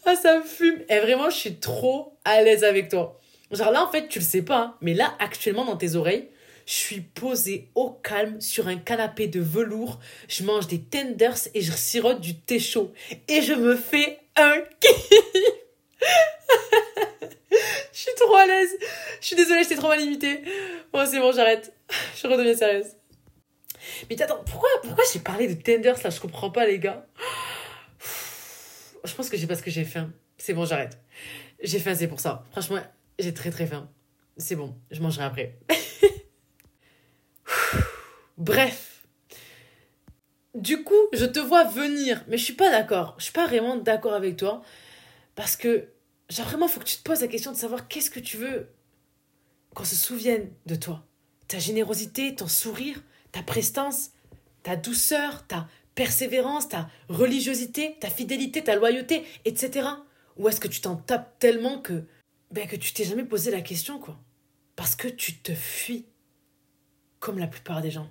Ah, 0.06 0.16
ça 0.16 0.40
me 0.40 0.44
fume. 0.44 0.80
Et 0.90 1.00
vraiment, 1.00 1.30
je 1.30 1.36
suis 1.36 1.56
trop 1.56 2.18
à 2.26 2.42
l'aise 2.42 2.64
avec 2.64 2.90
toi. 2.90 3.20
Genre 3.52 3.72
là, 3.72 3.84
en 3.84 3.92
fait, 3.92 4.08
tu 4.08 4.20
le 4.20 4.26
sais 4.26 4.42
pas, 4.42 4.58
hein, 4.58 4.78
mais 4.82 4.94
là, 4.94 5.16
actuellement, 5.20 5.66
dans 5.66 5.78
tes 5.78 5.96
oreilles, 5.96 6.30
je 6.66 6.74
suis 6.74 7.02
posée 7.02 7.70
au 7.76 7.92
calme 7.92 8.42
sur 8.42 8.68
un 8.68 8.78
canapé 8.78 9.28
de 9.28 9.40
velours. 9.40 10.00
Je 10.28 10.44
mange 10.44 10.68
des 10.68 10.82
tenders 10.82 11.38
et 11.54 11.62
je 11.62 11.72
sirote 11.72 12.22
du 12.22 12.36
thé 12.40 12.60
chaud. 12.60 12.92
Et 13.28 13.42
je 13.42 13.54
me 13.54 13.76
fais 13.76 14.20
un 14.36 14.62
kiff. 14.80 15.20
je 17.94 18.00
suis 18.00 18.16
trop 18.16 18.36
à 18.36 18.48
l'aise. 18.48 18.76
Je 19.22 19.28
suis 19.28 19.36
désolée, 19.36 19.62
j'étais 19.64 19.76
trop 19.76 19.90
mal 19.90 20.00
limitée. 20.00 20.42
Bon, 20.92 21.06
c'est 21.06 21.20
bon, 21.20 21.32
j'arrête. 21.32 21.72
Je 22.18 22.28
redeviens 22.28 22.56
sérieuse. 22.56 22.96
Mais 24.10 24.20
attends, 24.22 24.44
pourquoi, 24.46 24.70
pourquoi 24.82 25.04
j'ai 25.14 25.20
parlé 25.20 25.48
de 25.48 25.62
tenders 25.62 26.02
là? 26.04 26.10
Je 26.10 26.20
comprends 26.20 26.50
pas, 26.50 26.66
les 26.66 26.80
gars. 26.80 27.06
Je 29.06 29.16
pense 29.16 29.30
que 29.30 29.38
j'ai 29.38 29.48
parce 29.48 29.62
que 29.62 29.72
j'ai 29.72 29.86
faim. 29.86 30.12
C'est 30.38 30.54
bon, 30.54 30.66
j'arrête. 30.66 30.98
J'ai 31.62 31.80
faim, 31.80 31.96
c'est 31.96 32.08
pour 32.08 32.20
ça. 32.20 32.46
Franchement, 32.52 32.80
j'ai 33.20 33.34
très 33.34 33.52
très 33.52 33.66
faim. 33.66 33.90
C'est 34.38 34.56
bon, 34.56 34.76
je 34.92 35.02
mangerai 35.02 35.24
après. 35.24 35.58
Bref. 38.38 39.04
Du 40.54 40.84
coup, 40.84 40.94
je 41.14 41.26
te 41.26 41.40
vois 41.40 41.66
venir, 41.66 42.24
mais 42.28 42.38
je 42.38 42.44
suis 42.44 42.54
pas 42.54 42.70
d'accord. 42.70 43.16
Je 43.18 43.26
suis 43.26 43.34
pas 43.34 43.48
vraiment 43.48 43.76
d'accord 43.76 44.14
avec 44.14 44.38
toi. 44.38 44.62
Parce 45.36 45.56
que, 45.56 45.90
genre, 46.30 46.48
vraiment, 46.48 46.68
faut 46.68 46.80
que 46.80 46.86
tu 46.86 46.98
te 46.98 47.04
poses 47.04 47.22
la 47.22 47.28
question 47.28 47.52
de 47.52 47.58
savoir 47.58 47.88
qu'est-ce 47.88 48.10
que 48.10 48.20
tu 48.20 48.38
veux 48.38 48.70
qu'on 49.74 49.84
se 49.84 49.96
souvienne 49.96 50.50
de 50.66 50.76
toi. 50.76 51.06
Ta 51.48 51.60
générosité, 51.60 52.36
ton 52.36 52.48
sourire, 52.48 53.02
ta 53.32 53.44
prestance, 53.44 54.12
ta 54.64 54.76
douceur, 54.76 55.46
ta 55.48 55.68
persévérance, 55.96 56.70
ta 56.70 56.90
religiosité, 57.10 57.98
ta 58.00 58.10
fidélité, 58.10 58.64
ta 58.64 58.76
loyauté, 58.76 59.24
etc. 59.46 59.88
Ou 60.38 60.50
est-ce 60.50 60.60
que 60.60 60.68
tu 60.68 60.82
t'en 60.82 60.98
tapes 60.98 61.40
tellement 61.40 61.80
que, 61.80 62.04
ben, 62.52 62.68
que 62.68 62.76
tu 62.76 62.94
t'es 62.94 63.06
jamais 63.06 63.24
posé 63.24 63.52
la 63.52 63.62
question, 63.62 63.98
quoi? 63.98 64.20
Parce 64.76 64.96
que 64.96 65.08
tu 65.08 65.38
te 65.38 65.54
fuis, 65.54 66.06
comme 67.20 67.40
la 67.40 67.48
plupart 67.48 67.82
des 67.82 67.92
gens. 67.92 68.10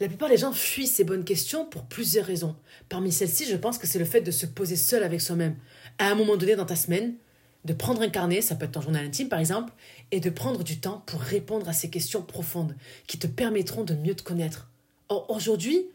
La 0.00 0.08
plupart 0.08 0.28
des 0.28 0.36
gens 0.36 0.52
fuient 0.52 0.86
ces 0.86 1.04
bonnes 1.04 1.24
questions 1.24 1.64
pour 1.64 1.84
plusieurs 1.84 2.26
raisons. 2.26 2.56
Parmi 2.88 3.12
celles-ci, 3.12 3.46
je 3.46 3.56
pense 3.56 3.78
que 3.78 3.86
c'est 3.86 3.98
le 3.98 4.04
fait 4.04 4.20
de 4.20 4.30
se 4.30 4.46
poser 4.46 4.76
seul 4.76 5.02
avec 5.02 5.20
soi-même. 5.20 5.56
À 5.98 6.10
un 6.10 6.14
moment 6.14 6.36
donné 6.36 6.56
dans 6.56 6.66
ta 6.66 6.76
semaine, 6.76 7.16
de 7.64 7.72
prendre 7.72 8.00
un 8.00 8.08
carnet, 8.08 8.40
ça 8.40 8.54
peut 8.54 8.64
être 8.64 8.72
ton 8.72 8.80
journal 8.80 9.04
intime 9.04 9.28
par 9.28 9.38
exemple, 9.38 9.72
et 10.10 10.20
de 10.20 10.30
prendre 10.30 10.64
du 10.64 10.80
temps 10.80 11.02
pour 11.06 11.20
répondre 11.20 11.68
à 11.68 11.72
ces 11.72 11.90
questions 11.90 12.22
profondes 12.22 12.76
qui 13.06 13.18
te 13.18 13.26
permettront 13.26 13.84
de 13.84 13.94
mieux 13.94 14.14
te 14.14 14.22
connaître. 14.22 14.70
Or, 15.08 15.30
aujourd'hui, 15.30 15.86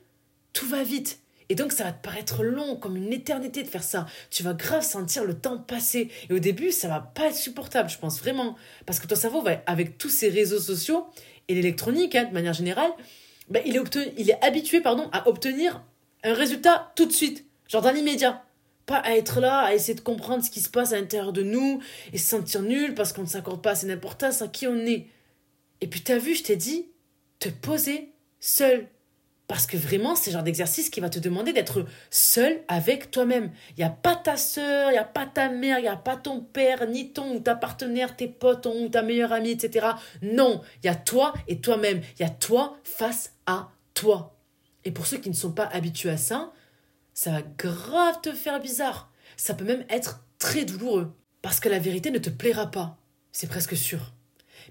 tout 0.56 0.68
va 0.68 0.82
vite. 0.82 1.20
Et 1.50 1.54
donc 1.54 1.72
ça 1.72 1.84
va 1.84 1.92
te 1.92 2.02
paraître 2.02 2.44
long, 2.44 2.76
comme 2.76 2.98
une 2.98 3.14
éternité 3.14 3.62
de 3.62 3.68
faire 3.68 3.84
ça. 3.84 4.08
Tu 4.32 4.42
vas 4.42 4.54
grave 4.56 4.84
sentir 4.84 5.24
le 5.26 5.36
temps 5.36 5.60
passer. 5.60 6.10
Et 6.30 6.34
au 6.34 6.40
début, 6.40 6.72
ça 6.72 6.88
va 6.88 7.00
pas 7.00 7.28
être 7.28 7.36
supportable, 7.36 7.90
je 7.90 8.00
pense 8.00 8.20
vraiment. 8.20 8.56
Parce 8.88 9.00
que 9.00 9.06
ton 9.06 9.16
cerveau 9.16 9.44
va, 9.44 9.62
avec 9.68 10.00
tous 10.00 10.10
ces 10.10 10.30
réseaux 10.30 10.60
sociaux, 10.60 11.06
et 11.48 11.54
l'électronique, 11.54 12.16
hein, 12.16 12.24
de 12.24 12.34
manière 12.34 12.54
générale, 12.54 12.90
il, 13.66 13.78
est 13.78 14.14
il 14.18 14.30
est 14.32 14.44
habitué 14.44 14.82
pardon, 14.82 15.08
à 15.12 15.28
obtenir 15.28 15.84
un 16.24 16.34
résultat 16.34 16.92
tout 16.96 17.06
de 17.06 17.12
suite, 17.12 17.46
genre 17.68 17.84
dans 17.84 17.92
l'immédiat. 17.92 18.44
Pas 18.88 18.98
à 18.98 19.16
être 19.16 19.40
là, 19.40 19.60
à 19.60 19.74
essayer 19.74 19.94
de 19.94 20.02
comprendre 20.02 20.44
ce 20.44 20.50
qui 20.50 20.62
se 20.62 20.70
passe 20.70 20.94
à 20.94 21.00
l'intérieur 21.00 21.34
de 21.34 21.44
nous 21.44 21.82
et 22.14 22.18
se 22.18 22.28
sentir 22.28 22.62
nul 22.62 22.96
parce 22.96 23.14
qu'on 23.14 23.24
ne 23.24 23.28
s'accorde 23.28 23.62
pas 23.62 23.72
assez 23.72 23.88
d'importance 23.88 24.42
à 24.42 24.48
qui 24.48 24.68
on 24.68 24.78
est. 24.78 25.08
Et 25.82 25.88
puis 25.88 26.02
t'as 26.02 26.18
vu, 26.18 26.34
je 26.36 26.44
t'ai 26.44 26.56
dit, 26.56 26.88
te 27.40 27.50
poser 27.50 28.10
seul. 28.40 28.88
Parce 29.48 29.68
que 29.68 29.78
vraiment, 29.78 30.16
c'est 30.16 30.32
le 30.32 30.34
genre 30.34 30.44
d'exercice 30.44 30.90
qui 30.90 31.00
va 31.00 31.10
te 31.10 31.20
demander 31.20 31.54
d'être 31.54 31.86
seul 32.10 32.64
avec 32.68 33.12
toi-même. 33.12 33.52
Il 33.72 33.76
n'y 33.78 33.84
a 33.84 33.92
pas 33.92 34.16
ta 34.16 34.38
soeur, 34.38 34.90
il 34.90 34.94
n'y 34.94 34.98
a 34.98 35.04
pas 35.04 35.28
ta 35.28 35.50
mère, 35.50 35.78
il 35.78 35.84
n'y 35.84 35.88
a 35.88 35.96
pas 35.96 36.18
ton 36.18 36.42
père, 36.42 36.88
ni 36.88 37.14
ton 37.14 37.36
ou 37.36 37.40
ta 37.40 37.56
partenaire, 37.56 38.16
tes 38.16 38.28
potes, 38.28 38.64
ton 38.64 38.86
ou 38.86 38.90
ta 38.90 39.04
meilleure 39.04 39.34
amie, 39.34 39.52
etc. 39.52 39.88
Non, 40.24 40.62
il 40.82 40.88
y 40.88 40.90
a 40.90 40.96
toi 40.96 41.34
et 41.48 41.62
toi-même. 41.62 42.02
Il 42.18 42.24
y 42.24 42.26
a 42.26 42.30
toi 42.30 42.78
face 42.84 43.34
à 43.46 43.70
toi. 43.94 44.36
Et 44.84 44.92
pour 44.92 45.06
ceux 45.06 45.18
qui 45.18 45.30
ne 45.30 45.36
sont 45.36 45.52
pas 45.52 45.66
habitués 45.66 46.10
à 46.10 46.18
ça, 46.18 46.52
ça 47.14 47.32
va 47.32 47.42
grave 47.42 48.22
te 48.22 48.34
faire 48.34 48.60
bizarre. 48.60 49.12
Ça 49.38 49.54
peut 49.54 49.64
même 49.64 49.86
être 49.90 50.26
très 50.40 50.66
douloureux. 50.66 51.16
Parce 51.44 51.60
que 51.60 51.70
la 51.70 51.80
vérité 51.80 52.10
ne 52.10 52.18
te 52.18 52.32
plaira 52.32 52.72
pas. 52.72 52.98
C'est 53.32 53.48
presque 53.48 53.78
sûr. 53.78 54.14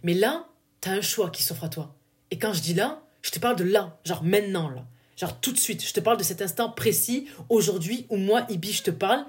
Mais 0.03 0.15
là, 0.15 0.49
tu 0.81 0.89
as 0.89 0.93
un 0.93 1.01
choix 1.01 1.31
qui 1.31 1.45
s'offre 1.45 1.65
à 1.65 1.69
toi. 1.69 1.95
Et 2.33 2.39
quand 2.39 2.53
je 2.53 2.61
dis 2.61 2.75
là, 2.75 3.04
je 3.25 3.31
te 3.31 3.39
parle 3.39 3.57
de 3.57 3.65
là, 3.65 3.99
genre 4.05 4.23
maintenant, 4.23 4.69
là. 4.69 4.85
Genre 5.17 5.41
tout 5.41 5.53
de 5.53 5.59
suite. 5.59 5.83
Je 5.83 5.95
te 5.95 6.01
parle 6.01 6.19
de 6.19 6.23
cet 6.23 6.43
instant 6.43 6.71
précis, 6.71 7.27
aujourd'hui, 7.49 8.07
où 8.11 8.17
moi, 8.19 8.45
Ibi, 8.51 8.71
je 8.71 8.83
te 8.83 8.91
parle. 8.91 9.25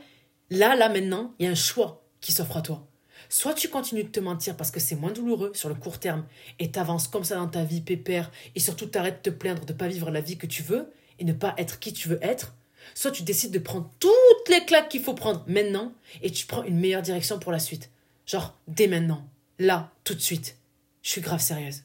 Là, 0.50 0.76
là, 0.76 0.90
maintenant, 0.90 1.34
il 1.40 1.46
y 1.46 1.48
a 1.48 1.52
un 1.52 1.56
choix 1.56 2.04
qui 2.20 2.34
s'offre 2.34 2.58
à 2.58 2.62
toi. 2.62 2.86
Soit 3.30 3.54
tu 3.54 3.70
continues 3.70 4.04
de 4.04 4.10
te 4.10 4.20
mentir 4.20 4.58
parce 4.58 4.70
que 4.70 4.82
c'est 4.82 4.96
moins 4.96 5.14
douloureux 5.14 5.52
sur 5.56 5.70
le 5.70 5.76
court 5.76 5.98
terme 5.98 6.26
et 6.60 6.72
t'avances 6.72 7.08
comme 7.08 7.24
ça 7.24 7.36
dans 7.36 7.48
ta 7.48 7.64
vie 7.64 7.80
pépère 7.80 8.32
et 8.54 8.60
surtout 8.60 8.86
t'arrêtes 8.86 9.24
de 9.24 9.32
te 9.32 9.36
plaindre 9.36 9.64
de 9.64 9.72
ne 9.72 9.78
pas 9.78 9.88
vivre 9.88 10.12
la 10.12 10.22
vie 10.22 10.38
que 10.38 10.46
tu 10.46 10.62
veux 10.62 10.92
et 11.18 11.24
ne 11.24 11.34
pas 11.34 11.56
être 11.58 11.80
qui 11.80 11.94
tu 11.94 12.10
veux 12.10 12.20
être. 12.22 12.54
Soit 12.96 13.12
tu 13.12 13.24
décides 13.24 13.52
de 13.52 13.60
prendre 13.60 13.90
toutes 14.00 14.50
les 14.50 14.66
claques 14.66 14.90
qu'il 14.90 15.02
faut 15.02 15.14
prendre 15.14 15.44
maintenant 15.48 15.94
et 16.22 16.32
tu 16.32 16.46
prends 16.46 16.64
une 16.64 16.78
meilleure 16.78 17.02
direction 17.02 17.40
pour 17.40 17.54
la 17.54 17.60
suite. 17.60 17.90
Genre 18.26 18.56
dès 18.68 18.88
maintenant, 18.88 19.26
là, 19.58 19.92
tout 20.04 20.14
de 20.14 20.20
suite. 20.20 20.58
Je 21.02 21.12
suis 21.12 21.22
grave 21.22 21.42
sérieuse. 21.42 21.85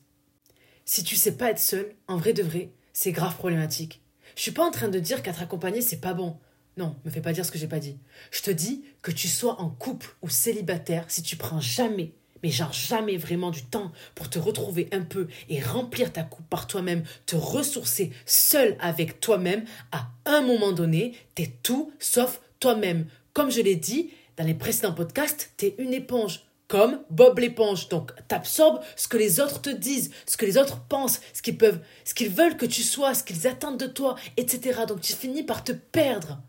Si 0.93 1.05
tu 1.05 1.15
sais 1.15 1.37
pas 1.37 1.53
être 1.53 1.61
seul, 1.61 1.95
en 2.09 2.17
vrai 2.17 2.33
de 2.33 2.43
vrai, 2.43 2.73
c'est 2.93 3.13
grave 3.13 3.37
problématique. 3.37 4.03
Je 4.35 4.43
suis 4.43 4.51
pas 4.51 4.67
en 4.67 4.73
train 4.73 4.89
de 4.89 4.99
dire 4.99 5.23
qu'être 5.23 5.41
accompagné 5.41 5.83
c'est 5.83 6.01
pas 6.01 6.15
bon. 6.15 6.37
Non, 6.77 6.97
me 7.05 7.13
fais 7.13 7.21
pas 7.21 7.33
dire 7.33 7.47
ce 7.47 7.53
que 7.53 7.59
j'ai 7.59 7.69
pas 7.69 7.79
dit. 7.79 7.97
Je 8.33 8.43
te 8.43 8.51
dis 8.51 8.83
que 9.01 9.13
tu 9.13 9.29
sois 9.29 9.61
en 9.61 9.71
couple 9.71 10.17
ou 10.21 10.29
célibataire, 10.29 11.05
si 11.07 11.23
tu 11.23 11.37
prends 11.37 11.61
jamais, 11.61 12.15
mais 12.43 12.51
genre 12.51 12.73
jamais 12.73 13.17
vraiment 13.19 13.53
du 13.53 13.63
temps 13.63 13.93
pour 14.17 14.29
te 14.29 14.41
retrouver 14.41 14.89
un 14.91 15.03
peu 15.03 15.29
et 15.49 15.63
remplir 15.63 16.13
ta 16.13 16.25
coupe 16.25 16.49
par 16.49 16.67
toi-même, 16.67 17.05
te 17.25 17.37
ressourcer 17.37 18.11
seul 18.27 18.77
avec 18.81 19.21
toi-même, 19.21 19.65
à 19.93 20.11
un 20.25 20.41
moment 20.41 20.73
donné, 20.73 21.15
t'es 21.37 21.53
tout 21.63 21.93
sauf 22.01 22.41
toi-même. 22.59 23.07
Comme 23.33 23.53
je 23.53 23.61
l'ai 23.61 23.77
dit 23.77 24.11
dans 24.37 24.45
les 24.45 24.55
précédents 24.55 24.95
podcasts, 24.95 25.53
t'es 25.57 25.77
une 25.79 25.95
éponge 25.95 26.50
comme 26.71 27.03
Bob 27.11 27.41
l'éponge. 27.41 27.89
Donc, 27.89 28.13
t'absorbes 28.29 28.81
ce 28.95 29.09
que 29.09 29.17
les 29.17 29.41
autres 29.41 29.61
te 29.61 29.71
disent, 29.71 30.13
ce 30.25 30.37
que 30.37 30.47
les 30.47 30.57
autres 30.57 30.81
pensent, 30.85 31.21
ce 31.35 31.43
qu'ils 31.43 31.59
peuvent, 31.59 31.81
ce 32.05 32.15
qu'ils 32.15 32.31
veulent 32.31 32.57
que 32.57 32.65
tu 32.65 32.85
sois, 32.85 33.13
ce 33.13 33.25
qu'ils 33.25 33.49
attendent 33.49 33.77
de 33.77 33.89
toi, 33.89 34.15
etc. 34.37 34.83
Donc, 34.87 35.01
tu 35.01 35.13
finis 35.13 35.43
par 35.43 35.65
te 35.65 35.73
perdre. 35.73 36.41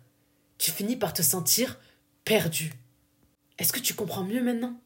Tu 0.60 0.70
finis 0.70 0.96
par 0.96 1.12
te 1.12 1.24
sentir 1.24 1.80
perdu. 2.24 2.72
Est-ce 3.58 3.74
que 3.74 3.80
tu 3.80 3.96
comprends 3.96 4.24
mieux 4.24 4.44
maintenant? 4.44 4.80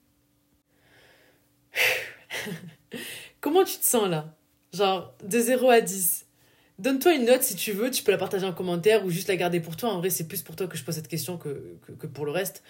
Comment 3.41 3.65
tu 3.65 3.77
te 3.77 3.85
sens 3.85 4.07
là? 4.07 4.37
Genre, 4.71 5.13
de 5.21 5.37
0 5.37 5.69
à 5.69 5.81
10. 5.81 6.27
Donne-toi 6.79 7.13
une 7.13 7.25
note 7.25 7.43
si 7.43 7.55
tu 7.55 7.73
veux, 7.73 7.91
tu 7.91 8.03
peux 8.03 8.11
la 8.11 8.17
partager 8.17 8.45
en 8.45 8.53
commentaire 8.53 9.05
ou 9.05 9.09
juste 9.09 9.27
la 9.27 9.35
garder 9.35 9.59
pour 9.59 9.75
toi. 9.75 9.89
En 9.89 9.99
vrai, 9.99 10.09
c'est 10.09 10.29
plus 10.29 10.43
pour 10.43 10.55
toi 10.55 10.67
que 10.67 10.77
je 10.77 10.83
pose 10.85 10.95
cette 10.95 11.09
question 11.09 11.37
que, 11.37 11.77
que 11.99 12.07
pour 12.07 12.25
le 12.25 12.31
reste 12.31 12.63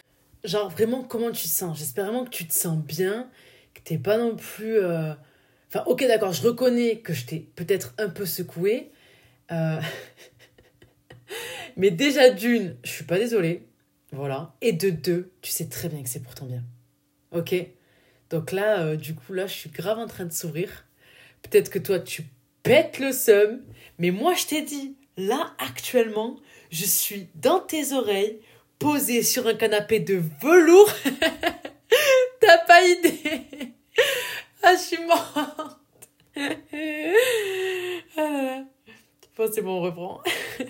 genre 0.45 0.69
vraiment 0.69 1.03
comment 1.03 1.31
tu 1.31 1.43
te 1.43 1.47
sens? 1.47 1.77
J'espère 1.77 2.05
vraiment 2.05 2.25
que 2.25 2.29
tu 2.29 2.47
te 2.47 2.53
sens 2.53 2.77
bien, 2.77 3.29
que 3.73 3.81
t'es 3.81 3.97
pas 3.97 4.17
non 4.17 4.35
plus... 4.35 4.77
Euh, 4.77 5.13
enfin 5.67 5.83
ok 5.87 6.05
d'accord, 6.07 6.33
je 6.33 6.41
reconnais 6.41 6.99
que 6.99 7.13
je 7.13 7.25
t'ai 7.25 7.39
peut-être 7.55 7.93
un 7.97 8.09
peu 8.09 8.25
secoué. 8.25 8.91
Euh, 9.51 9.79
mais 11.77 11.91
déjà 11.91 12.29
d'une, 12.29 12.77
je 12.83 12.91
suis 12.91 13.05
pas 13.05 13.17
désolée. 13.17 13.67
Voilà. 14.11 14.55
Et 14.61 14.71
de 14.71 14.89
deux, 14.89 15.31
tu 15.41 15.51
sais 15.51 15.67
très 15.67 15.89
bien 15.89 16.01
que 16.01 16.09
c'est 16.09 16.21
pour 16.21 16.35
ton 16.35 16.45
bien. 16.45 16.63
Ok? 17.31 17.53
Donc 18.29 18.51
là, 18.51 18.81
euh, 18.81 18.95
du 18.95 19.13
coup, 19.13 19.33
là, 19.33 19.45
je 19.47 19.53
suis 19.53 19.69
grave 19.69 19.99
en 19.99 20.07
train 20.07 20.25
de 20.25 20.31
sourire. 20.31 20.85
Peut-être 21.41 21.69
que 21.69 21.79
toi, 21.79 21.99
tu 21.99 22.23
pètes 22.63 22.99
le 22.99 23.11
seum. 23.11 23.61
Mais 23.99 24.11
moi, 24.11 24.33
je 24.33 24.45
t'ai 24.45 24.61
dit, 24.61 24.95
là, 25.17 25.53
actuellement, 25.59 26.37
je 26.71 26.85
suis 26.85 27.27
dans 27.35 27.59
tes 27.59 27.93
oreilles 27.93 28.39
posé 28.79 29.23
sur 29.23 29.47
un 29.47 29.55
canapé 29.55 29.99
de 29.99 30.21
velours. 30.41 30.91
T'as 32.39 32.57
pas 32.67 32.83
idée. 32.83 33.41
Ah, 34.63 34.75
je 34.75 34.79
suis 34.79 35.05
morte. 35.05 35.79
Bon, 39.37 39.49
c'est 39.53 39.61
bon, 39.61 39.79
on 39.79 39.81
reprend. 39.81 40.21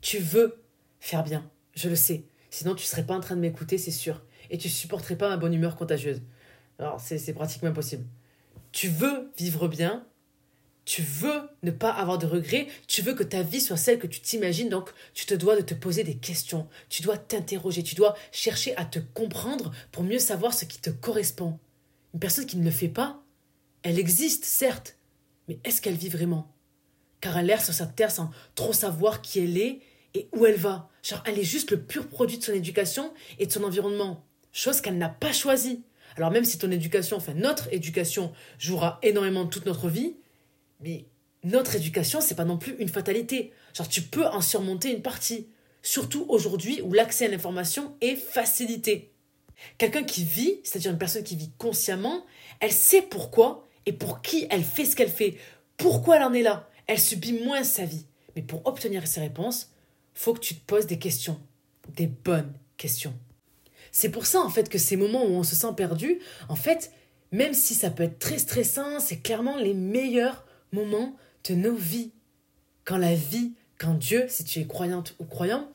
tu 0.00 0.18
veux 0.18 0.62
faire 1.00 1.24
bien, 1.24 1.50
je 1.74 1.88
le 1.88 1.96
sais. 1.96 2.22
Sinon, 2.50 2.76
tu 2.76 2.84
serais 2.84 3.04
pas 3.04 3.14
en 3.14 3.20
train 3.20 3.34
de 3.34 3.40
m'écouter, 3.40 3.76
c'est 3.76 3.90
sûr. 3.90 4.22
Et 4.50 4.58
tu 4.58 4.68
supporterais 4.68 5.16
pas 5.16 5.28
ma 5.28 5.36
bonne 5.36 5.52
humeur 5.52 5.74
contagieuse. 5.74 6.22
Alors, 6.78 7.00
c'est 7.00 7.34
pratiquement 7.34 7.70
impossible. 7.70 8.04
Tu 8.70 8.86
veux 8.88 9.32
vivre 9.36 9.66
bien, 9.66 10.06
tu 10.90 11.02
veux 11.02 11.42
ne 11.62 11.70
pas 11.70 11.92
avoir 11.92 12.18
de 12.18 12.26
regrets, 12.26 12.66
tu 12.88 13.00
veux 13.00 13.14
que 13.14 13.22
ta 13.22 13.44
vie 13.44 13.60
soit 13.60 13.76
celle 13.76 14.00
que 14.00 14.08
tu 14.08 14.18
t'imagines, 14.18 14.68
donc 14.68 14.90
tu 15.14 15.24
te 15.24 15.34
dois 15.34 15.54
de 15.54 15.60
te 15.60 15.72
poser 15.72 16.02
des 16.02 16.16
questions, 16.16 16.66
tu 16.88 17.02
dois 17.02 17.16
t'interroger, 17.16 17.84
tu 17.84 17.94
dois 17.94 18.16
chercher 18.32 18.76
à 18.76 18.84
te 18.84 18.98
comprendre 18.98 19.70
pour 19.92 20.02
mieux 20.02 20.18
savoir 20.18 20.52
ce 20.52 20.64
qui 20.64 20.80
te 20.80 20.90
correspond. 20.90 21.60
Une 22.12 22.18
personne 22.18 22.44
qui 22.44 22.56
ne 22.56 22.64
le 22.64 22.72
fait 22.72 22.88
pas, 22.88 23.22
elle 23.84 24.00
existe, 24.00 24.44
certes, 24.44 24.96
mais 25.46 25.60
est-ce 25.62 25.80
qu'elle 25.80 25.94
vit 25.94 26.08
vraiment? 26.08 26.52
Car 27.20 27.38
elle 27.38 27.50
erre 27.50 27.64
sur 27.64 27.72
sa 27.72 27.86
terre 27.86 28.10
sans 28.10 28.32
trop 28.56 28.72
savoir 28.72 29.22
qui 29.22 29.38
elle 29.38 29.58
est 29.58 29.78
et 30.14 30.28
où 30.32 30.44
elle 30.44 30.58
va. 30.58 30.88
Genre, 31.04 31.22
elle 31.24 31.38
est 31.38 31.44
juste 31.44 31.70
le 31.70 31.80
pur 31.80 32.08
produit 32.08 32.38
de 32.38 32.42
son 32.42 32.52
éducation 32.52 33.14
et 33.38 33.46
de 33.46 33.52
son 33.52 33.62
environnement, 33.62 34.26
chose 34.50 34.80
qu'elle 34.80 34.98
n'a 34.98 35.08
pas 35.08 35.32
choisie. 35.32 35.84
Alors 36.16 36.32
même 36.32 36.44
si 36.44 36.58
ton 36.58 36.72
éducation, 36.72 37.16
enfin 37.16 37.34
notre 37.34 37.72
éducation, 37.72 38.32
jouera 38.58 38.98
énormément 39.04 39.46
toute 39.46 39.66
notre 39.66 39.88
vie, 39.88 40.16
mais 40.80 41.06
notre 41.42 41.76
éducation, 41.76 42.20
c'est 42.20 42.34
pas 42.34 42.44
non 42.44 42.58
plus 42.58 42.76
une 42.78 42.88
fatalité. 42.88 43.52
Genre, 43.74 43.88
tu 43.88 44.02
peux 44.02 44.26
en 44.26 44.40
surmonter 44.40 44.92
une 44.92 45.02
partie. 45.02 45.48
Surtout 45.82 46.26
aujourd'hui 46.28 46.82
où 46.82 46.92
l'accès 46.92 47.26
à 47.26 47.28
l'information 47.28 47.96
est 48.00 48.16
facilité. 48.16 49.12
Quelqu'un 49.78 50.04
qui 50.04 50.24
vit, 50.24 50.60
c'est-à-dire 50.64 50.90
une 50.92 50.98
personne 50.98 51.24
qui 51.24 51.36
vit 51.36 51.50
consciemment, 51.58 52.24
elle 52.60 52.72
sait 52.72 53.02
pourquoi 53.02 53.66
et 53.86 53.92
pour 53.92 54.20
qui 54.20 54.46
elle 54.50 54.64
fait 54.64 54.84
ce 54.84 54.96
qu'elle 54.96 55.10
fait. 55.10 55.36
Pourquoi 55.76 56.16
elle 56.16 56.24
en 56.24 56.34
est 56.34 56.42
là? 56.42 56.68
Elle 56.86 57.00
subit 57.00 57.32
moins 57.32 57.64
sa 57.64 57.84
vie. 57.84 58.06
Mais 58.36 58.42
pour 58.42 58.66
obtenir 58.66 59.06
ces 59.06 59.20
réponses, 59.20 59.70
faut 60.14 60.34
que 60.34 60.40
tu 60.40 60.54
te 60.54 60.64
poses 60.66 60.86
des 60.86 60.98
questions. 60.98 61.40
Des 61.88 62.06
bonnes 62.06 62.52
questions. 62.76 63.14
C'est 63.92 64.10
pour 64.10 64.26
ça, 64.26 64.40
en 64.40 64.50
fait, 64.50 64.68
que 64.68 64.78
ces 64.78 64.96
moments 64.96 65.24
où 65.24 65.30
on 65.30 65.42
se 65.42 65.56
sent 65.56 65.72
perdu, 65.76 66.20
en 66.48 66.56
fait, 66.56 66.92
même 67.32 67.54
si 67.54 67.74
ça 67.74 67.90
peut 67.90 68.02
être 68.04 68.18
très 68.18 68.38
stressant, 68.38 69.00
c'est 69.00 69.18
clairement 69.18 69.56
les 69.56 69.74
meilleurs 69.74 70.44
moments 70.72 71.16
de 71.48 71.54
nos 71.54 71.74
vies. 71.74 72.12
Quand 72.84 72.98
la 72.98 73.14
vie, 73.14 73.52
quand 73.78 73.94
Dieu, 73.94 74.26
si 74.28 74.44
tu 74.44 74.60
es 74.60 74.66
croyante 74.66 75.14
ou 75.18 75.24
croyant, 75.24 75.68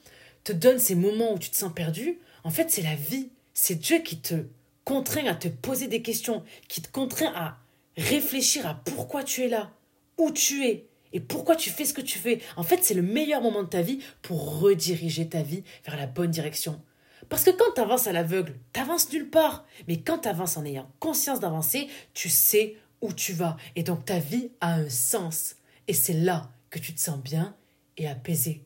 te 0.43 0.51
donne 0.51 0.79
ces 0.79 0.95
moments 0.95 1.33
où 1.33 1.39
tu 1.39 1.49
te 1.49 1.55
sens 1.55 1.73
perdu, 1.73 2.19
en 2.43 2.49
fait, 2.49 2.69
c'est 2.69 2.81
la 2.81 2.95
vie. 2.95 3.29
C'est 3.53 3.75
Dieu 3.75 3.99
qui 3.99 4.19
te 4.19 4.35
contraint 4.83 5.25
à 5.25 5.35
te 5.35 5.47
poser 5.47 5.87
des 5.87 6.01
questions, 6.01 6.43
qui 6.67 6.81
te 6.81 6.91
contraint 6.91 7.33
à 7.35 7.57
réfléchir 7.97 8.67
à 8.67 8.75
pourquoi 8.85 9.23
tu 9.23 9.43
es 9.43 9.47
là, 9.47 9.71
où 10.17 10.31
tu 10.31 10.65
es 10.65 10.87
et 11.13 11.19
pourquoi 11.19 11.55
tu 11.55 11.69
fais 11.69 11.85
ce 11.85 11.93
que 11.93 12.01
tu 12.01 12.19
fais. 12.19 12.41
En 12.57 12.63
fait, 12.63 12.83
c'est 12.83 12.93
le 12.93 13.01
meilleur 13.01 13.41
moment 13.41 13.63
de 13.63 13.69
ta 13.69 13.81
vie 13.81 13.99
pour 14.21 14.59
rediriger 14.59 15.29
ta 15.29 15.41
vie 15.41 15.63
vers 15.85 15.95
la 15.95 16.07
bonne 16.07 16.31
direction. 16.31 16.81
Parce 17.29 17.43
que 17.43 17.51
quand 17.51 17.73
tu 17.73 17.81
avances 17.81 18.07
à 18.07 18.11
l'aveugle, 18.11 18.55
tu 18.73 18.79
avances 18.79 19.11
nulle 19.11 19.29
part. 19.29 19.65
Mais 19.87 20.01
quand 20.01 20.19
tu 20.19 20.27
avances 20.27 20.57
en 20.57 20.65
ayant 20.65 20.91
conscience 20.99 21.39
d'avancer, 21.39 21.87
tu 22.13 22.29
sais 22.29 22.75
où 23.01 23.13
tu 23.13 23.33
vas. 23.33 23.57
Et 23.75 23.83
donc 23.83 24.05
ta 24.05 24.19
vie 24.19 24.51
a 24.61 24.75
un 24.75 24.89
sens. 24.89 25.55
Et 25.87 25.93
c'est 25.93 26.13
là 26.13 26.51
que 26.69 26.79
tu 26.79 26.93
te 26.93 26.99
sens 26.99 27.19
bien 27.19 27.55
et 27.97 28.07
apaisé. 28.07 28.63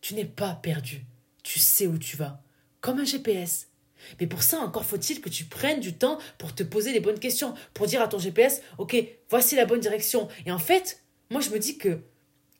Tu 0.00 0.14
n'es 0.14 0.24
pas 0.24 0.54
perdu. 0.54 1.04
Tu 1.42 1.58
sais 1.58 1.86
où 1.86 1.98
tu 1.98 2.16
vas. 2.16 2.42
Comme 2.80 2.98
un 2.98 3.04
GPS. 3.04 3.68
Mais 4.20 4.26
pour 4.26 4.42
ça, 4.42 4.58
encore 4.58 4.84
faut-il 4.84 5.20
que 5.20 5.28
tu 5.28 5.44
prennes 5.44 5.80
du 5.80 5.94
temps 5.94 6.18
pour 6.38 6.54
te 6.54 6.62
poser 6.62 6.92
les 6.92 7.00
bonnes 7.00 7.20
questions, 7.20 7.54
pour 7.72 7.86
dire 7.86 8.02
à 8.02 8.08
ton 8.08 8.18
GPS, 8.18 8.60
ok, 8.78 8.96
voici 9.30 9.54
la 9.54 9.64
bonne 9.64 9.80
direction. 9.80 10.28
Et 10.44 10.52
en 10.52 10.58
fait, 10.58 11.02
moi 11.30 11.40
je 11.40 11.50
me 11.50 11.58
dis 11.58 11.78
que 11.78 12.00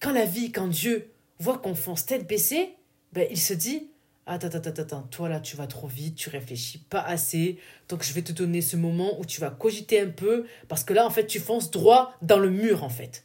quand 0.00 0.12
la 0.12 0.24
vie, 0.24 0.52
quand 0.52 0.68
Dieu 0.68 1.12
voit 1.38 1.58
qu'on 1.58 1.74
fonce 1.74 2.06
tête 2.06 2.28
baissée, 2.28 2.76
ben, 3.12 3.26
il 3.30 3.40
se 3.40 3.54
dit, 3.54 3.90
Attends, 4.26 4.48
attends, 4.48 4.82
attends, 4.82 5.02
toi 5.02 5.28
là, 5.28 5.40
tu 5.40 5.56
vas 5.56 5.66
trop 5.66 5.88
vite, 5.88 6.14
tu 6.14 6.28
réfléchis 6.28 6.78
pas 6.78 7.00
assez. 7.00 7.58
Donc, 7.88 8.04
je 8.04 8.12
vais 8.12 8.22
te 8.22 8.32
donner 8.32 8.60
ce 8.60 8.76
moment 8.76 9.18
où 9.18 9.24
tu 9.24 9.40
vas 9.40 9.50
cogiter 9.50 10.00
un 10.00 10.10
peu, 10.10 10.46
parce 10.68 10.84
que 10.84 10.94
là, 10.94 11.04
en 11.04 11.10
fait, 11.10 11.26
tu 11.26 11.40
fonces 11.40 11.70
droit 11.72 12.14
dans 12.22 12.38
le 12.38 12.50
mur, 12.50 12.84
en 12.84 12.88
fait. 12.88 13.24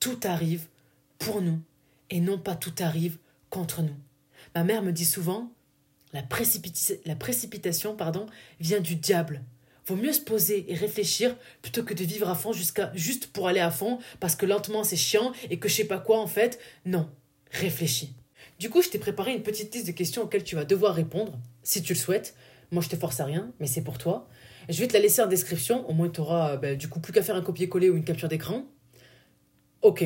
Tout 0.00 0.18
arrive 0.24 0.66
pour 1.18 1.42
nous, 1.42 1.60
et 2.10 2.20
non 2.20 2.38
pas 2.38 2.56
tout 2.56 2.74
arrive 2.78 3.18
contre 3.50 3.82
nous. 3.82 3.96
Ma 4.54 4.64
mère 4.64 4.82
me 4.82 4.92
dit 4.92 5.04
souvent, 5.04 5.52
la, 6.14 6.22
la 7.04 7.16
précipitation 7.16 7.96
pardon, 7.96 8.26
vient 8.60 8.80
du 8.80 8.96
diable. 8.96 9.42
Vaut 9.86 9.96
mieux 9.96 10.12
se 10.12 10.20
poser 10.20 10.70
et 10.72 10.74
réfléchir 10.74 11.36
plutôt 11.60 11.82
que 11.82 11.92
de 11.92 12.04
vivre 12.04 12.30
à 12.30 12.34
fond 12.34 12.52
jusqu'à 12.52 12.90
juste 12.94 13.26
pour 13.26 13.48
aller 13.48 13.60
à 13.60 13.70
fond 13.70 13.98
parce 14.18 14.34
que 14.34 14.46
lentement 14.46 14.82
c'est 14.82 14.96
chiant 14.96 15.32
et 15.50 15.58
que 15.58 15.68
je 15.68 15.74
sais 15.74 15.84
pas 15.84 15.98
quoi 15.98 16.20
en 16.20 16.26
fait. 16.26 16.58
Non, 16.86 17.10
réfléchis. 17.50 18.14
Du 18.58 18.70
coup, 18.70 18.82
je 18.82 18.88
t'ai 18.88 18.98
préparé 18.98 19.34
une 19.34 19.42
petite 19.42 19.74
liste 19.74 19.86
de 19.86 19.92
questions 19.92 20.22
auxquelles 20.22 20.44
tu 20.44 20.54
vas 20.54 20.64
devoir 20.64 20.94
répondre, 20.94 21.38
si 21.62 21.82
tu 21.82 21.94
le 21.94 21.98
souhaites. 21.98 22.34
Moi, 22.70 22.82
je 22.82 22.88
te 22.88 22.96
force 22.96 23.20
à 23.20 23.24
rien, 23.24 23.52
mais 23.60 23.66
c'est 23.66 23.82
pour 23.82 23.98
toi. 23.98 24.28
Je 24.68 24.78
vais 24.80 24.88
te 24.88 24.94
la 24.94 25.00
laisser 25.00 25.22
en 25.22 25.26
description, 25.26 25.88
au 25.88 25.92
moins 25.92 26.08
tu 26.08 26.20
auras 26.20 26.52
euh, 26.52 26.56
bah, 26.56 26.74
du 26.74 26.88
coup 26.88 27.00
plus 27.00 27.12
qu'à 27.12 27.22
faire 27.22 27.36
un 27.36 27.42
copier-coller 27.42 27.90
ou 27.90 27.96
une 27.96 28.04
capture 28.04 28.28
d'écran. 28.28 28.64
Ok. 29.82 30.04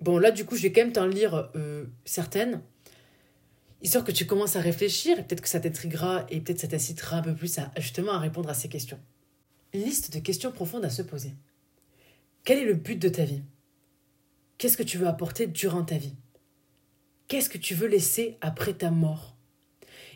Bon, 0.00 0.18
là, 0.18 0.30
du 0.30 0.44
coup, 0.44 0.56
je 0.56 0.62
vais 0.62 0.72
quand 0.72 0.82
même 0.82 0.92
t'en 0.92 1.06
lire 1.06 1.50
euh, 1.56 1.84
certaines, 2.04 2.62
histoire 3.82 4.04
que 4.04 4.12
tu 4.12 4.26
commences 4.26 4.56
à 4.56 4.60
réfléchir, 4.60 5.18
et 5.18 5.22
peut-être 5.22 5.42
que 5.42 5.48
ça 5.48 5.60
t'intriguera, 5.60 6.24
et 6.30 6.40
peut-être 6.40 6.60
ça 6.60 6.68
t'incitera 6.68 7.18
un 7.18 7.22
peu 7.22 7.34
plus 7.34 7.58
à 7.58 7.70
répondre 8.18 8.48
à 8.48 8.54
ces 8.54 8.68
questions. 8.68 8.98
Liste 9.74 10.14
de 10.14 10.20
questions 10.20 10.52
profondes 10.52 10.84
à 10.84 10.90
se 10.90 11.02
poser. 11.02 11.34
Quel 12.44 12.58
est 12.58 12.64
le 12.64 12.74
but 12.74 12.96
de 12.96 13.08
ta 13.08 13.24
vie? 13.24 13.42
Qu'est-ce 14.56 14.76
que 14.76 14.82
tu 14.82 14.98
veux 14.98 15.06
apporter 15.06 15.46
durant 15.46 15.84
ta 15.84 15.98
vie? 15.98 16.16
Qu'est-ce 17.28 17.50
que 17.50 17.58
tu 17.58 17.74
veux 17.74 17.88
laisser 17.88 18.38
après 18.40 18.72
ta 18.72 18.90
mort? 18.90 19.36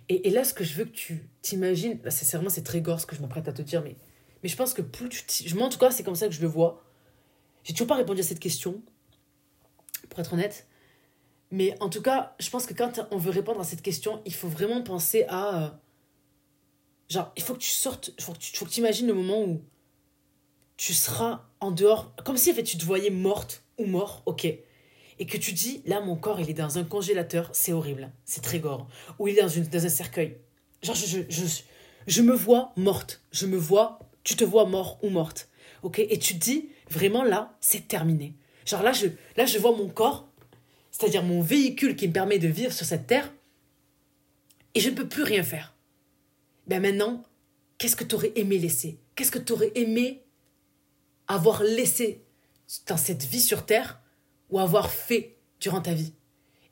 Et, 0.08 0.30
là, 0.30 0.44
ce 0.44 0.52
que 0.52 0.64
je 0.64 0.74
veux 0.74 0.84
que 0.84 0.90
tu 0.90 1.28
t'imagines, 1.42 1.98
là, 2.02 2.10
c'est 2.10 2.26
c'est 2.26 2.64
très 2.64 2.80
gore 2.80 3.00
ce 3.00 3.06
que 3.06 3.14
je 3.14 3.20
m'apprête 3.22 3.48
à 3.48 3.52
te 3.52 3.62
dire, 3.62 3.82
mais, 3.82 3.96
mais 4.42 4.48
je 4.48 4.56
pense 4.56 4.74
que 4.74 4.82
plus 4.82 5.08
tu. 5.08 5.54
Moi, 5.54 5.66
en 5.66 5.70
tout 5.70 5.78
cas, 5.78 5.90
c'est 5.90 6.02
comme 6.02 6.16
ça 6.16 6.26
que 6.26 6.34
je 6.34 6.40
le 6.40 6.48
vois. 6.48 6.82
J'ai 7.64 7.72
toujours 7.72 7.86
pas 7.86 7.94
répondu 7.94 8.20
à 8.20 8.24
cette 8.24 8.40
question, 8.40 8.82
pour 10.10 10.20
être 10.20 10.32
honnête. 10.32 10.66
Mais 11.50 11.76
en 11.80 11.88
tout 11.88 12.02
cas, 12.02 12.34
je 12.40 12.50
pense 12.50 12.66
que 12.66 12.74
quand 12.74 13.06
on 13.10 13.16
veut 13.16 13.30
répondre 13.30 13.60
à 13.60 13.64
cette 13.64 13.82
question, 13.82 14.20
il 14.26 14.34
faut 14.34 14.48
vraiment 14.48 14.82
penser 14.82 15.24
à. 15.28 15.64
Euh, 15.64 15.68
genre, 17.08 17.32
il 17.36 17.42
faut 17.42 17.54
que 17.54 17.60
tu 17.60 17.70
sortes, 17.70 18.12
il 18.18 18.24
faut 18.24 18.32
que 18.32 18.70
tu 18.70 18.80
imagines 18.80 19.06
le 19.06 19.14
moment 19.14 19.42
où 19.44 19.62
tu 20.76 20.92
seras 20.94 21.44
en 21.60 21.70
dehors, 21.70 22.14
comme 22.24 22.36
si 22.36 22.50
en 22.50 22.54
fait 22.54 22.64
tu 22.64 22.76
te 22.76 22.84
voyais 22.84 23.10
morte 23.10 23.64
ou 23.78 23.86
mort, 23.86 24.22
ok 24.26 24.46
et 25.18 25.26
que 25.26 25.36
tu 25.36 25.52
dis, 25.52 25.82
là, 25.86 26.00
mon 26.00 26.16
corps, 26.16 26.40
il 26.40 26.50
est 26.50 26.54
dans 26.54 26.78
un 26.78 26.84
congélateur, 26.84 27.50
c'est 27.52 27.72
horrible, 27.72 28.12
c'est 28.24 28.42
très 28.42 28.58
gore, 28.58 28.88
ou 29.18 29.28
il 29.28 29.38
est 29.38 29.42
dans, 29.42 29.48
une, 29.48 29.64
dans 29.64 29.84
un 29.84 29.88
cercueil. 29.88 30.38
Genre, 30.82 30.94
je, 30.94 31.18
je, 31.28 31.44
je, 32.06 32.22
me 32.22 32.34
vois 32.34 32.72
morte, 32.76 33.22
je 33.30 33.46
me 33.46 33.56
vois, 33.56 34.00
tu 34.24 34.34
te 34.34 34.44
vois 34.44 34.64
mort 34.64 34.98
ou 35.02 35.10
morte, 35.10 35.48
ok? 35.82 35.98
Et 35.98 36.18
tu 36.18 36.34
te 36.34 36.44
dis, 36.44 36.70
vraiment, 36.90 37.24
là, 37.24 37.56
c'est 37.60 37.88
terminé. 37.88 38.34
Genre, 38.66 38.82
là 38.82 38.92
je, 38.92 39.06
là, 39.36 39.46
je 39.46 39.58
vois 39.58 39.76
mon 39.76 39.88
corps, 39.88 40.28
c'est-à-dire 40.90 41.22
mon 41.22 41.40
véhicule 41.40 41.96
qui 41.96 42.08
me 42.08 42.12
permet 42.12 42.38
de 42.38 42.48
vivre 42.48 42.72
sur 42.72 42.86
cette 42.86 43.06
terre, 43.06 43.32
et 44.74 44.80
je 44.80 44.90
ne 44.90 44.94
peux 44.94 45.08
plus 45.08 45.22
rien 45.22 45.42
faire. 45.42 45.74
Ben 46.66 46.80
maintenant, 46.80 47.22
qu'est-ce 47.78 47.96
que 47.96 48.04
tu 48.04 48.14
aurais 48.14 48.32
aimé 48.36 48.58
laisser? 48.58 48.98
Qu'est-ce 49.14 49.30
que 49.30 49.38
tu 49.38 49.52
aurais 49.52 49.72
aimé 49.74 50.24
avoir 51.28 51.62
laissé 51.62 52.24
dans 52.86 52.96
cette 52.96 53.24
vie 53.24 53.40
sur 53.40 53.66
terre? 53.66 54.01
Ou 54.52 54.60
avoir 54.60 54.92
fait 54.92 55.36
durant 55.58 55.80
ta 55.80 55.94
vie. 55.94 56.12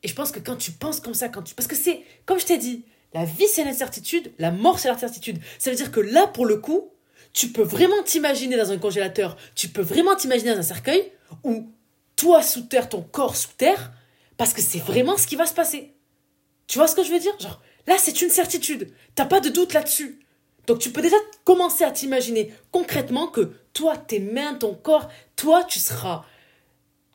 Et 0.03 0.07
je 0.07 0.15
pense 0.15 0.31
que 0.31 0.39
quand 0.39 0.55
tu 0.55 0.71
penses 0.71 1.01
comme 1.01 1.13
ça, 1.13 1.27
quand 1.27 1.41
tu... 1.41 1.53
parce 1.53 1.67
que 1.67 1.75
c'est, 1.75 2.03
comme 2.25 2.39
je 2.39 2.45
t'ai 2.45 2.57
dit, 2.57 2.85
la 3.13 3.25
vie 3.25 3.47
c'est 3.47 3.65
l'incertitude, 3.65 4.31
la 4.39 4.51
mort 4.51 4.79
c'est 4.79 4.87
l'incertitude. 4.87 5.39
Ça 5.59 5.69
veut 5.69 5.75
dire 5.75 5.91
que 5.91 5.99
là, 5.99 6.27
pour 6.27 6.45
le 6.45 6.57
coup, 6.57 6.91
tu 7.33 7.49
peux 7.49 7.63
vraiment 7.63 8.01
t'imaginer 8.03 8.55
dans 8.55 8.71
un 8.71 8.77
congélateur, 8.77 9.35
tu 9.55 9.67
peux 9.67 9.81
vraiment 9.81 10.15
t'imaginer 10.15 10.53
dans 10.53 10.59
un 10.59 10.63
cercueil, 10.63 11.11
ou 11.43 11.71
toi 12.15 12.41
sous 12.41 12.61
terre, 12.61 12.87
ton 12.87 13.01
corps 13.01 13.35
sous 13.35 13.53
terre, 13.57 13.91
parce 14.37 14.53
que 14.53 14.61
c'est 14.61 14.79
vraiment 14.79 15.17
ce 15.17 15.27
qui 15.27 15.35
va 15.35 15.45
se 15.45 15.53
passer. 15.53 15.93
Tu 16.67 16.77
vois 16.77 16.87
ce 16.87 16.95
que 16.95 17.03
je 17.03 17.11
veux 17.11 17.19
dire? 17.19 17.37
Genre, 17.39 17.61
là 17.87 17.95
c'est 17.97 18.21
une 18.21 18.29
certitude, 18.29 18.93
t'as 19.15 19.25
pas 19.25 19.39
de 19.39 19.49
doute 19.49 19.73
là-dessus. 19.73 20.19
Donc 20.67 20.79
tu 20.79 20.91
peux 20.91 21.01
déjà 21.01 21.17
commencer 21.43 21.83
à 21.83 21.91
t'imaginer 21.91 22.53
concrètement 22.71 23.27
que 23.27 23.53
toi, 23.73 23.97
tes 23.97 24.19
mains, 24.19 24.53
ton 24.53 24.75
corps, 24.75 25.09
toi, 25.35 25.63
tu 25.63 25.79
seras 25.79 26.23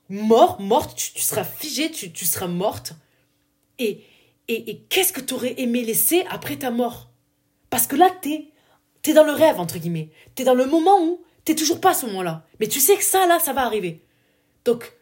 mort, 0.09 0.61
morte, 0.61 0.97
tu, 0.97 1.21
seras 1.21 1.45
figée, 1.45 1.91
tu, 1.91 2.25
seras 2.25 2.47
morte. 2.47 2.93
Et, 3.79 4.03
et, 4.49 4.71
et 4.71 4.79
qu'est-ce 4.89 5.13
que 5.13 5.21
tu 5.21 5.35
aurais 5.35 5.55
aimé 5.59 5.85
laisser 5.85 6.25
après 6.31 6.57
ta 6.57 6.71
mort? 6.71 7.11
Parce 7.71 7.87
que 7.87 7.97
là, 7.97 8.11
t'es 8.23 8.53
es 9.11 9.15
dans 9.15 9.25
le 9.25 9.33
rêve, 9.33 9.61
entre 9.61 9.79
guillemets. 9.79 10.11
T'es 10.35 10.45
dans 10.45 10.55
le 10.55 10.67
moment 10.67 11.03
où 11.03 11.23
t'es 11.45 11.55
toujours 11.55 11.81
pas 11.81 11.91
à 11.91 11.95
ce 11.95 12.07
moment-là. 12.07 12.47
Mais 12.61 12.69
tu 12.69 12.81
sais 12.81 12.97
que 12.97 13.05
ça, 13.05 13.27
là, 13.27 13.39
ça 13.39 13.53
va 13.53 13.63
arriver. 13.63 14.03
Donc, 14.65 14.93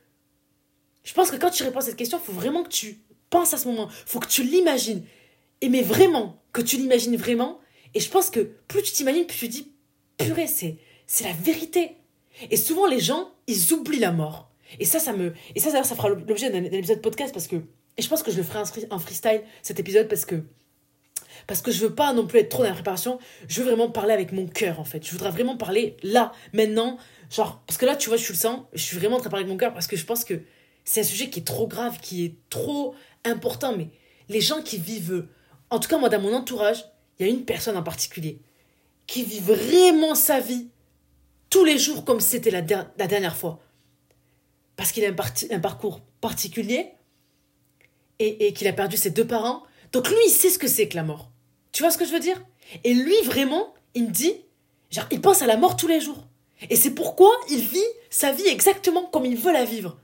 je 1.05 1.13
pense 1.15 1.31
que 1.31 1.37
quand 1.37 1.51
tu 1.51 1.63
réponds 1.63 1.79
à 1.79 1.83
cette 1.83 1.97
question, 1.97 2.19
il 2.23 2.25
faut 2.27 2.33
vraiment 2.33 2.63
que 2.63 2.69
tu 2.69 3.01
penses 3.31 3.55
à 3.55 3.59
ce 3.59 3.69
moment. 3.69 3.89
Faut 4.07 4.21
que 4.21 4.29
tu 4.29 4.43
l'imagines. 4.43 5.05
Et 5.61 5.69
mais 5.69 5.83
vraiment, 5.83 6.43
que 6.53 6.61
tu 6.61 6.77
l'imagines 6.77 7.17
vraiment. 7.17 7.61
Et 7.95 8.01
je 8.01 8.11
pense 8.11 8.31
que 8.31 8.41
plus 8.41 8.83
tu 8.83 8.93
t'imagines, 8.93 9.27
plus 9.27 9.39
tu 9.39 9.49
dis, 9.49 9.73
purée, 10.19 10.47
c'est 10.47 10.79
la 11.23 11.33
vérité. 11.33 11.97
Et 12.51 12.57
souvent, 12.57 12.87
les 12.87 13.01
gens, 13.01 13.33
ils 13.47 13.73
oublient 13.73 14.01
la 14.01 14.13
mort. 14.13 14.51
Et 14.79 14.85
ça, 14.85 14.99
ça 14.99 15.13
me. 15.13 15.33
Et 15.55 15.61
ça, 15.61 15.71
ça 15.83 15.95
fera 15.95 16.09
l'objet 16.09 16.51
d'un 16.51 16.65
épisode 16.65 17.01
podcast 17.01 17.33
parce 17.33 17.47
que. 17.47 17.57
Et 17.97 18.03
je 18.03 18.09
pense 18.09 18.23
que 18.23 18.31
je 18.31 18.37
le 18.37 18.43
ferai 18.43 18.61
en 18.91 18.99
freestyle, 18.99 19.43
cet 19.63 19.81
épisode, 19.81 20.09
parce 20.09 20.25
que. 20.25 20.43
Parce 21.47 21.61
que 21.61 21.71
je 21.71 21.81
veux 21.81 21.95
pas 21.95 22.13
non 22.13 22.27
plus 22.27 22.39
être 22.39 22.49
trop 22.49 22.63
dans 22.63 22.69
la 22.69 22.75
préparation. 22.75 23.19
Je 23.49 23.61
veux 23.61 23.69
vraiment 23.69 23.91
parler 23.91 24.13
avec 24.13 24.33
mon 24.33 24.47
cœur, 24.47 24.81
en 24.81 24.85
fait. 24.85 25.05
Je 25.05 25.13
voudrais 25.13 25.31
vraiment 25.31 25.57
parler 25.57 25.97
là, 26.03 26.33
maintenant. 26.53 26.97
Genre, 27.31 27.63
parce 27.67 27.77
que 27.77 27.87
là, 27.87 27.97
tu 27.97 28.09
vois, 28.09 28.17
je 28.17 28.25
suis 28.25 28.33
le 28.33 28.39
sang. 28.39 28.69
Je 28.73 28.83
suis 28.83 28.97
vraiment 28.97 29.17
en 29.17 29.19
train 29.19 29.29
de 29.29 29.31
parler 29.31 29.45
avec 29.45 29.53
mon 29.53 29.59
cœur 29.59 29.73
parce 29.75 29.87
que 29.87 29.97
je 29.97 30.05
pense 30.05 30.25
que 30.25 30.41
c'est 30.85 31.01
un 31.01 31.05
sujet 31.05 31.31
qui 31.31 31.41
est 31.41 31.45
trop 31.45 31.67
grave, 31.67 31.99
qui 32.01 32.25
est 32.25 32.35
trop 32.51 32.95
important. 33.25 33.77
Mais 33.77 33.89
les 34.29 34.41
gens 34.41 34.63
qui 34.63 34.79
vivent. 34.79 35.27
En 35.71 35.81
tout 35.81 35.89
cas, 35.89 35.99
moi, 35.99 36.09
dans 36.09 36.21
mon 36.21 36.33
entourage, 36.33 36.85
il 37.19 37.27
y 37.27 37.29
a 37.29 37.33
une 37.33 37.45
personne 37.45 37.77
en 37.77 37.83
particulier 37.83 38.41
qui 39.07 39.23
vit 39.23 39.41
vraiment 39.41 40.15
sa 40.15 40.41
vie 40.41 40.69
tous 41.51 41.65
les 41.65 41.79
jours 41.79 42.05
comme 42.05 42.21
c'était 42.21 42.51
la 42.51 42.63
dernière 42.63 43.37
fois 43.37 43.61
parce 44.77 44.93
qu'il 44.93 45.05
a 45.05 45.09
un, 45.09 45.61
parcours 45.61 46.01
particulier 46.21 46.93
et, 48.19 48.53
qu'il 48.53 48.67
a 48.69 48.73
perdu 48.73 48.97
ses 48.97 49.11
deux 49.11 49.27
parents. 49.27 49.63
Donc 49.93 50.09
lui, 50.09 50.17
il 50.27 50.31
sait 50.31 50.51
ce 50.51 50.59
que 50.59 50.69
c'est 50.69 50.89
que 50.89 50.97
la 50.97 51.05
mort. 51.05 51.31
Tu 51.73 51.83
vois 51.83 51.91
ce 51.91 51.99
que 51.99 52.05
je 52.05 52.13
veux 52.13 52.21
dire? 52.21 52.43
Et 52.83 52.95
lui, 52.95 53.17
vraiment, 53.25 53.75
il 53.95 54.05
me 54.05 54.11
dit, 54.11 54.35
genre, 54.91 55.07
il 55.11 55.21
pense 55.21 55.43
à 55.43 55.47
la 55.47 55.57
mort 55.57 55.77
tous 55.77 55.89
les 55.89 56.01
jours. 56.01 56.27
Et 56.71 56.77
c'est 56.77 56.93
pourquoi 56.93 57.31
il 57.51 57.61
vit 57.61 57.81
sa 58.11 58.33
vie 58.33 58.47
exactement 58.47 59.05
comme 59.07 59.27
il 59.27 59.37
veut 59.37 59.53
la 59.53 59.65
vivre. 59.65 59.99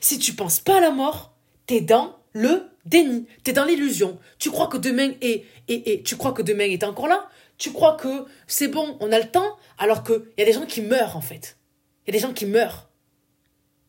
Si 0.00 0.18
tu 0.18 0.34
penses 0.34 0.60
pas 0.60 0.78
à 0.78 0.80
la 0.80 0.90
mort, 0.90 1.34
t'es 1.66 1.80
dans 1.80 2.16
le 2.32 2.68
déni, 2.84 3.26
t'es 3.44 3.52
dans 3.52 3.64
l'illusion. 3.64 4.18
Tu 4.38 4.50
crois 4.50 4.68
que 4.68 4.76
demain 4.76 5.12
est, 5.20 5.44
tu 6.04 6.16
crois 6.16 6.32
que 6.32 6.42
demain 6.42 6.64
est 6.64 6.84
encore 6.84 7.08
là? 7.08 7.28
Tu 7.58 7.72
crois 7.72 7.94
que 7.94 8.26
c'est 8.46 8.68
bon, 8.68 8.96
on 9.00 9.12
a 9.12 9.18
le 9.18 9.28
temps, 9.30 9.56
alors 9.78 10.04
qu'il 10.04 10.22
y 10.38 10.42
a 10.42 10.44
des 10.44 10.52
gens 10.52 10.66
qui 10.66 10.82
meurent 10.82 11.16
en 11.16 11.20
fait. 11.20 11.56
Il 12.06 12.14
y 12.14 12.16
a 12.16 12.20
des 12.20 12.26
gens 12.26 12.34
qui 12.34 12.46
meurent. 12.46 12.85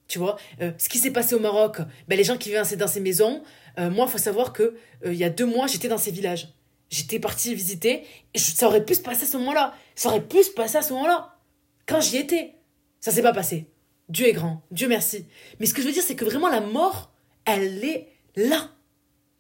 Tu 0.08 0.20
vois, 0.20 0.38
euh, 0.62 0.72
ce 0.78 0.88
qui 0.90 1.00
s'est 1.00 1.12
passé 1.12 1.36
au 1.36 1.40
Maroc, 1.40 1.80
ben, 2.08 2.18
les 2.18 2.24
gens 2.24 2.38
qui 2.38 2.50
vivaient 2.50 2.76
dans 2.78 2.88
ces 2.88 3.00
maisons, 3.02 3.44
euh, 3.78 3.90
moi, 3.90 4.06
il 4.08 4.12
faut 4.12 4.18
savoir 4.18 4.54
que 4.54 4.64
euh, 4.64 5.14
il 5.14 5.16
y 5.16 5.24
a 5.24 5.30
deux 5.30 5.46
mois, 5.46 5.68
j'étais 5.68 5.90
dans 5.90 5.98
ces 5.98 6.12
villages. 6.12 6.54
J'étais 6.90 7.20
partie 7.20 7.54
visiter, 7.54 8.06
et 8.34 8.40
ça 8.40 8.68
aurait 8.68 8.86
pu 8.86 8.96
se 8.96 9.02
passer 9.02 9.24
à 9.24 9.28
ce 9.28 9.38
moment-là. 9.38 9.76
Ça 9.96 10.10
aurait 10.10 10.26
pu 10.26 10.42
se 10.42 10.52
passer 10.52 10.78
à 10.78 10.82
ce 10.82 10.94
moment-là. 10.94 11.38
Quand 11.86 12.00
j'y 12.00 12.18
étais. 12.18 12.56
Ça 13.02 13.12
s'est 13.12 13.22
pas 13.22 13.34
passé. 13.34 13.68
Dieu 14.10 14.28
est 14.28 14.34
grand. 14.34 14.64
Dieu 14.72 14.88
merci. 14.88 15.26
Mais 15.60 15.66
ce 15.66 15.74
que 15.74 15.82
je 15.82 15.88
veux 15.88 15.94
dire, 15.94 16.04
c'est 16.04 16.16
que 16.16 16.26
vraiment, 16.26 16.48
la 16.48 16.62
mort, 16.62 17.12
elle 17.46 17.84
est 17.84 18.08
là. 18.36 18.72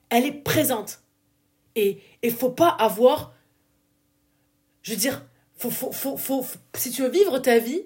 Elle 0.09 0.25
est 0.25 0.43
présente. 0.43 1.01
Et 1.75 2.01
il 2.21 2.31
faut 2.31 2.51
pas 2.51 2.69
avoir. 2.69 3.33
Je 4.81 4.91
veux 4.91 4.97
dire, 4.97 5.25
faut, 5.55 5.71
faut, 5.71 5.91
faut, 5.91 6.45
si 6.75 6.91
tu 6.91 7.01
veux 7.01 7.09
vivre 7.09 7.39
ta 7.39 7.59
vie, 7.59 7.83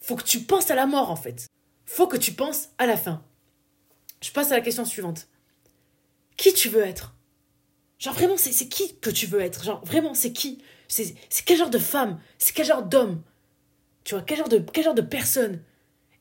faut 0.00 0.16
que 0.16 0.24
tu 0.24 0.40
penses 0.40 0.70
à 0.70 0.74
la 0.74 0.86
mort, 0.86 1.10
en 1.10 1.16
fait 1.16 1.46
faut 1.86 2.06
que 2.06 2.16
tu 2.16 2.32
penses 2.32 2.68
à 2.78 2.86
la 2.86 2.96
fin. 2.96 3.22
Je 4.20 4.30
passe 4.30 4.52
à 4.52 4.56
la 4.56 4.60
question 4.60 4.84
suivante. 4.84 5.28
Qui 6.36 6.52
tu 6.52 6.68
veux 6.68 6.82
être? 6.82 7.14
Genre 7.98 8.14
vraiment, 8.14 8.36
c'est 8.36 8.68
qui 8.68 8.96
que 8.96 9.10
tu 9.10 9.26
veux 9.26 9.40
être? 9.40 9.64
Genre 9.64 9.84
vraiment, 9.84 10.14
c'est 10.14 10.32
qui? 10.32 10.62
C'est 10.88 11.14
quel 11.44 11.58
genre 11.58 11.70
de 11.70 11.78
femme? 11.78 12.20
C'est 12.38 12.54
quel 12.54 12.66
genre 12.66 12.82
d'homme? 12.82 13.22
Tu 14.04 14.14
vois, 14.14 14.22
quel 14.22 14.36
genre 14.36 14.94
de, 14.94 15.00
personne? 15.00 15.62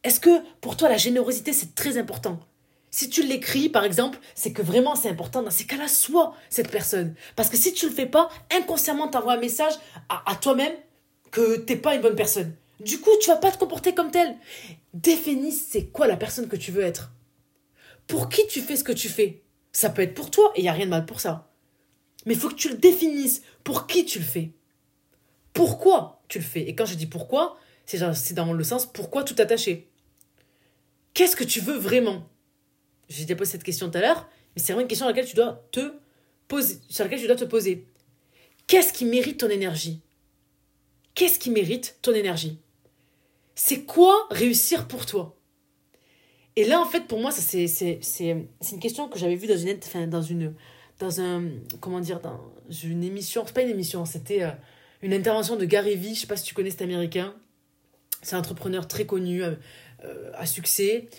Est-ce 0.03 0.19
que 0.19 0.41
pour 0.61 0.77
toi 0.77 0.89
la 0.89 0.97
générosité 0.97 1.53
c'est 1.53 1.75
très 1.75 1.97
important? 1.97 2.39
Si 2.91 3.09
tu 3.09 3.23
l'écris 3.23 3.69
par 3.69 3.83
exemple, 3.83 4.19
c'est 4.35 4.53
que 4.53 4.61
vraiment 4.61 4.95
c'est 4.95 5.09
important. 5.09 5.41
Dans 5.41 5.49
ces 5.49 5.65
cas-là, 5.65 5.87
sois 5.87 6.35
cette 6.49 6.71
personne. 6.71 7.15
Parce 7.35 7.49
que 7.49 7.57
si 7.57 7.73
tu 7.73 7.87
le 7.87 7.93
fais 7.93 8.05
pas, 8.05 8.29
inconsciemment 8.55 9.07
t'envoies 9.07 9.33
un 9.33 9.39
message 9.39 9.73
à, 10.09 10.29
à 10.29 10.35
toi-même 10.35 10.73
que 11.31 11.57
t'es 11.57 11.75
pas 11.75 11.95
une 11.95 12.01
bonne 12.01 12.15
personne. 12.15 12.55
Du 12.79 12.99
coup, 12.99 13.11
tu 13.21 13.29
vas 13.29 13.37
pas 13.37 13.51
te 13.51 13.57
comporter 13.57 13.93
comme 13.93 14.11
tel. 14.11 14.35
Définis 14.93 15.51
c'est 15.51 15.87
quoi 15.87 16.07
la 16.07 16.17
personne 16.17 16.47
que 16.47 16.55
tu 16.55 16.71
veux 16.71 16.83
être. 16.83 17.11
Pour 18.07 18.29
qui 18.29 18.45
tu 18.47 18.61
fais 18.61 18.75
ce 18.75 18.83
que 18.83 18.91
tu 18.91 19.09
fais 19.09 19.43
Ça 19.71 19.89
peut 19.89 20.01
être 20.01 20.13
pour 20.13 20.31
toi 20.31 20.51
et 20.55 20.59
il 20.59 20.63
n'y 20.63 20.69
a 20.69 20.73
rien 20.73 20.85
de 20.85 20.91
mal 20.91 21.05
pour 21.05 21.19
ça. 21.21 21.51
Mais 22.25 22.33
il 22.33 22.39
faut 22.39 22.49
que 22.49 22.55
tu 22.55 22.69
le 22.69 22.77
définisses. 22.77 23.41
Pour 23.63 23.87
qui 23.87 24.05
tu 24.05 24.19
le 24.19 24.25
fais 24.25 24.51
Pourquoi 25.53 26.21
tu 26.27 26.39
le 26.39 26.43
fais 26.43 26.61
Et 26.61 26.75
quand 26.75 26.85
je 26.85 26.95
dis 26.95 27.05
pourquoi, 27.05 27.57
c'est 27.85 27.99
dans 28.33 28.53
le 28.53 28.63
sens 28.63 28.85
pourquoi 28.85 29.23
tout 29.23 29.35
attaché 29.37 29.89
Qu'est-ce 31.13 31.35
que 31.35 31.43
tu 31.43 31.59
veux 31.59 31.77
vraiment? 31.77 32.27
J'ai 33.07 33.23
déjà 33.23 33.35
posé 33.35 33.51
cette 33.51 33.63
question 33.63 33.89
tout 33.89 33.97
à 33.97 34.01
l'heure, 34.01 34.27
mais 34.55 34.61
c'est 34.61 34.73
vraiment 34.73 34.81
une 34.81 34.87
question 34.87 35.05
à 35.05 35.09
laquelle 35.09 35.27
tu 35.27 35.35
dois 35.35 35.63
te 35.71 35.93
poser, 36.47 36.79
sur 36.89 37.03
laquelle 37.03 37.19
tu 37.19 37.27
dois 37.27 37.35
te 37.35 37.43
poser. 37.43 37.85
Qu'est-ce 38.65 38.93
qui 38.93 39.05
mérite 39.05 39.39
ton 39.39 39.49
énergie? 39.49 40.01
Qu'est-ce 41.13 41.37
qui 41.37 41.51
mérite 41.51 41.97
ton 42.01 42.13
énergie? 42.13 42.59
C'est 43.55 43.83
quoi 43.83 44.27
réussir 44.31 44.87
pour 44.87 45.05
toi? 45.05 45.37
Et 46.55 46.65
là, 46.65 46.79
en 46.79 46.85
fait, 46.85 47.07
pour 47.07 47.19
moi, 47.19 47.31
ça 47.31 47.41
c'est, 47.41 47.67
c'est, 47.67 47.99
c'est, 48.01 48.29
une 48.71 48.79
question 48.79 49.07
que 49.09 49.17
j'avais 49.17 49.35
vue 49.35 49.47
dans 49.47 49.57
une, 49.57 49.77
enfin, 49.77 50.05
dans 50.07 50.21
une, 50.21 50.53
dans 50.99 51.19
un, 51.19 51.45
comment 51.79 51.99
dire, 51.99 52.19
dans 52.19 52.39
une 52.83 53.03
émission, 53.03 53.43
c'est 53.45 53.53
pas 53.53 53.63
une 53.63 53.69
émission, 53.69 54.05
c'était 54.05 54.43
euh, 54.43 54.51
une 55.01 55.13
intervention 55.13 55.55
de 55.55 55.65
Gary 55.65 55.95
Vee, 55.95 56.13
je 56.13 56.21
sais 56.21 56.27
pas 56.27 56.37
si 56.37 56.43
tu 56.43 56.53
connais 56.53 56.69
cet 56.69 56.83
américain, 56.83 57.35
c'est 58.21 58.35
un 58.35 58.39
entrepreneur 58.39 58.87
très 58.87 59.05
connu, 59.05 59.43
euh, 59.43 59.55
euh, 60.05 60.31
à 60.35 60.45
succès, 60.45 61.09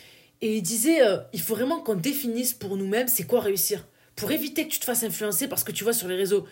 et 0.41 0.57
il 0.57 0.62
disait, 0.62 1.01
il 1.32 1.41
faut 1.41 1.55
vraiment 1.55 1.80
qu'on 1.80 1.95
définisse 1.95 2.53
pour 2.53 2.76
nous-mêmes 2.76 3.09
c'est 3.09 3.24
quoi 3.24 3.41
réussir, 3.41 3.87
pour 4.14 4.30
éviter 4.30 4.66
que 4.66 4.72
tu 4.72 4.78
te 4.78 4.85
fasses 4.85 5.03
influencer 5.03 5.49
parce 5.49 5.64
que 5.64 5.72
tu 5.72 5.85
vois 5.85 5.95
sur 5.95 6.07
les 6.07 6.16
réseaux, 6.16 6.45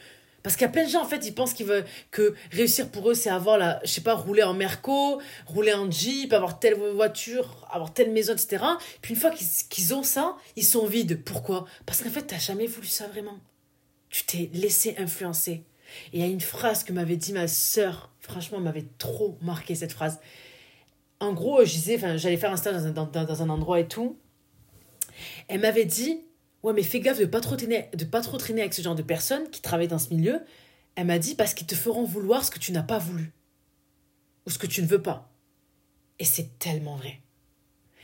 parce 0.43 0.57
qu'il 0.57 0.63
y 0.63 0.69
a 0.69 0.73
plein 0.73 0.85
de 0.85 0.91
gens, 0.91 1.03
en 1.03 1.07
fait, 1.07 1.25
ils 1.27 1.35
pensent 1.35 1.55
qu'ils 1.55 1.67
veulent, 1.67 1.85
que 2.11 2.35
réussir 2.51 2.89
pour 2.89 3.11
eux, 3.11 3.15
c'est 3.15 3.31
avoir 3.31 3.59
la, 3.59 3.81
je 3.85 3.91
sais 3.91 4.01
pas, 4.01 4.15
rouler 4.15 4.43
en 4.43 4.55
Merco, 4.55 5.21
rouler 5.47 5.73
en 5.73 5.91
Jeep, 5.91 6.33
avoir 6.33 6.59
telle 6.59 6.75
voiture, 6.75 7.67
avoir 7.71 7.95
telle 7.95 8.11
maison, 8.11 8.33
etc. 8.33 8.65
Puis 9.01 9.15
une 9.15 9.21
fois 9.21 9.31
qu'ils 9.31 9.95
ont 9.95 10.03
ça, 10.03 10.37
ils 10.57 10.65
sont 10.65 10.87
vides. 10.87 11.23
Pourquoi? 11.23 11.67
Parce 11.87 12.03
qu'en 12.03 12.11
fait, 12.11 12.23
t'as 12.23 12.39
jamais 12.39 12.67
voulu 12.67 12.89
ça 12.89 13.07
vraiment. 13.07 13.39
Tu 14.09 14.25
t'es 14.25 14.51
laissé 14.53 14.97
influencer. 14.99 15.65
Et 16.13 16.19
il 16.19 16.21
y 16.21 16.25
a 16.25 16.27
une 16.27 16.41
phrase 16.41 16.85
que 16.85 16.93
m'avait 16.93 17.17
dit 17.17 17.33
ma 17.33 17.47
sœur, 17.47 18.11
franchement, 18.19 18.59
m'avait 18.59 18.87
trop 18.99 19.39
marqué 19.43 19.75
cette 19.75 19.93
phrase. 19.93 20.19
En 21.21 21.35
gros, 21.35 21.65
je 21.65 21.73
disais, 21.73 21.99
j'allais 22.19 22.37
faire 22.37 22.53
un 22.53 22.57
stage 22.57 22.83
dans 22.83 23.43
un 23.43 23.49
endroit 23.49 23.79
et 23.79 23.87
tout. 23.87 24.19
Elle 25.47 25.61
m'avait 25.61 25.85
dit, 25.85 26.25
Ouais, 26.63 26.73
mais 26.73 26.83
fais 26.83 27.01
gaffe 27.01 27.19
de 27.19 27.25
pas 27.27 27.41
trop 27.41 27.57
traîner, 27.57 27.89
de 27.95 28.05
pas 28.05 28.21
trop 28.21 28.37
traîner 28.39 28.61
avec 28.61 28.75
ce 28.75 28.83
genre 28.83 28.95
de 28.95 29.03
personnes 29.03 29.51
qui 29.51 29.61
travaillent 29.61 29.89
dans 29.89 29.99
ce 29.99 30.15
milieu. 30.15 30.41
Elle 30.95 31.07
m'a 31.07 31.19
dit 31.19 31.35
parce 31.35 31.55
qu'ils 31.55 31.67
te 31.67 31.75
feront 31.75 32.05
vouloir 32.05 32.45
ce 32.45 32.51
que 32.51 32.59
tu 32.59 32.73
n'as 32.73 32.83
pas 32.83 32.99
voulu. 32.99 33.33
Ou 34.47 34.51
ce 34.51 34.59
que 34.59 34.67
tu 34.67 34.83
ne 34.83 34.87
veux 34.87 35.03
pas. 35.03 35.33
Et 36.19 36.25
c'est 36.25 36.59
tellement 36.59 36.97
vrai. 36.97 37.21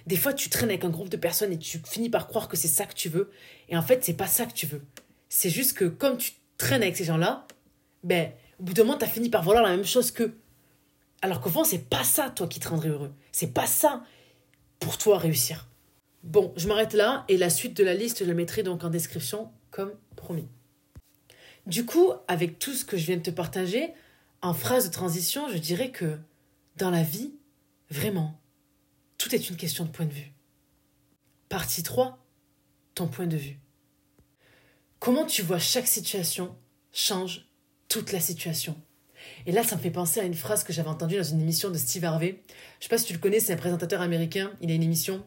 Des 0.07 0.17
fois, 0.17 0.33
tu 0.33 0.49
traînes 0.49 0.71
avec 0.71 0.85
un 0.85 0.91
groupe 0.91 1.11
de 1.11 1.17
personnes 1.17 1.53
et 1.53 1.59
tu 1.59 1.81
finis 1.87 2.09
par 2.09 2.27
croire 2.27 2.49
que 2.49 2.57
c'est 2.57 2.67
ça 2.67 2.87
que 2.87 2.95
tu 2.95 3.09
veux. 3.09 3.31
Et 3.69 3.77
en 3.77 3.83
fait, 3.83 4.05
c'est 4.05 4.15
pas 4.15 4.27
ça 4.27 4.47
que 4.47 4.53
tu 4.53 4.67
veux. 4.67 4.83
C'est 5.29 5.51
juste 5.51 5.75
que 5.75 5.85
comme 5.85 6.17
tu 6.17 6.33
traînes 6.57 6.83
avec 6.83 6.97
ces 6.97 7.05
gens-là, 7.05 7.47
ben, 8.03 8.33
au 8.59 8.65
bout 8.65 8.73
d'un 8.73 8.85
moment, 8.85 8.99
tu 8.99 9.05
as 9.05 9.09
fini 9.09 9.29
par 9.29 9.43
vouloir 9.43 9.63
la 9.63 9.71
même 9.71 9.85
chose 9.85 10.11
qu'eux. 10.11 10.37
Alors 11.21 11.41
qu'au 11.41 11.51
fond, 11.51 11.65
c'est 11.65 11.89
pas 11.91 12.05
ça, 12.05 12.31
toi, 12.31 12.49
qui 12.49 12.59
te 12.59 12.69
rendrait 12.69 12.89
heureux. 12.89 13.13
C'est 13.33 13.53
pas 13.53 13.67
ça 13.67 14.03
pour 14.81 14.99
toi 14.99 15.19
réussir. 15.19 15.68
Bon, 16.29 16.53
je 16.57 16.69
m'arrête 16.69 16.93
là 16.93 17.25
et 17.29 17.39
la 17.39 17.49
suite 17.49 17.75
de 17.75 17.83
la 17.83 17.95
liste, 17.95 18.19
je 18.19 18.25
la 18.25 18.35
mettrai 18.35 18.63
donc 18.63 18.85
en 18.85 18.91
description 18.91 19.51
comme 19.71 19.95
promis. 20.15 20.47
Du 21.65 21.87
coup, 21.87 22.13
avec 22.29 22.59
tout 22.59 22.75
ce 22.75 22.85
que 22.85 22.99
je 22.99 23.07
viens 23.07 23.17
de 23.17 23.23
te 23.23 23.31
partager, 23.31 23.95
en 24.43 24.53
phrase 24.53 24.87
de 24.87 24.93
transition, 24.93 25.49
je 25.49 25.57
dirais 25.57 25.91
que 25.91 26.19
dans 26.77 26.91
la 26.91 27.03
vie, 27.03 27.33
vraiment, 27.89 28.39
tout 29.17 29.35
est 29.35 29.49
une 29.49 29.57
question 29.57 29.87
de 29.87 29.89
point 29.89 30.05
de 30.05 30.13
vue. 30.13 30.35
Partie 31.49 31.83
3, 31.83 32.23
ton 32.95 33.09
point 33.09 33.27
de 33.27 33.39
vue. 33.39 33.59
Comment 34.99 35.25
tu 35.25 35.41
vois 35.41 35.59
chaque 35.59 35.89
situation 35.89 36.55
change 36.93 37.49
toute 37.89 38.13
la 38.13 38.21
situation. 38.21 38.77
Et 39.47 39.53
là, 39.53 39.63
ça 39.63 39.77
me 39.77 39.81
fait 39.81 39.91
penser 39.91 40.21
à 40.21 40.25
une 40.25 40.35
phrase 40.35 40.63
que 40.63 40.75
j'avais 40.75 40.91
entendue 40.91 41.17
dans 41.17 41.23
une 41.23 41.41
émission 41.41 41.71
de 41.71 41.79
Steve 41.79 42.05
Harvey. 42.05 42.43
Je 42.81 42.85
sais 42.85 42.91
pas 42.91 42.99
si 42.99 43.07
tu 43.07 43.15
le 43.15 43.19
connais, 43.19 43.41
c'est 43.41 43.55
un 43.55 43.57
présentateur 43.57 44.03
américain. 44.03 44.53
Il 44.61 44.71
a 44.71 44.75
une 44.75 44.83
émission 44.83 45.25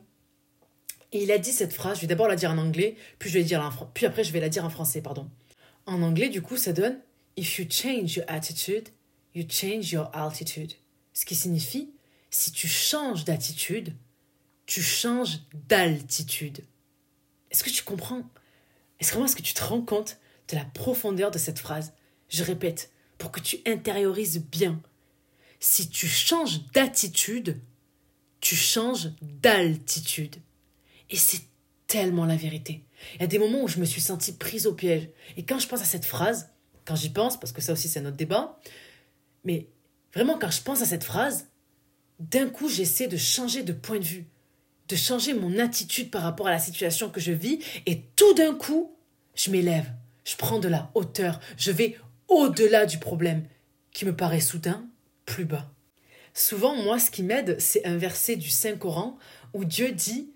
et 1.12 1.24
il 1.24 1.32
a 1.32 1.38
dit 1.38 1.51
cette 1.51 1.74
phrase, 1.74 1.97
je 1.97 2.01
vais 2.01 2.07
d'abord 2.07 2.28
la 2.28 2.36
dire 2.36 2.51
en 2.51 2.57
anglais, 2.57 2.95
puis, 3.20 3.30
je 3.30 3.38
vais 3.38 3.43
dire 3.43 3.89
puis 3.93 4.05
après 4.05 4.24
je 4.24 4.32
vais 4.32 4.39
la 4.39 4.49
dire 4.49 4.66
en 4.66 4.70
français, 4.70 5.01
pardon. 5.01 5.30
En 5.86 6.01
anglais, 6.01 6.30
du 6.30 6.41
coup, 6.41 6.57
ça 6.57 6.74
donne 6.74 6.99
If 7.38 7.59
you 7.59 7.66
change 7.70 8.16
your 8.16 8.26
attitude, 8.28 8.89
you 9.34 9.45
change 9.47 9.91
your 9.91 10.09
altitude. 10.14 10.74
Ce 11.14 11.26
qui 11.26 11.36
signifie, 11.36 11.91
si 12.30 12.51
tu 12.51 12.68
changes 12.68 13.26
d'attitude, 13.26 13.93
tu 14.66 14.82
changes 14.82 15.39
d'altitude. 15.68 16.64
Est-ce 17.49 17.64
que 17.64 17.70
tu 17.70 17.84
comprends? 17.84 18.24
Est-ce 18.99 19.12
vraiment 19.12 19.26
est-ce 19.26 19.36
que 19.36 19.41
tu 19.41 19.53
te 19.53 19.64
rends 19.64 19.82
compte 19.82 20.18
de 20.49 20.55
la 20.55 20.66
profondeur 20.66 21.32
de 21.32 21.38
cette 21.38 21.59
phrase? 21.59 21.93
Je 22.30 22.43
répète, 22.43 22.91
pour 23.18 23.32
que 23.32 23.39
tu 23.39 23.59
intériorises 23.66 24.43
bien. 24.43 24.82
Si 25.59 25.89
tu 25.89 26.07
changes 26.07 26.66
d'attitude, 26.74 27.59
tu 28.39 28.55
changes 28.55 29.12
d'altitude. 29.22 30.38
Et 31.12 31.18
c'est 31.18 31.41
tellement 31.88 32.26
la 32.26 32.36
vérité. 32.36 32.84
Il 33.16 33.22
y 33.22 33.24
a 33.24 33.28
des 33.28 33.38
moments 33.38 33.64
où 33.64 33.68
je 33.68 33.80
me 33.80 33.86
suis 33.86 34.01
sentie 34.01 34.34
prise 34.34 34.66
au 34.66 34.74
piège. 34.74 35.09
Et 35.38 35.43
quand 35.43 35.59
je 35.59 35.68
pense 35.68 35.82
à 35.82 35.86
cette 35.86 36.05
phrase, 36.05 36.49
quand 36.86 36.95
j'y 36.95 37.09
pense, 37.09 37.39
parce 37.39 37.51
que 37.51 37.62
ça 37.62 37.74
aussi 37.74 37.89
c'est 37.89 37.99
un 37.99 38.05
autre 38.05 38.18
débat, 38.18 38.59
mais 39.43 39.68
vraiment 40.14 40.39
quand 40.39 40.51
je 40.51 40.62
pense 40.62 40.82
à 40.82 40.86
cette 40.86 41.03
phrase, 41.03 41.47
d'un 42.20 42.49
coup 42.49 42.70
j'essaie 42.70 43.07
de 43.07 43.18
changer 43.18 43.64
de 43.64 43.74
point 43.74 43.99
de 43.99 44.05
vue, 44.05 44.26
de 44.88 44.95
changer 44.95 45.34
mon 45.34 45.59
attitude 45.59 46.12
par 46.12 46.24
rapport 46.24 46.47
à 46.47 46.51
la 46.51 46.59
situation 46.59 47.09
que 47.09 47.20
je 47.20 47.32
vis, 47.32 47.59
et 47.86 48.03
tout 48.16 48.34
d'un 48.34 48.55
coup, 48.55 48.95
je 49.36 49.51
m'élève, 49.51 49.91
je 50.24 50.36
prends 50.38 50.59
de 50.59 50.68
la 50.68 50.91
hauteur, 50.95 51.39
je 51.57 51.72
vais 51.72 51.97
au-delà 52.28 52.86
du 52.86 52.97
problème 52.97 53.45
qui 53.91 54.05
me 54.05 54.16
paraît 54.16 54.39
soudain 54.39 54.88
plus 55.26 55.45
bas. 55.45 55.70
Souvent, 56.34 56.76
moi, 56.76 56.99
ce 56.99 57.12
qui 57.12 57.24
m'aide, 57.24 57.59
c'est 57.59 57.86
un 57.86 57.97
verset 57.97 58.38
du 58.38 58.49
Saint-Coran 58.49 59.18
où 59.53 59.66
Dieu 59.66 59.91
dit 59.91 60.32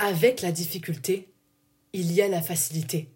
avec 0.00 0.40
la 0.40 0.50
difficulté, 0.50 1.28
il 1.92 2.10
y 2.10 2.22
a 2.22 2.28
la 2.28 2.40
facilité. 2.40 3.10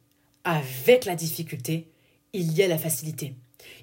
Avec 0.44 1.06
la 1.06 1.16
difficulté, 1.16 1.90
il 2.34 2.52
y 2.52 2.62
a 2.62 2.68
la 2.68 2.76
facilité. 2.76 3.34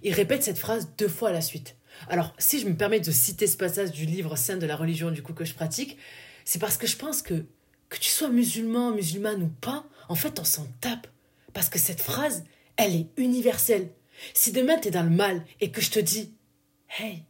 Il 0.04 0.14
répète 0.14 0.43
cette 0.43 0.60
phrase 0.60 0.91
deux 0.99 1.08
fois 1.08 1.30
à 1.30 1.34
la 1.34 1.41
suite. 1.41 1.76
Alors, 2.10 2.32
si 2.38 2.60
je 2.60 2.68
me 2.68 2.78
permets 2.78 2.99
de 2.99 3.12
citer 3.12 3.47
ce 3.47 3.58
passage 3.58 3.91
du 3.91 4.06
livre 4.06 4.36
Saint 4.36 4.58
de 4.58 4.68
la 4.68 4.76
religion 4.76 5.10
du 5.10 5.24
coup 5.24 5.34
que 5.34 5.45
je 5.45 5.56
pratique, 5.56 5.97
c'est 6.45 6.60
parce 6.60 6.78
que 6.78 6.86
je 6.86 6.95
pense 6.95 7.24
que 7.24 7.45
que 7.89 7.97
tu 7.97 8.10
sois 8.10 8.30
musulman, 8.30 8.91
musulmane 8.91 9.43
ou 9.43 9.49
pas, 9.49 9.84
en 10.08 10.16
fait, 10.16 10.39
on 10.39 10.45
s'en 10.45 10.66
tape. 10.80 11.08
Parce 11.52 11.68
que 11.68 11.80
cette 11.80 11.99
phrase, 11.99 12.45
elle 12.78 12.95
est 12.95 13.08
universelle. 13.18 13.89
Si 14.34 14.54
demain 14.54 14.78
tu 14.78 14.88
es 14.88 14.91
dans 14.91 15.04
le 15.04 15.10
mal 15.10 15.43
et 15.60 15.72
que 15.72 15.82
je 15.82 15.89
te 15.89 15.99
dis 15.99 16.34
Hey, 16.99 17.24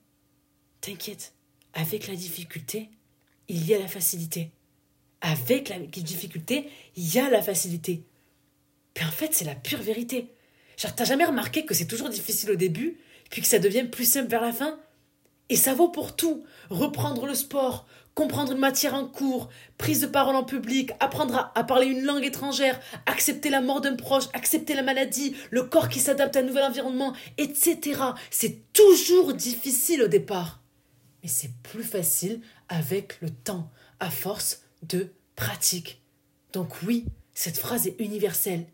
t'inquiète, 0.81 1.33
avec 1.73 2.07
la 2.07 2.15
difficulté, 2.15 2.89
il 3.47 3.65
y 3.65 3.73
a 3.73 3.79
la 3.79 3.87
facilité 3.87 4.51
avec 5.21 5.69
la 5.69 5.77
difficulté, 5.79 6.69
il 6.95 7.13
y 7.13 7.19
a 7.19 7.29
la 7.29 7.41
facilité. 7.41 8.03
Mais 8.97 9.05
en 9.05 9.11
fait, 9.11 9.33
c'est 9.33 9.45
la 9.45 9.55
pure 9.55 9.81
vérité. 9.81 10.33
Genre, 10.77 10.95
t'as 10.95 11.05
jamais 11.05 11.25
remarqué 11.25 11.65
que 11.65 11.73
c'est 11.73 11.85
toujours 11.85 12.09
difficile 12.09 12.51
au 12.51 12.55
début, 12.55 12.97
puis 13.29 13.41
que 13.41 13.47
ça 13.47 13.59
devient 13.59 13.83
plus 13.83 14.05
simple 14.05 14.29
vers 14.29 14.41
la 14.41 14.51
fin? 14.51 14.79
Et 15.49 15.55
ça 15.55 15.73
vaut 15.73 15.89
pour 15.89 16.15
tout. 16.15 16.43
Reprendre 16.69 17.25
le 17.25 17.35
sport, 17.35 17.85
comprendre 18.15 18.53
une 18.53 18.57
matière 18.57 18.95
en 18.95 19.05
cours, 19.05 19.49
prise 19.77 20.01
de 20.01 20.07
parole 20.07 20.35
en 20.35 20.43
public, 20.43 20.91
apprendre 20.99 21.51
à, 21.53 21.63
parler 21.63 21.87
une 21.87 22.03
langue 22.03 22.25
étrangère, 22.25 22.79
accepter 23.05 23.49
la 23.49 23.61
mort 23.61 23.81
d'un 23.81 23.95
proche, 23.95 24.29
accepter 24.33 24.73
la 24.73 24.83
maladie, 24.83 25.35
le 25.49 25.63
corps 25.63 25.89
qui 25.89 25.99
s'adapte 25.99 26.35
à 26.35 26.39
un 26.39 26.43
nouvel 26.43 26.63
environnement, 26.63 27.13
etc. 27.37 27.99
C'est 28.29 28.71
toujours 28.73 29.33
difficile 29.33 30.03
au 30.03 30.07
départ. 30.07 30.61
Mais 31.21 31.29
c'est 31.29 31.51
plus 31.63 31.83
facile 31.83 32.41
avec 32.69 33.19
le 33.21 33.29
temps, 33.29 33.69
à 33.99 34.09
force 34.09 34.60
de 34.81 35.13
pratique. 35.35 36.01
Donc 36.53 36.81
oui, 36.83 37.05
cette 37.33 37.57
phrase 37.57 37.87
est 37.87 37.95
universelle. 37.99 38.65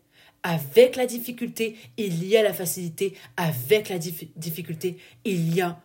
Avec 0.42 0.96
la 0.96 1.06
difficulté, 1.06 1.76
il 1.96 2.24
y 2.24 2.36
a 2.36 2.42
la 2.42 2.52
facilité. 2.52 3.14
Avec 3.36 3.88
la 3.88 3.98
difficulté, 3.98 4.98
il 5.24 5.54
y 5.54 5.60
a 5.60 5.80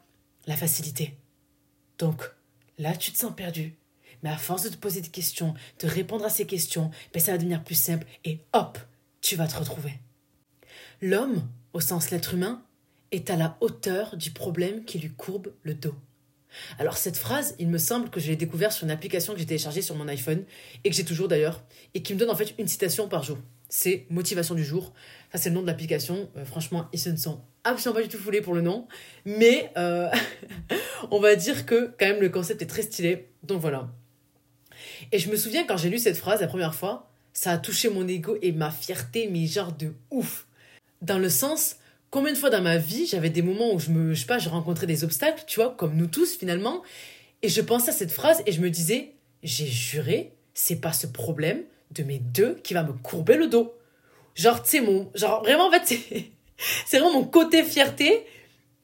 la 0.46 0.56
facilité. 0.56 1.16
Donc 1.98 2.24
là, 2.78 2.96
tu 2.96 3.12
te 3.12 3.18
sens 3.18 3.34
perdu. 3.36 3.76
Mais 4.22 4.30
à 4.30 4.38
force 4.38 4.64
de 4.64 4.70
te 4.70 4.78
poser 4.78 5.02
des 5.02 5.10
questions, 5.10 5.54
de 5.80 5.88
répondre 5.88 6.26
à 6.26 6.30
ces 6.30 6.46
questions, 6.46 6.92
ben, 7.14 7.20
ça 7.20 7.34
va 7.34 7.38
devenir 7.38 7.64
plus 7.64 7.76
simple 7.76 8.08
et 8.24 8.40
hop, 8.54 8.78
tu 9.22 9.36
vas 9.36 9.48
te 9.48 9.58
retrouver. 9.58 9.94
L'homme, 11.02 11.48
au 11.74 11.82
sens 11.82 12.10
l'être 12.12 12.34
humain, 12.34 12.64
est 13.12 13.30
à 13.30 13.36
la 13.36 13.58
hauteur 13.60 14.16
du 14.16 14.32
problème 14.32 14.86
qui 14.86 15.00
lui 15.00 15.12
courbe 15.12 15.54
le 15.64 15.74
dos. 15.74 15.96
Alors 16.80 16.98
cette 16.98 17.18
phrase, 17.18 17.56
il 17.60 17.68
me 17.68 17.78
semble 17.78 18.10
que 18.10 18.20
je 18.20 18.28
l'ai 18.28 18.36
découverte 18.36 18.74
sur 18.74 18.86
une 18.86 18.92
application 18.92 19.34
que 19.34 19.40
j'ai 19.40 19.46
téléchargée 19.46 19.82
sur 19.82 19.96
mon 19.96 20.08
iPhone 20.08 20.44
et 20.84 20.90
que 20.90 20.96
j'ai 20.96 21.06
toujours 21.06 21.28
d'ailleurs 21.28 21.64
et 21.94 22.02
qui 22.02 22.14
me 22.14 22.20
donne 22.20 22.30
en 22.30 22.36
fait 22.36 22.54
une 22.58 22.68
citation 22.68 23.08
par 23.08 23.24
jour. 23.24 23.38
C'est 23.70 24.06
motivation 24.10 24.56
du 24.56 24.64
jour. 24.64 24.94
Ça 25.32 25.38
c'est 25.38 25.50
le 25.50 25.56
nom 25.56 25.62
de 25.62 25.68
l'application. 25.68 26.30
Euh, 26.38 26.46
franchement, 26.46 26.88
ils 26.94 27.00
se 27.00 27.10
ne 27.10 27.18
sont 27.18 27.42
absolument 27.64 28.00
pas 28.00 28.08
du 28.08 28.10
tout 28.10 28.22
foulés 28.22 28.42
pour 28.42 28.54
le 28.54 28.62
nom, 28.62 28.88
mais 29.26 29.72
euh, 29.78 30.10
on 31.12 31.20
va 31.20 31.36
dire 31.36 31.66
que 31.66 31.92
quand 32.00 32.06
même 32.06 32.22
le 32.22 32.30
concept 32.30 32.62
est 32.62 32.68
très 32.68 32.84
stylé. 32.84 33.30
Donc 33.44 33.62
voilà. 33.62 33.90
Et 35.12 35.20
je 35.20 35.30
me 35.30 35.36
souviens 35.36 35.66
quand 35.66 35.78
j'ai 35.78 35.90
lu 35.90 36.00
cette 36.00 36.18
phrase 36.18 36.42
la 36.42 36.48
première 36.48 36.76
fois, 36.76 37.10
ça 37.34 37.52
a 37.52 37.58
touché 37.58 37.90
mon 37.90 38.08
ego 38.08 38.38
et 38.42 38.52
ma 38.52 38.70
fierté, 38.70 39.28
mais 39.32 39.46
genre 39.48 39.72
de 39.72 39.94
ouf. 40.12 40.48
Dans 41.02 41.18
le 41.18 41.30
sens, 41.30 41.78
combien 42.14 42.32
de 42.32 42.38
fois 42.38 42.52
dans 42.52 42.62
ma 42.62 42.78
vie, 42.78 43.08
j'avais 43.08 43.32
des 43.32 43.42
moments 43.42 43.74
où 43.74 43.80
je 43.80 43.90
me, 43.90 44.14
je 44.14 44.20
sais 44.20 44.28
pas, 44.28 44.38
je 44.38 44.48
rencontrais 44.48 44.86
des 44.86 45.04
obstacles, 45.04 45.46
tu 45.48 45.60
vois, 45.60 45.72
comme 45.72 45.96
nous 45.96 46.06
tous 46.06 46.38
finalement, 46.38 46.84
et 47.42 47.50
je 47.50 47.60
pensais 47.60 47.90
à 47.90 47.94
cette 47.94 48.12
phrase 48.12 48.44
et 48.46 48.52
je 48.52 48.62
me 48.62 48.70
disais, 48.70 49.14
j'ai 49.42 49.66
juré, 49.66 50.32
c'est 50.54 50.76
pas 50.76 50.94
ce 50.94 51.08
problème 51.08 51.64
de 51.90 52.04
mes 52.04 52.20
deux 52.20 52.60
qui 52.64 52.76
va 52.76 52.84
me 52.84 52.94
courber 52.94 53.36
le 53.36 53.48
dos. 53.48 53.74
Genre, 54.36 54.62
tu 54.62 54.70
sais, 54.70 54.82
mon, 54.82 55.10
genre, 55.16 55.42
vraiment, 55.42 55.70
en 55.70 55.72
fait, 55.72 55.82
c'est, 55.86 56.32
vraiment 57.00 57.12
mon 57.14 57.26
côté 57.26 57.64
fierté 57.64 58.28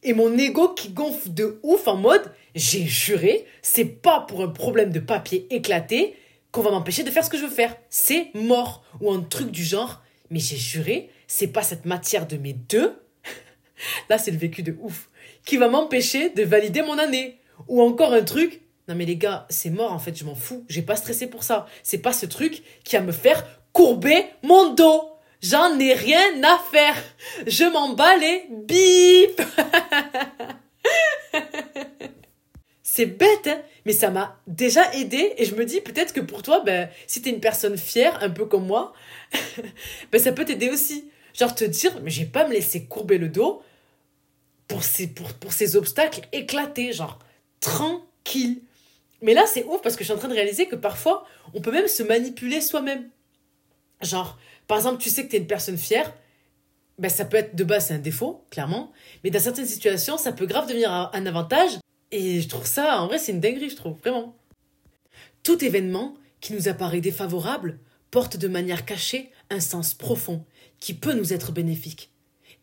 et 0.02 0.14
mon 0.14 0.36
ego 0.36 0.70
qui 0.70 0.90
gonfle 0.90 1.32
de 1.32 1.60
ouf 1.62 1.88
en 1.88 1.98
mode, 1.98 2.32
j'ai 2.56 2.88
juré, 2.88 3.46
c'est 3.62 3.86
pas 3.86 4.22
pour 4.22 4.42
un 4.42 4.50
problème 4.50 4.92
de 4.92 5.00
papier 5.00 5.46
éclaté 5.54 6.16
qu'on 6.52 6.62
va 6.62 6.72
m'empêcher 6.72 7.04
de 7.04 7.12
faire 7.12 7.24
ce 7.24 7.30
que 7.30 7.38
je 7.38 7.44
veux 7.44 7.52
faire. 7.52 7.78
C'est 7.92 8.32
mort. 8.34 8.84
Ou 9.02 9.12
un 9.12 9.22
truc 9.22 9.52
du 9.52 9.64
genre, 9.64 10.02
mais 10.32 10.40
j'ai 10.40 10.58
juré, 10.58 11.12
c'est 11.28 11.46
pas 11.46 11.62
cette 11.62 11.86
matière 11.86 12.26
de 12.26 12.36
mes 12.36 12.54
deux, 12.54 12.96
là 14.10 14.18
c'est 14.18 14.32
le 14.32 14.38
vécu 14.38 14.64
de 14.64 14.76
ouf, 14.82 15.10
qui 15.46 15.58
va 15.58 15.68
m'empêcher 15.68 16.30
de 16.30 16.44
valider 16.44 16.82
mon 16.82 16.98
année. 16.98 17.40
Ou 17.68 17.82
encore 17.82 18.14
un 18.14 18.24
truc, 18.24 18.62
non 18.88 18.96
mais 18.96 19.06
les 19.06 19.18
gars, 19.18 19.46
c'est 19.50 19.70
mort 19.70 19.92
en 19.92 20.00
fait, 20.00 20.18
je 20.18 20.24
m'en 20.24 20.36
fous, 20.36 20.66
j'ai 20.70 20.82
pas 20.82 20.96
stressé 20.96 21.28
pour 21.28 21.44
ça. 21.44 21.66
C'est 21.84 21.98
pas 22.00 22.14
ce 22.14 22.26
truc 22.26 22.64
qui 22.84 22.96
va 22.96 23.02
me 23.02 23.12
faire 23.12 23.46
courber 23.74 24.26
mon 24.44 24.74
dos. 24.74 25.04
J'en 25.42 25.80
ai 25.80 25.94
rien 25.94 26.44
à 26.44 26.60
faire. 26.72 26.96
Je 27.48 27.64
m'en 27.64 27.94
bats 27.94 28.18
les 28.18 28.46
bip. 28.50 29.42
c'est 32.84 33.06
bête, 33.06 33.48
hein 33.48 33.62
mais 33.90 33.94
ça 33.94 34.12
m'a 34.12 34.40
déjà 34.46 34.94
aidé 34.94 35.34
et 35.38 35.46
je 35.46 35.56
me 35.56 35.66
dis 35.66 35.82
peut-être 35.82 36.14
que 36.14 36.20
pour 36.20 36.44
toi, 36.44 36.62
ben, 36.64 36.90
si 37.08 37.24
t'es 37.24 37.32
une 37.32 37.40
personne 37.40 37.76
fière, 37.76 38.22
un 38.22 38.30
peu 38.30 38.46
comme 38.46 38.68
moi, 38.68 38.94
ben, 40.12 40.20
ça 40.20 40.32
peut 40.32 40.46
t'aider 40.46 40.70
aussi. 40.70 41.10
Genre 41.34 41.56
te 41.56 41.64
dire, 41.64 42.00
mais 42.04 42.12
je 42.12 42.20
vais 42.20 42.28
pas 42.28 42.48
me 42.48 42.54
laisser 42.54 42.86
courber 42.86 43.18
le 43.18 43.30
dos 43.30 43.64
pour 44.70 44.84
ces, 44.84 45.08
pour, 45.08 45.34
pour 45.34 45.52
ces 45.52 45.76
obstacles 45.76 46.22
éclatés, 46.32 46.94
genre 46.94 47.20
tranquille. 47.60 48.62
Mais 49.22 49.34
là, 49.34 49.46
c'est 49.46 49.66
ouf 49.66 49.82
parce 49.82 49.98
que 49.98 50.04
je 50.04 50.06
suis 50.06 50.14
en 50.14 50.18
train 50.18 50.30
de 50.30 50.34
réaliser 50.34 50.68
que 50.68 50.78
parfois, 50.78 51.26
on 51.54 51.60
peut 51.60 51.72
même 51.72 51.90
se 51.90 52.04
manipuler 52.04 52.62
soi-même. 52.62 53.10
Genre, 54.02 54.40
par 54.68 54.78
exemple, 54.78 55.02
tu 55.02 55.10
sais 55.10 55.26
que 55.26 55.32
tu 55.32 55.36
es 55.36 55.40
une 55.40 55.48
personne 55.48 55.78
fière, 55.78 56.14
ben, 57.00 57.10
ça 57.10 57.26
peut 57.26 57.38
être 57.38 57.56
de 57.56 57.64
base, 57.64 57.92
un 57.92 57.98
défaut, 57.98 58.46
clairement. 58.52 58.94
Mais 59.24 59.32
dans 59.32 59.40
certaines 59.40 59.66
situations, 59.66 60.18
ça 60.18 60.32
peut 60.32 60.46
grave 60.46 60.68
devenir 60.68 60.92
un 60.92 61.26
avantage. 61.26 61.72
Et 62.12 62.40
je 62.40 62.48
trouve 62.48 62.66
ça, 62.66 63.02
en 63.02 63.08
vrai, 63.08 63.18
c'est 63.18 63.32
une 63.32 63.40
dinguerie, 63.40 63.70
je 63.70 63.76
trouve, 63.76 63.98
vraiment. 64.00 64.36
Tout 65.44 65.64
événement 65.66 66.16
qui 66.42 66.54
nous 66.54 66.68
apparaît 66.68 67.02
défavorable 67.02 67.80
porte 68.12 68.38
de 68.38 68.48
manière 68.48 68.86
cachée 68.86 69.32
un 69.50 69.60
sens 69.60 69.94
profond 69.94 70.46
qui 70.80 70.94
peut 70.94 71.14
nous 71.14 71.34
être 71.34 71.52
bénéfique. 71.52 72.12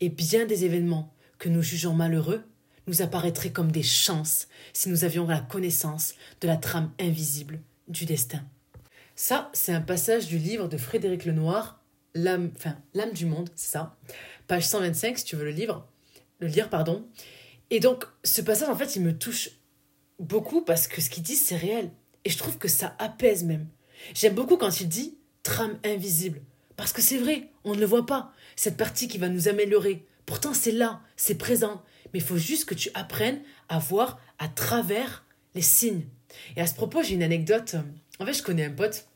Et 0.00 0.08
bien 0.08 0.46
des 0.46 0.64
événements 0.64 1.12
que 1.38 1.48
nous 1.48 1.62
jugeons 1.62 1.94
malheureux 1.94 2.42
nous 2.86 3.02
apparaîtraient 3.02 3.52
comme 3.52 3.72
des 3.72 3.82
chances 3.82 4.46
si 4.72 4.88
nous 4.88 5.04
avions 5.04 5.26
la 5.26 5.40
connaissance 5.40 6.14
de 6.40 6.46
la 6.46 6.56
trame 6.56 6.92
invisible 7.00 7.60
du 7.88 8.04
destin. 8.04 8.44
Ça, 9.16 9.50
c'est 9.52 9.72
un 9.72 9.80
passage 9.80 10.26
du 10.26 10.38
livre 10.38 10.68
de 10.68 10.76
Frédéric 10.76 11.24
Lenoir, 11.24 11.82
L'âme, 12.14 12.50
enfin, 12.56 12.76
du 13.12 13.26
monde, 13.26 13.50
c'est 13.54 13.72
ça. 13.72 13.94
Page 14.46 14.66
125, 14.66 15.18
si 15.18 15.24
tu 15.24 15.36
veux 15.36 15.44
le 15.44 15.50
livre, 15.50 15.86
le 16.38 16.46
lire, 16.46 16.70
pardon. 16.70 17.06
Et 17.68 17.78
donc, 17.78 18.06
ce 18.24 18.40
passage, 18.40 18.70
en 18.70 18.76
fait, 18.76 18.96
il 18.96 19.02
me 19.02 19.16
touche 19.16 19.50
beaucoup 20.18 20.62
parce 20.62 20.88
que 20.88 21.02
ce 21.02 21.10
qu'il 21.10 21.22
dit, 21.22 21.36
c'est 21.36 21.56
réel. 21.56 21.90
Et 22.24 22.30
je 22.30 22.38
trouve 22.38 22.56
que 22.56 22.68
ça 22.68 22.96
apaise 22.98 23.44
même. 23.44 23.66
J'aime 24.14 24.34
beaucoup 24.34 24.56
quand 24.56 24.80
il 24.80 24.88
dit 24.88 25.18
trame 25.42 25.78
invisible. 25.84 26.40
Parce 26.76 26.92
que 26.92 27.02
c'est 27.02 27.18
vrai, 27.18 27.50
on 27.64 27.74
ne 27.74 27.80
le 27.80 27.86
voit 27.86 28.06
pas. 28.06 28.32
Cette 28.56 28.78
partie 28.78 29.08
qui 29.08 29.18
va 29.18 29.28
nous 29.28 29.48
améliorer. 29.48 30.06
Pourtant, 30.26 30.52
c'est 30.52 30.72
là, 30.72 31.00
c'est 31.16 31.36
présent. 31.36 31.82
Mais 32.12 32.20
il 32.20 32.24
faut 32.24 32.36
juste 32.36 32.66
que 32.66 32.74
tu 32.74 32.90
apprennes 32.94 33.40
à 33.68 33.78
voir 33.78 34.20
à 34.38 34.48
travers 34.48 35.24
les 35.54 35.62
signes. 35.62 36.04
Et 36.56 36.60
à 36.60 36.66
ce 36.66 36.74
propos, 36.74 37.02
j'ai 37.02 37.14
une 37.14 37.22
anecdote. 37.22 37.76
En 38.18 38.26
fait, 38.26 38.34
je 38.34 38.42
connais 38.42 38.64
un 38.64 38.70
pote 38.70 39.06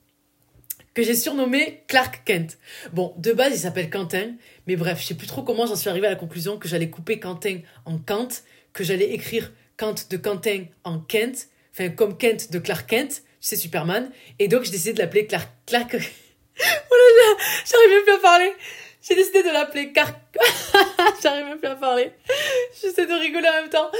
que 0.95 1.03
j'ai 1.03 1.15
surnommé 1.15 1.83
Clark 1.87 2.23
Kent. 2.25 2.59
Bon, 2.93 3.15
de 3.19 3.33
base, 3.33 3.53
il 3.55 3.59
s'appelle 3.59 3.91
Quentin, 3.91 4.35
mais 4.67 4.77
bref, 4.77 5.01
je 5.01 5.07
sais 5.07 5.15
plus 5.15 5.27
trop 5.27 5.43
comment 5.43 5.67
j'en 5.67 5.77
suis 5.77 5.89
arrivé 5.89 6.07
à 6.07 6.11
la 6.11 6.17
conclusion 6.17 6.59
que 6.59 6.69
j'allais 6.69 6.91
couper 6.91 7.21
Quentin 7.21 7.61
en 7.85 7.99
Kent, 7.99 8.45
que 8.73 8.83
j'allais 8.83 9.11
écrire 9.13 9.53
Kent 9.77 10.11
de 10.11 10.17
Quentin 10.17 10.65
en 10.85 10.99
Kent, 10.99 11.49
enfin 11.73 11.91
comme 11.91 12.17
Kent 12.17 12.51
de 12.51 12.59
Clark 12.59 12.89
Kent, 12.89 13.09
tu 13.09 13.23
sais, 13.41 13.57
Superman, 13.57 14.11
et 14.39 14.49
donc 14.49 14.65
j'ai 14.65 14.73
décidé 14.73 14.93
de 14.95 14.99
l'appeler 14.99 15.27
Clark... 15.27 15.49
Clark... 15.67 15.95
oh 15.95 15.99
là 15.99 17.37
là, 17.37 17.45
j'arrive 17.65 17.91
même 17.91 18.03
plus 18.05 18.13
à 18.15 18.19
parler 18.19 18.53
J'ai 19.03 19.15
décidé 19.15 19.43
de 19.43 19.49
l'appeler 19.49 19.93
Clark... 19.93 20.17
j'arrive 21.23 21.47
même 21.47 21.59
plus 21.59 21.69
à 21.69 21.77
parler 21.77 22.13
J'essaie 22.81 23.07
de 23.07 23.15
rigoler 23.15 23.49
en 23.49 23.63
même 23.63 23.71
temps 23.71 23.91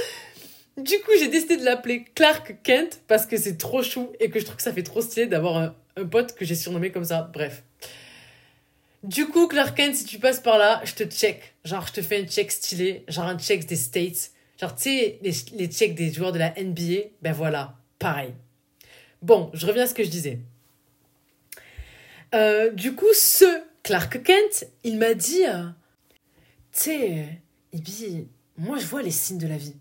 du 0.77 0.99
coup, 1.01 1.11
j'ai 1.19 1.27
décidé 1.27 1.57
de 1.57 1.65
l'appeler 1.65 2.05
Clark 2.15 2.55
Kent 2.63 3.01
parce 3.07 3.25
que 3.25 3.37
c'est 3.37 3.57
trop 3.57 3.83
chou 3.83 4.09
et 4.19 4.29
que 4.29 4.39
je 4.39 4.45
trouve 4.45 4.55
que 4.55 4.63
ça 4.63 4.71
fait 4.71 4.83
trop 4.83 5.01
stylé 5.01 5.27
d'avoir 5.27 5.57
un, 5.57 5.75
un 5.97 6.05
pote 6.05 6.33
que 6.33 6.45
j'ai 6.45 6.55
surnommé 6.55 6.91
comme 6.91 7.03
ça. 7.03 7.29
Bref. 7.33 7.63
Du 9.03 9.27
coup, 9.27 9.47
Clark 9.47 9.75
Kent, 9.75 9.95
si 9.95 10.05
tu 10.05 10.19
passes 10.19 10.39
par 10.39 10.57
là, 10.57 10.81
je 10.85 10.93
te 10.93 11.03
check. 11.03 11.55
Genre, 11.65 11.85
je 11.87 11.93
te 11.93 12.01
fais 12.01 12.21
un 12.21 12.25
check 12.25 12.51
stylé, 12.51 13.03
genre 13.07 13.25
un 13.25 13.37
check 13.37 13.65
des 13.65 13.75
States. 13.75 14.31
Genre, 14.59 14.75
tu 14.75 14.83
sais, 14.83 15.19
les, 15.21 15.33
les 15.53 15.67
checks 15.67 15.95
des 15.95 16.13
joueurs 16.13 16.31
de 16.31 16.39
la 16.39 16.51
NBA, 16.51 17.09
ben 17.21 17.33
voilà, 17.33 17.75
pareil. 17.99 18.33
Bon, 19.21 19.49
je 19.53 19.65
reviens 19.65 19.83
à 19.83 19.87
ce 19.87 19.93
que 19.93 20.03
je 20.03 20.09
disais. 20.09 20.39
Euh, 22.33 22.69
du 22.71 22.95
coup, 22.95 23.11
ce 23.13 23.61
Clark 23.83 24.21
Kent, 24.23 24.67
il 24.83 24.97
m'a 24.97 25.13
dit, 25.13 25.45
euh, 25.47 25.65
tu 26.71 26.79
sais, 26.83 27.41
Ibi, 27.73 28.27
moi 28.57 28.77
je 28.77 28.85
vois 28.85 29.01
les 29.01 29.11
signes 29.11 29.39
de 29.39 29.47
la 29.47 29.57
vie. 29.57 29.75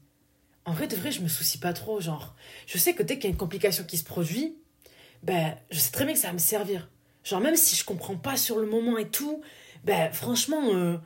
En 0.64 0.72
vrai, 0.72 0.86
de 0.86 0.96
vrai, 0.96 1.10
je 1.10 1.20
me 1.20 1.28
soucie 1.28 1.58
pas 1.58 1.72
trop, 1.72 2.00
genre, 2.00 2.34
je 2.66 2.78
sais 2.78 2.94
que 2.94 3.02
dès 3.02 3.16
qu'il 3.16 3.24
y 3.24 3.26
a 3.26 3.30
une 3.30 3.36
complication 3.36 3.84
qui 3.84 3.98
se 3.98 4.04
produit, 4.04 4.56
ben, 5.22 5.56
je 5.70 5.78
sais 5.78 5.90
très 5.90 6.04
bien 6.04 6.14
que 6.14 6.20
ça 6.20 6.28
va 6.28 6.32
me 6.32 6.38
servir. 6.38 6.88
Genre, 7.24 7.40
même 7.40 7.56
si 7.56 7.76
je 7.76 7.84
comprends 7.84 8.16
pas 8.16 8.36
sur 8.36 8.58
le 8.58 8.66
moment 8.66 8.96
et 8.96 9.08
tout, 9.08 9.42
ben, 9.84 10.10
franchement, 10.12 10.74
euh, 10.74 10.96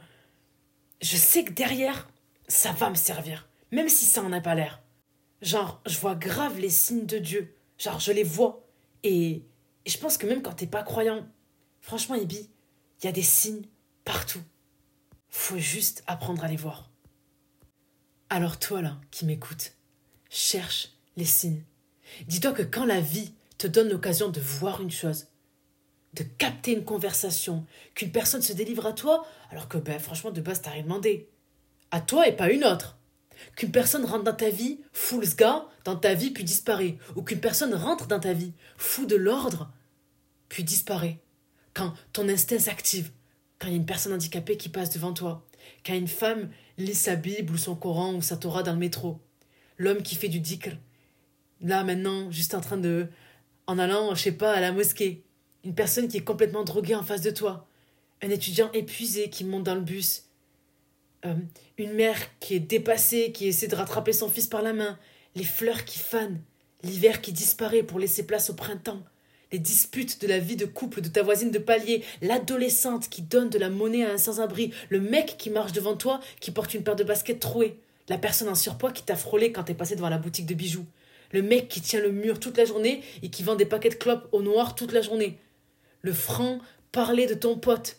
je 1.00 1.16
sais 1.16 1.44
que 1.44 1.52
derrière, 1.52 2.08
ça 2.46 2.72
va 2.72 2.90
me 2.90 2.94
servir. 2.94 3.48
Même 3.72 3.88
si 3.88 4.04
ça 4.04 4.22
en 4.22 4.32
a 4.32 4.40
pas 4.40 4.54
l'air. 4.54 4.82
Genre, 5.42 5.80
je 5.86 5.98
vois 5.98 6.14
grave 6.14 6.60
les 6.60 6.70
signes 6.70 7.06
de 7.06 7.18
Dieu. 7.18 7.54
Genre, 7.78 7.98
je 7.98 8.12
les 8.12 8.22
vois. 8.22 8.64
Et, 9.02 9.42
et 9.84 9.90
je 9.90 9.98
pense 9.98 10.16
que 10.16 10.26
même 10.26 10.42
quand 10.42 10.52
t'es 10.52 10.66
pas 10.66 10.82
croyant, 10.82 11.26
franchement, 11.80 12.14
Ibi, 12.14 12.50
il 13.04 13.08
y 13.08 13.10
a 13.10 13.12
des 13.12 13.22
signes 13.22 13.66
partout. 14.06 14.40
Faut 15.28 15.58
juste 15.58 16.02
apprendre 16.06 16.42
à 16.42 16.48
les 16.48 16.56
voir. 16.56 16.90
Alors 18.30 18.58
toi 18.58 18.80
là, 18.80 18.98
qui 19.10 19.26
m'écoutes, 19.26 19.74
cherche 20.30 20.88
les 21.18 21.26
signes. 21.26 21.62
Dis-toi 22.28 22.52
que 22.52 22.62
quand 22.62 22.86
la 22.86 23.02
vie 23.02 23.34
te 23.58 23.66
donne 23.66 23.90
l'occasion 23.90 24.30
de 24.30 24.40
voir 24.40 24.80
une 24.80 24.90
chose, 24.90 25.26
de 26.14 26.22
capter 26.22 26.72
une 26.72 26.86
conversation, 26.86 27.66
qu'une 27.94 28.10
personne 28.10 28.40
se 28.40 28.54
délivre 28.54 28.86
à 28.86 28.94
toi, 28.94 29.26
alors 29.50 29.68
que 29.68 29.76
ben, 29.76 30.00
franchement 30.00 30.30
de 30.30 30.40
base 30.40 30.62
t'as 30.62 30.70
rien 30.70 30.84
demandé. 30.84 31.28
À 31.90 32.00
toi 32.00 32.26
et 32.26 32.34
pas 32.34 32.50
une 32.50 32.64
autre. 32.64 32.96
Qu'une 33.54 33.70
personne 33.70 34.06
rentre 34.06 34.24
dans 34.24 34.32
ta 34.32 34.48
vie, 34.48 34.80
fout 34.94 35.22
ce 35.26 35.36
gars, 35.36 35.66
dans 35.84 35.96
ta 35.96 36.14
vie, 36.14 36.30
puis 36.30 36.44
disparaît. 36.44 36.96
Ou 37.16 37.22
qu'une 37.22 37.40
personne 37.40 37.74
rentre 37.74 38.06
dans 38.06 38.20
ta 38.20 38.32
vie, 38.32 38.54
fout 38.78 39.06
de 39.06 39.16
l'ordre, 39.16 39.70
puis 40.48 40.64
disparaît. 40.64 41.20
Quand 41.74 41.92
ton 42.12 42.28
instinct 42.28 42.58
s'active, 42.58 43.10
quand 43.58 43.66
il 43.66 43.72
y 43.72 43.74
a 43.74 43.78
une 43.78 43.86
personne 43.86 44.12
handicapée 44.12 44.56
qui 44.56 44.68
passe 44.68 44.90
devant 44.90 45.12
toi, 45.12 45.44
quand 45.84 45.94
une 45.94 46.08
femme 46.08 46.50
lit 46.78 46.94
sa 46.94 47.16
Bible 47.16 47.52
ou 47.52 47.58
son 47.58 47.74
Coran 47.74 48.14
ou 48.14 48.22
sa 48.22 48.36
Torah 48.36 48.62
dans 48.62 48.72
le 48.72 48.78
métro, 48.78 49.20
l'homme 49.76 50.02
qui 50.02 50.14
fait 50.14 50.28
du 50.28 50.40
dhikr, 50.40 50.76
là 51.60 51.84
maintenant, 51.84 52.30
juste 52.30 52.54
en 52.54 52.60
train 52.60 52.76
de 52.76 53.08
en 53.66 53.78
allant, 53.78 54.14
je 54.14 54.22
sais 54.22 54.32
pas, 54.32 54.52
à 54.52 54.60
la 54.60 54.72
mosquée. 54.72 55.24
Une 55.64 55.74
personne 55.74 56.08
qui 56.08 56.18
est 56.18 56.24
complètement 56.24 56.64
droguée 56.64 56.94
en 56.94 57.02
face 57.02 57.22
de 57.22 57.30
toi. 57.30 57.66
Un 58.22 58.30
étudiant 58.30 58.70
épuisé 58.72 59.30
qui 59.30 59.44
monte 59.44 59.64
dans 59.64 59.74
le 59.74 59.80
bus. 59.80 60.24
Euh, 61.24 61.34
une 61.78 61.94
mère 61.94 62.18
qui 62.40 62.54
est 62.54 62.60
dépassée, 62.60 63.32
qui 63.32 63.46
essaie 63.46 63.68
de 63.68 63.74
rattraper 63.74 64.12
son 64.12 64.28
fils 64.28 64.46
par 64.46 64.62
la 64.62 64.74
main. 64.74 64.98
Les 65.34 65.44
fleurs 65.44 65.84
qui 65.84 65.98
fanent. 65.98 66.42
L'hiver 66.82 67.22
qui 67.22 67.32
disparaît 67.32 67.82
pour 67.82 67.98
laisser 67.98 68.26
place 68.26 68.50
au 68.50 68.54
printemps. 68.54 69.02
Les 69.54 69.60
disputes 69.60 70.20
de 70.20 70.26
la 70.26 70.40
vie 70.40 70.56
de 70.56 70.64
couple 70.66 71.00
de 71.00 71.06
ta 71.06 71.22
voisine 71.22 71.52
de 71.52 71.60
palier. 71.60 72.02
L'adolescente 72.22 73.08
qui 73.08 73.22
donne 73.22 73.50
de 73.50 73.58
la 73.60 73.70
monnaie 73.70 74.04
à 74.04 74.10
un 74.10 74.18
sans-abri. 74.18 74.72
Le 74.88 74.98
mec 74.98 75.36
qui 75.38 75.48
marche 75.48 75.70
devant 75.70 75.94
toi 75.94 76.18
qui 76.40 76.50
porte 76.50 76.74
une 76.74 76.82
paire 76.82 76.96
de 76.96 77.04
baskets 77.04 77.38
trouées. 77.38 77.78
La 78.08 78.18
personne 78.18 78.48
en 78.48 78.56
surpoids 78.56 78.90
qui 78.90 79.04
t'a 79.04 79.14
frôlé 79.14 79.52
quand 79.52 79.62
t'es 79.62 79.74
passé 79.74 79.94
devant 79.94 80.08
la 80.08 80.18
boutique 80.18 80.46
de 80.46 80.54
bijoux 80.54 80.84
le 81.30 81.42
mec 81.42 81.68
qui 81.68 81.80
tient 81.80 82.00
le 82.00 82.10
mur 82.10 82.40
toute 82.40 82.56
la 82.56 82.64
journée 82.64 83.02
et 83.22 83.30
qui 83.30 83.44
vend 83.44 83.54
des 83.54 83.64
paquets 83.64 83.90
de 83.90 83.94
clopes 83.94 84.28
au 84.32 84.42
noir 84.42 84.74
toute 84.74 84.92
la 84.92 85.02
journée, 85.02 85.38
le 86.02 86.12
franc 86.12 86.58
parler 86.92 87.26
de 87.26 87.34
ton 87.34 87.56
pote, 87.56 87.96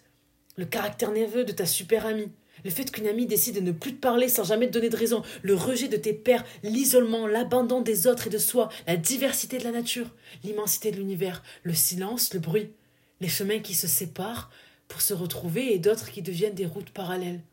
le 0.56 0.66
caractère 0.66 1.12
nerveux 1.12 1.44
de 1.44 1.52
ta 1.52 1.66
super 1.66 2.06
amie, 2.06 2.32
le 2.66 2.72
fait 2.72 2.92
qu'une 2.92 3.08
amie 3.08 3.28
décide 3.28 3.56
de 3.56 3.62
ne 3.62 3.72
plus 3.72 3.94
te 3.96 4.02
parler 4.02 4.28
sans 4.28 4.44
jamais 4.44 4.68
te 4.68 4.74
donner 4.74 4.90
de 4.90 4.98
raison, 4.98 5.22
le 5.44 5.54
rejet 5.54 5.88
de 5.88 5.98
tes 5.98 6.14
pères, 6.14 6.44
l'isolement, 6.64 7.28
l'abandon 7.28 7.80
des 7.80 8.08
autres 8.08 8.28
et 8.28 8.32
de 8.32 8.40
soi, 8.40 8.70
la 8.88 8.98
diversité 8.98 9.60
de 9.60 9.64
la 9.64 9.72
nature, 9.72 10.10
l'immensité 10.44 10.92
de 10.92 10.98
l'univers, 10.98 11.44
le 11.62 11.76
silence, 11.76 12.34
le 12.34 12.40
bruit, 12.40 12.72
les 13.22 13.30
chemins 13.30 13.60
qui 13.60 13.76
se 13.76 13.88
séparent 13.88 14.50
pour 14.88 15.02
se 15.02 15.14
retrouver 15.14 15.74
et 15.74 15.80
d'autres 15.80 16.10
qui 16.10 16.24
deviennent 16.24 16.56
des 16.56 16.66
routes 16.66 16.90
parallèles, 16.90 17.44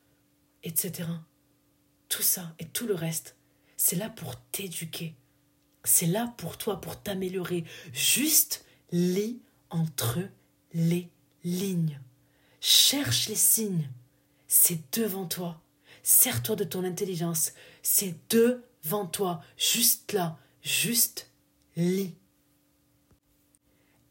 etc. 0.65 1.09
Tout 2.09 2.23
ça 2.23 2.55
et 2.59 2.65
tout 2.65 2.87
le 2.87 2.95
reste, 2.95 3.37
c'est 3.77 3.97
là 3.97 4.09
pour 4.09 4.37
t'éduquer. 4.51 5.15
C'est 5.85 6.07
là 6.07 6.33
pour 6.39 6.57
toi, 6.57 6.81
pour 6.81 7.03
t'améliorer. 7.03 7.65
Juste 7.93 8.65
lis 8.93 9.43
entre 9.69 10.21
les 10.73 11.11
lignes. 11.45 12.01
Cherche 12.61 13.29
les 13.29 13.35
signes. 13.35 13.91
C'est 14.55 14.99
devant 15.01 15.25
toi. 15.25 15.63
Sers-toi 16.03 16.57
de 16.57 16.65
ton 16.65 16.85
intelligence. 16.85 17.55
C'est 17.83 18.15
devant 18.29 19.07
toi. 19.07 19.41
Juste 19.57 20.13
là. 20.13 20.37
Juste 20.61 21.31
lis. 21.75 22.13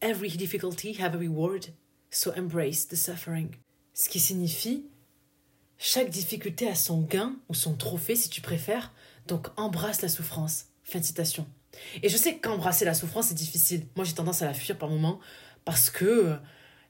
Every 0.01 0.29
difficulty 0.29 0.99
have 0.99 1.13
a 1.13 1.19
reward, 1.19 1.67
so 2.09 2.31
embrace 2.35 2.87
the 2.87 2.95
suffering. 2.95 3.49
Ce 3.93 4.09
qui 4.09 4.19
signifie 4.19 4.87
chaque 5.77 6.09
difficulté 6.09 6.67
a 6.67 6.73
son 6.73 7.01
gain 7.01 7.35
ou 7.47 7.53
son 7.53 7.75
trophée 7.75 8.15
si 8.15 8.29
tu 8.29 8.41
préfères, 8.41 8.91
donc 9.27 9.49
embrasse 9.57 10.01
la 10.01 10.09
souffrance. 10.09 10.69
Fin 10.83 11.01
de 11.01 11.05
citation. 11.05 11.45
Et 12.01 12.09
je 12.09 12.17
sais 12.17 12.39
qu'embrasser 12.39 12.83
la 12.83 12.95
souffrance 12.95 13.27
c'est 13.27 13.35
difficile. 13.35 13.85
Moi 13.95 14.05
j'ai 14.05 14.15
tendance 14.15 14.41
à 14.41 14.47
la 14.47 14.55
fuir 14.55 14.75
par 14.75 14.89
moments 14.89 15.19
parce 15.65 15.91
que 15.91 16.05
euh, 16.05 16.35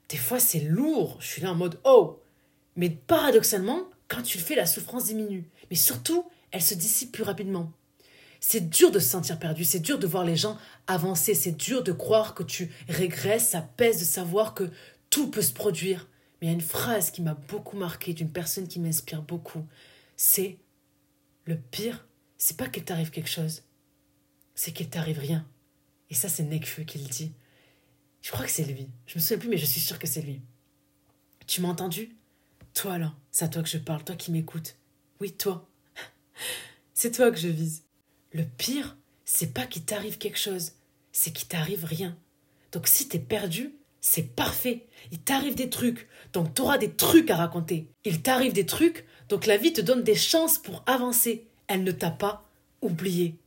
des 0.07 0.15
fois 0.15 0.39
c'est 0.39 0.61
lourd. 0.61 1.17
Je 1.19 1.27
suis 1.27 1.41
là 1.41 1.51
en 1.51 1.55
mode 1.55 1.81
oh. 1.83 2.21
Mais 2.75 2.89
paradoxalement, 2.89 3.89
quand 4.07 4.21
tu 4.21 4.37
le 4.37 4.43
fais, 4.43 4.55
la 4.55 4.65
souffrance 4.65 5.05
diminue. 5.05 5.49
Mais 5.69 5.75
surtout, 5.75 6.29
elle 6.51 6.61
se 6.61 6.73
dissipe 6.73 7.11
plus 7.11 7.23
rapidement. 7.23 7.71
C'est 8.39 8.69
dur 8.69 8.91
de 8.91 8.99
se 8.99 9.09
sentir 9.09 9.37
perdu, 9.37 9.63
c'est 9.63 9.79
dur 9.79 9.99
de 9.99 10.07
voir 10.07 10.25
les 10.25 10.35
gens 10.35 10.57
avancer, 10.87 11.35
c'est 11.35 11.51
dur 11.51 11.83
de 11.83 11.91
croire 11.91 12.33
que 12.33 12.41
tu 12.41 12.71
régresses, 12.89 13.49
ça 13.49 13.61
pèse 13.61 13.99
de 13.99 14.03
savoir 14.05 14.55
que 14.55 14.69
tout 15.11 15.29
peut 15.29 15.43
se 15.43 15.53
produire. 15.53 16.07
Mais 16.41 16.47
il 16.47 16.49
y 16.49 16.53
a 16.53 16.55
une 16.55 16.61
phrase 16.61 17.11
qui 17.11 17.21
m'a 17.21 17.35
beaucoup 17.35 17.77
marqué 17.77 18.13
d'une 18.13 18.31
personne 18.31 18.67
qui 18.67 18.79
m'inspire 18.79 19.21
beaucoup. 19.21 19.63
C'est 20.17 20.57
le 21.45 21.55
pire, 21.55 22.07
c'est 22.37 22.57
pas 22.57 22.67
qu'il 22.67 22.83
t'arrive 22.83 23.11
quelque 23.11 23.29
chose, 23.29 23.61
c'est 24.55 24.71
qu'il 24.71 24.89
t'arrive 24.89 25.19
rien. 25.19 25.47
Et 26.09 26.15
ça, 26.15 26.27
c'est 26.27 26.43
Nekfeu 26.43 26.83
qui 26.83 26.97
le 26.97 27.07
dit. 27.07 27.33
Je 28.21 28.31
crois 28.31 28.45
que 28.45 28.51
c'est 28.51 28.63
lui. 28.63 28.89
Je 29.05 29.15
me 29.15 29.21
souviens 29.21 29.37
plus, 29.37 29.49
mais 29.49 29.57
je 29.57 29.65
suis 29.65 29.79
sûre 29.79 29.99
que 29.99 30.07
c'est 30.07 30.21
lui. 30.21 30.41
Tu 31.47 31.61
m'as 31.61 31.69
entendu? 31.69 32.15
Toi 32.73 32.97
là, 32.97 33.13
c'est 33.31 33.45
à 33.45 33.47
toi 33.47 33.63
que 33.63 33.69
je 33.69 33.77
parle, 33.77 34.03
toi 34.03 34.15
qui 34.15 34.31
m'écoutes. 34.31 34.75
Oui, 35.19 35.31
toi. 35.31 35.69
c'est 36.93 37.11
toi 37.11 37.31
que 37.31 37.37
je 37.37 37.47
vise. 37.47 37.83
Le 38.33 38.43
pire, 38.43 38.97
c'est 39.25 39.53
pas 39.53 39.65
qu'il 39.65 39.83
t'arrive 39.83 40.17
quelque 40.17 40.39
chose, 40.39 40.73
c'est 41.11 41.31
qu'il 41.31 41.47
t'arrive 41.47 41.83
rien. 41.83 42.17
Donc 42.71 42.87
si 42.87 43.07
t'es 43.07 43.19
perdu, 43.19 43.73
c'est 43.99 44.35
parfait. 44.35 44.87
Il 45.11 45.19
t'arrive 45.19 45.55
des 45.55 45.69
trucs, 45.69 46.07
donc 46.33 46.53
t'auras 46.53 46.77
des 46.77 46.93
trucs 46.93 47.29
à 47.29 47.35
raconter. 47.35 47.91
Il 48.03 48.21
t'arrive 48.21 48.53
des 48.53 48.65
trucs, 48.65 49.05
donc 49.29 49.45
la 49.45 49.57
vie 49.57 49.73
te 49.73 49.81
donne 49.81 50.03
des 50.03 50.15
chances 50.15 50.57
pour 50.57 50.83
avancer. 50.85 51.47
Elle 51.67 51.83
ne 51.83 51.91
t'a 51.91 52.11
pas 52.11 52.49
oublié. 52.81 53.37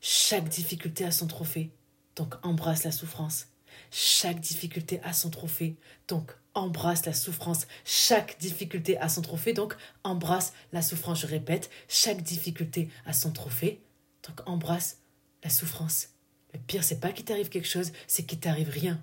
Chaque 0.00 0.48
difficulté 0.48 1.04
a 1.04 1.10
son 1.10 1.26
trophée, 1.26 1.70
donc 2.16 2.34
embrasse 2.42 2.84
la 2.84 2.92
souffrance. 2.92 3.48
Chaque 3.90 4.40
difficulté 4.40 5.00
a 5.04 5.12
son 5.12 5.30
trophée, 5.30 5.76
donc 6.08 6.32
embrasse 6.54 7.06
la 7.06 7.12
souffrance. 7.12 7.66
Chaque 7.84 8.38
difficulté 8.38 8.98
a 8.98 9.08
son 9.08 9.22
trophée, 9.22 9.52
donc 9.52 9.76
embrasse 10.04 10.52
la 10.72 10.82
souffrance. 10.82 11.20
Je 11.20 11.26
répète, 11.26 11.70
chaque 11.88 12.22
difficulté 12.22 12.88
a 13.06 13.12
son 13.12 13.32
trophée, 13.32 13.80
donc 14.26 14.40
embrasse 14.46 14.98
la 15.42 15.50
souffrance. 15.50 16.08
Le 16.52 16.58
pire, 16.58 16.84
c'est 16.84 17.00
pas 17.00 17.12
qu'il 17.12 17.24
t'arrive 17.24 17.48
quelque 17.48 17.68
chose, 17.68 17.92
c'est 18.06 18.24
qu'il 18.24 18.40
t'arrive 18.40 18.70
rien. 18.70 19.02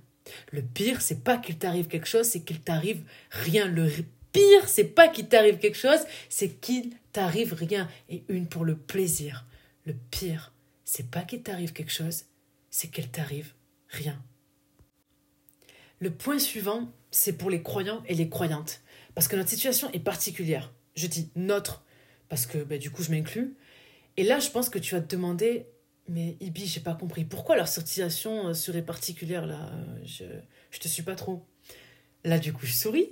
Le 0.52 0.62
pire, 0.62 1.02
c'est 1.02 1.24
pas 1.24 1.38
qu'il 1.38 1.58
t'arrive 1.58 1.88
quelque 1.88 2.08
chose, 2.08 2.26
c'est 2.26 2.44
qu'il 2.44 2.60
t'arrive 2.60 3.04
rien. 3.30 3.68
Le 3.68 3.90
pire, 4.34 4.68
c'est 4.68 4.84
pas 4.84 5.08
qu'il 5.08 5.28
t'arrive 5.28 5.58
quelque 5.58 5.78
chose, 5.78 6.02
c'est 6.30 6.60
qu'il 6.60 6.92
t'arrive 7.12 7.54
rien. 7.54 7.90
Et 8.10 8.24
une 8.28 8.48
pour 8.48 8.66
le 8.66 8.78
plaisir. 8.78 9.46
Le 9.86 9.94
pire, 9.94 10.52
c'est 10.84 11.10
pas 11.10 11.22
qu'il 11.22 11.44
t'arrive 11.44 11.74
quelque 11.74 11.92
chose, 11.92 12.26
c'est 12.70 12.90
qu'il 12.90 13.10
t'arrive 13.10 13.54
rien. 13.90 14.22
Le 16.00 16.12
point 16.12 16.40
suivant, 16.40 16.92
c'est 17.12 17.34
pour 17.34 17.50
les 17.50 17.62
croyants 17.62 18.04
et 18.08 18.16
les 18.16 18.30
croyantes. 18.30 18.82
Parce 19.16 19.28
que 19.28 19.36
notre 19.36 19.50
situation 19.50 19.90
est 19.92 20.00
particulière. 20.00 20.72
Je 20.96 21.08
dis 21.08 21.30
notre, 21.36 21.84
parce 22.30 22.46
que 22.46 22.60
bah, 22.60 22.78
du 22.78 22.92
coup 22.92 23.04
je 23.04 23.12
m'inclus. 23.12 23.56
Et 24.18 24.24
là, 24.24 24.40
je 24.40 24.50
pense 24.50 24.70
que 24.70 24.80
tu 24.80 24.96
vas 24.96 25.02
te 25.02 25.16
demander, 25.16 25.68
mais 26.08 26.38
Ibi, 26.40 26.66
j'ai 26.66 26.80
pas 26.80 26.96
compris. 26.96 27.24
Pourquoi 27.24 27.56
leur 27.56 27.68
situation 27.68 28.48
euh, 28.48 28.54
serait 28.54 28.82
particulière 28.82 29.46
là? 29.46 29.72
Je, 30.04 30.24
je 30.72 30.80
te 30.80 30.88
suis 30.88 31.04
pas 31.04 31.16
trop. 31.16 31.46
Là, 32.24 32.40
du 32.40 32.52
coup, 32.52 32.66
je 32.66 32.74
souris. 32.74 33.10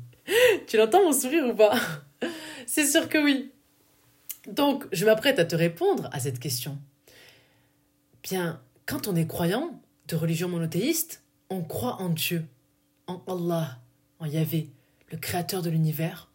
tu 0.66 0.76
l'entends 0.76 1.04
mon 1.04 1.12
sourire 1.12 1.46
ou 1.46 1.54
pas? 1.54 1.78
C'est 2.66 2.86
sûr 2.86 3.08
que 3.08 3.18
oui. 3.18 3.52
Donc, 4.46 4.86
je 4.92 5.04
m'apprête 5.04 5.38
à 5.38 5.44
te 5.44 5.54
répondre 5.54 6.08
à 6.12 6.20
cette 6.20 6.38
question. 6.38 6.78
Bien, 8.22 8.62
quand 8.86 9.08
on 9.08 9.16
est 9.16 9.26
croyant 9.26 9.80
de 10.08 10.16
religion 10.16 10.48
monothéiste, 10.48 11.22
on 11.50 11.62
croit 11.62 12.00
en 12.00 12.08
Dieu, 12.08 12.44
en 13.10 13.22
Allah, 13.26 13.80
en 14.20 14.26
Yahvé, 14.26 14.70
le 15.10 15.18
créateur 15.18 15.62
de 15.62 15.70
l'univers, 15.70 16.30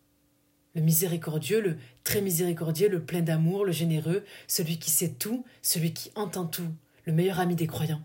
le 0.73 0.81
miséricordieux, 0.81 1.61
le 1.61 1.77
très 2.03 2.21
miséricordieux, 2.21 2.89
le 2.89 3.03
plein 3.03 3.21
d'amour, 3.21 3.63
le 3.63 3.71
généreux, 3.71 4.25
celui 4.47 4.77
qui 4.77 4.91
sait 4.91 5.13
tout, 5.13 5.45
celui 5.61 5.93
qui 5.93 6.11
entend 6.15 6.45
tout, 6.45 6.67
le 7.05 7.13
meilleur 7.13 7.39
ami 7.39 7.55
des 7.55 7.67
croyants. 7.67 8.01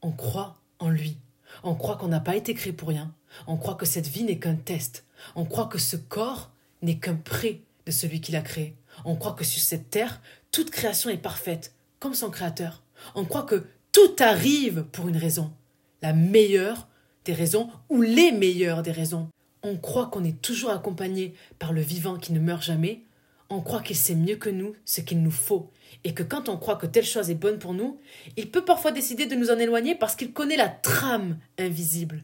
On 0.00 0.10
croit 0.10 0.54
en 0.78 0.88
lui. 0.88 1.18
On 1.62 1.74
croit 1.74 1.96
qu'on 1.96 2.08
n'a 2.08 2.20
pas 2.20 2.36
été 2.36 2.54
créé 2.54 2.72
pour 2.72 2.88
rien. 2.88 3.14
On 3.46 3.58
croit 3.58 3.74
que 3.74 3.86
cette 3.86 4.08
vie 4.08 4.24
n'est 4.24 4.38
qu'un 4.38 4.56
test. 4.56 5.04
On 5.34 5.44
croit 5.44 5.66
que 5.66 5.78
ce 5.78 5.96
corps 5.96 6.50
n'est 6.80 6.98
qu'un 6.98 7.16
prêt 7.16 7.60
de 7.84 7.92
celui 7.92 8.22
qui 8.22 8.32
l'a 8.32 8.40
créé. 8.40 8.74
On 9.04 9.16
croit 9.16 9.34
que 9.34 9.44
sur 9.44 9.60
cette 9.60 9.90
terre, 9.90 10.22
toute 10.50 10.70
création 10.70 11.10
est 11.10 11.18
parfaite, 11.18 11.74
comme 12.00 12.14
son 12.14 12.30
créateur. 12.30 12.82
On 13.14 13.26
croit 13.26 13.42
que 13.42 13.66
tout 13.92 14.16
arrive 14.18 14.84
pour 14.84 15.08
une 15.08 15.18
raison. 15.18 15.52
La 16.00 16.14
meilleure 16.14 16.88
des 17.24 17.32
raisons 17.32 17.70
ou 17.88 18.02
les 18.02 18.32
meilleures 18.32 18.82
des 18.82 18.92
raisons 18.92 19.28
on 19.64 19.78
croit 19.78 20.06
qu'on 20.06 20.24
est 20.24 20.40
toujours 20.42 20.70
accompagné 20.70 21.34
par 21.58 21.72
le 21.72 21.80
vivant 21.80 22.18
qui 22.18 22.32
ne 22.32 22.38
meurt 22.38 22.62
jamais, 22.62 23.02
on 23.48 23.60
croit 23.60 23.82
qu'il 23.82 23.96
sait 23.96 24.14
mieux 24.14 24.36
que 24.36 24.50
nous 24.50 24.74
ce 24.84 25.00
qu'il 25.00 25.22
nous 25.22 25.30
faut, 25.30 25.70
et 26.04 26.12
que 26.12 26.22
quand 26.22 26.48
on 26.48 26.58
croit 26.58 26.76
que 26.76 26.86
telle 26.86 27.04
chose 27.04 27.30
est 27.30 27.34
bonne 27.34 27.58
pour 27.58 27.72
nous, 27.72 27.98
il 28.36 28.50
peut 28.50 28.64
parfois 28.64 28.92
décider 28.92 29.26
de 29.26 29.34
nous 29.34 29.50
en 29.50 29.58
éloigner 29.58 29.94
parce 29.94 30.16
qu'il 30.16 30.32
connaît 30.32 30.56
la 30.56 30.68
trame 30.68 31.38
invisible. 31.58 32.22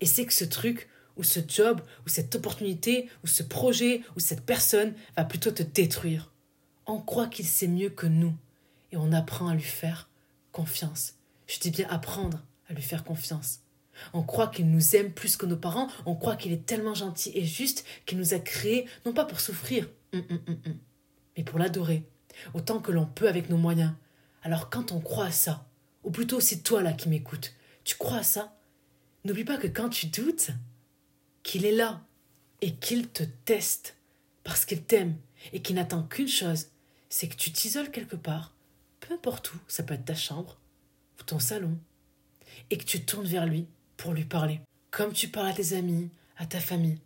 Et 0.00 0.06
c'est 0.06 0.26
que 0.26 0.32
ce 0.32 0.44
truc, 0.44 0.88
ou 1.16 1.22
ce 1.22 1.40
job, 1.46 1.80
ou 2.04 2.08
cette 2.08 2.34
opportunité, 2.34 3.08
ou 3.22 3.28
ce 3.28 3.44
projet, 3.44 4.02
ou 4.16 4.20
cette 4.20 4.44
personne 4.44 4.94
va 5.16 5.24
plutôt 5.24 5.52
te 5.52 5.62
détruire. 5.62 6.32
On 6.86 7.00
croit 7.00 7.28
qu'il 7.28 7.46
sait 7.46 7.68
mieux 7.68 7.90
que 7.90 8.06
nous, 8.06 8.34
et 8.90 8.96
on 8.96 9.12
apprend 9.12 9.48
à 9.48 9.54
lui 9.54 9.62
faire 9.62 10.10
confiance. 10.50 11.14
Je 11.46 11.60
dis 11.60 11.70
bien 11.70 11.86
apprendre 11.88 12.42
à 12.68 12.72
lui 12.72 12.82
faire 12.82 13.04
confiance. 13.04 13.61
On 14.12 14.22
croit 14.22 14.48
qu'il 14.48 14.70
nous 14.70 14.96
aime 14.96 15.12
plus 15.12 15.36
que 15.36 15.46
nos 15.46 15.56
parents, 15.56 15.88
on 16.06 16.14
croit 16.14 16.36
qu'il 16.36 16.52
est 16.52 16.66
tellement 16.66 16.94
gentil 16.94 17.32
et 17.34 17.44
juste 17.44 17.84
qu'il 18.06 18.18
nous 18.18 18.34
a 18.34 18.38
créés, 18.38 18.86
non 19.06 19.12
pas 19.12 19.24
pour 19.24 19.40
souffrir, 19.40 19.88
hum, 20.12 20.22
hum, 20.30 20.40
hum, 20.48 20.76
mais 21.36 21.44
pour 21.44 21.58
l'adorer, 21.58 22.04
autant 22.54 22.80
que 22.80 22.92
l'on 22.92 23.06
peut 23.06 23.28
avec 23.28 23.48
nos 23.48 23.56
moyens. 23.56 23.92
Alors 24.42 24.70
quand 24.70 24.92
on 24.92 25.00
croit 25.00 25.26
à 25.26 25.30
ça, 25.30 25.66
ou 26.04 26.10
plutôt 26.10 26.40
c'est 26.40 26.62
toi 26.62 26.82
là 26.82 26.92
qui 26.92 27.08
m'écoutes, 27.08 27.54
tu 27.84 27.96
crois 27.96 28.18
à 28.18 28.22
ça? 28.22 28.56
N'oublie 29.24 29.44
pas 29.44 29.56
que 29.56 29.68
quand 29.68 29.88
tu 29.88 30.06
doutes, 30.06 30.50
qu'il 31.42 31.64
est 31.64 31.72
là 31.72 32.02
et 32.60 32.74
qu'il 32.74 33.08
te 33.08 33.22
teste 33.44 33.96
parce 34.44 34.64
qu'il 34.64 34.82
t'aime 34.82 35.16
et 35.52 35.60
qu'il 35.62 35.76
n'attend 35.76 36.02
qu'une 36.02 36.28
chose, 36.28 36.68
c'est 37.08 37.28
que 37.28 37.36
tu 37.36 37.52
t'isoles 37.52 37.90
quelque 37.90 38.16
part, 38.16 38.54
peu 39.00 39.14
importe 39.14 39.52
où, 39.52 39.58
ça 39.68 39.82
peut 39.82 39.94
être 39.94 40.04
ta 40.04 40.14
chambre 40.14 40.58
ou 41.20 41.24
ton 41.24 41.38
salon, 41.38 41.76
et 42.70 42.78
que 42.78 42.84
tu 42.84 43.04
tournes 43.04 43.26
vers 43.26 43.46
lui 43.46 43.66
pour 44.02 44.14
lui 44.14 44.24
parler. 44.24 44.60
Comme 44.90 45.12
tu 45.12 45.28
parles 45.28 45.46
à 45.46 45.52
tes 45.52 45.74
amis, 45.74 46.10
à 46.36 46.44
ta 46.44 46.58
famille, 46.58 46.98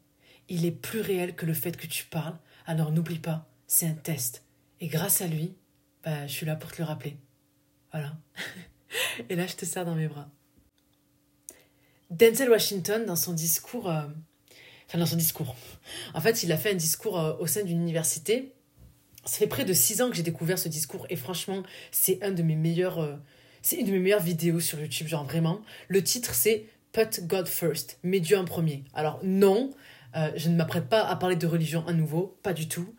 il 0.49 0.65
est 0.65 0.71
plus 0.71 1.03
réel 1.03 1.37
que 1.37 1.45
le 1.45 1.53
fait 1.53 1.77
que 1.77 1.87
tu 1.87 2.07
parles, 2.07 2.39
alors 2.65 2.91
n'oublie 2.91 3.19
pas, 3.19 3.47
c'est 3.67 3.87
un 3.87 3.93
test. 3.93 4.45
Et 4.81 4.89
grâce 4.89 5.21
à 5.21 5.27
lui, 5.27 5.55
bah, 6.03 6.27
je 6.27 6.33
suis 6.33 6.47
là 6.47 6.57
pour 6.57 6.73
te 6.73 6.79
le 6.79 6.85
rappeler. 6.85 7.19
Voilà. 7.93 8.17
Et 9.29 9.37
là, 9.37 9.47
je 9.47 9.57
te 9.57 9.67
serre 9.67 9.85
dans 9.85 9.95
mes 9.95 10.09
bras. 10.09 10.31
Denzel 12.09 12.49
Washington, 12.49 13.05
dans 13.05 13.15
son 13.15 13.35
discours, 13.35 13.91
euh, 13.91 14.07
enfin 14.89 14.97
dans 14.97 15.05
son 15.05 15.17
discours, 15.17 15.55
en 16.15 16.21
fait, 16.23 16.45
il 16.45 16.51
a 16.51 16.57
fait 16.57 16.71
un 16.71 16.77
discours 16.77 17.21
euh, 17.21 17.37
au 17.39 17.47
sein 17.47 17.63
d'une 17.63 17.83
université. 17.83 18.55
Ça 19.27 19.37
fait 19.37 19.49
près 19.49 19.67
de 19.67 19.75
six 19.75 20.01
ans 20.01 20.09
que 20.09 20.17
j'ai 20.17 20.23
découvert 20.23 20.59
ce 20.59 20.71
discours 20.71 21.07
et 21.11 21.17
franchement, 21.17 21.63
c'est 21.91 22.23
un 22.23 22.31
de 22.31 22.43
mes 22.43 22.57
meilleurs, 22.57 23.01
euh, 23.01 23.17
c'est 23.61 23.77
une 23.77 23.87
de 23.87 23.93
mes 23.93 23.99
meilleures 23.99 24.23
vidéos 24.23 24.61
sur 24.61 24.81
YouTube, 24.81 25.09
genre 25.09 25.25
vraiment. 25.25 25.61
Le 25.89 26.03
titre, 26.03 26.35
c'est 26.35 26.65
Put 26.97 27.27
God 27.27 27.47
First, 27.47 27.99
mets 28.03 28.21
Dieu 28.21 28.39
en 28.39 28.47
premier. 28.47 28.83
Alors 28.95 29.21
non, 29.23 29.75
euh, 30.17 30.31
je 30.35 30.49
ne 30.49 30.57
m'apprête 30.57 30.89
pas 30.89 31.07
à 31.07 31.15
parler 31.17 31.37
de 31.37 31.47
religion 31.47 31.87
à 31.87 31.93
nouveau, 31.93 32.39
pas 32.43 32.55
du 32.55 32.69
tout. 32.69 32.95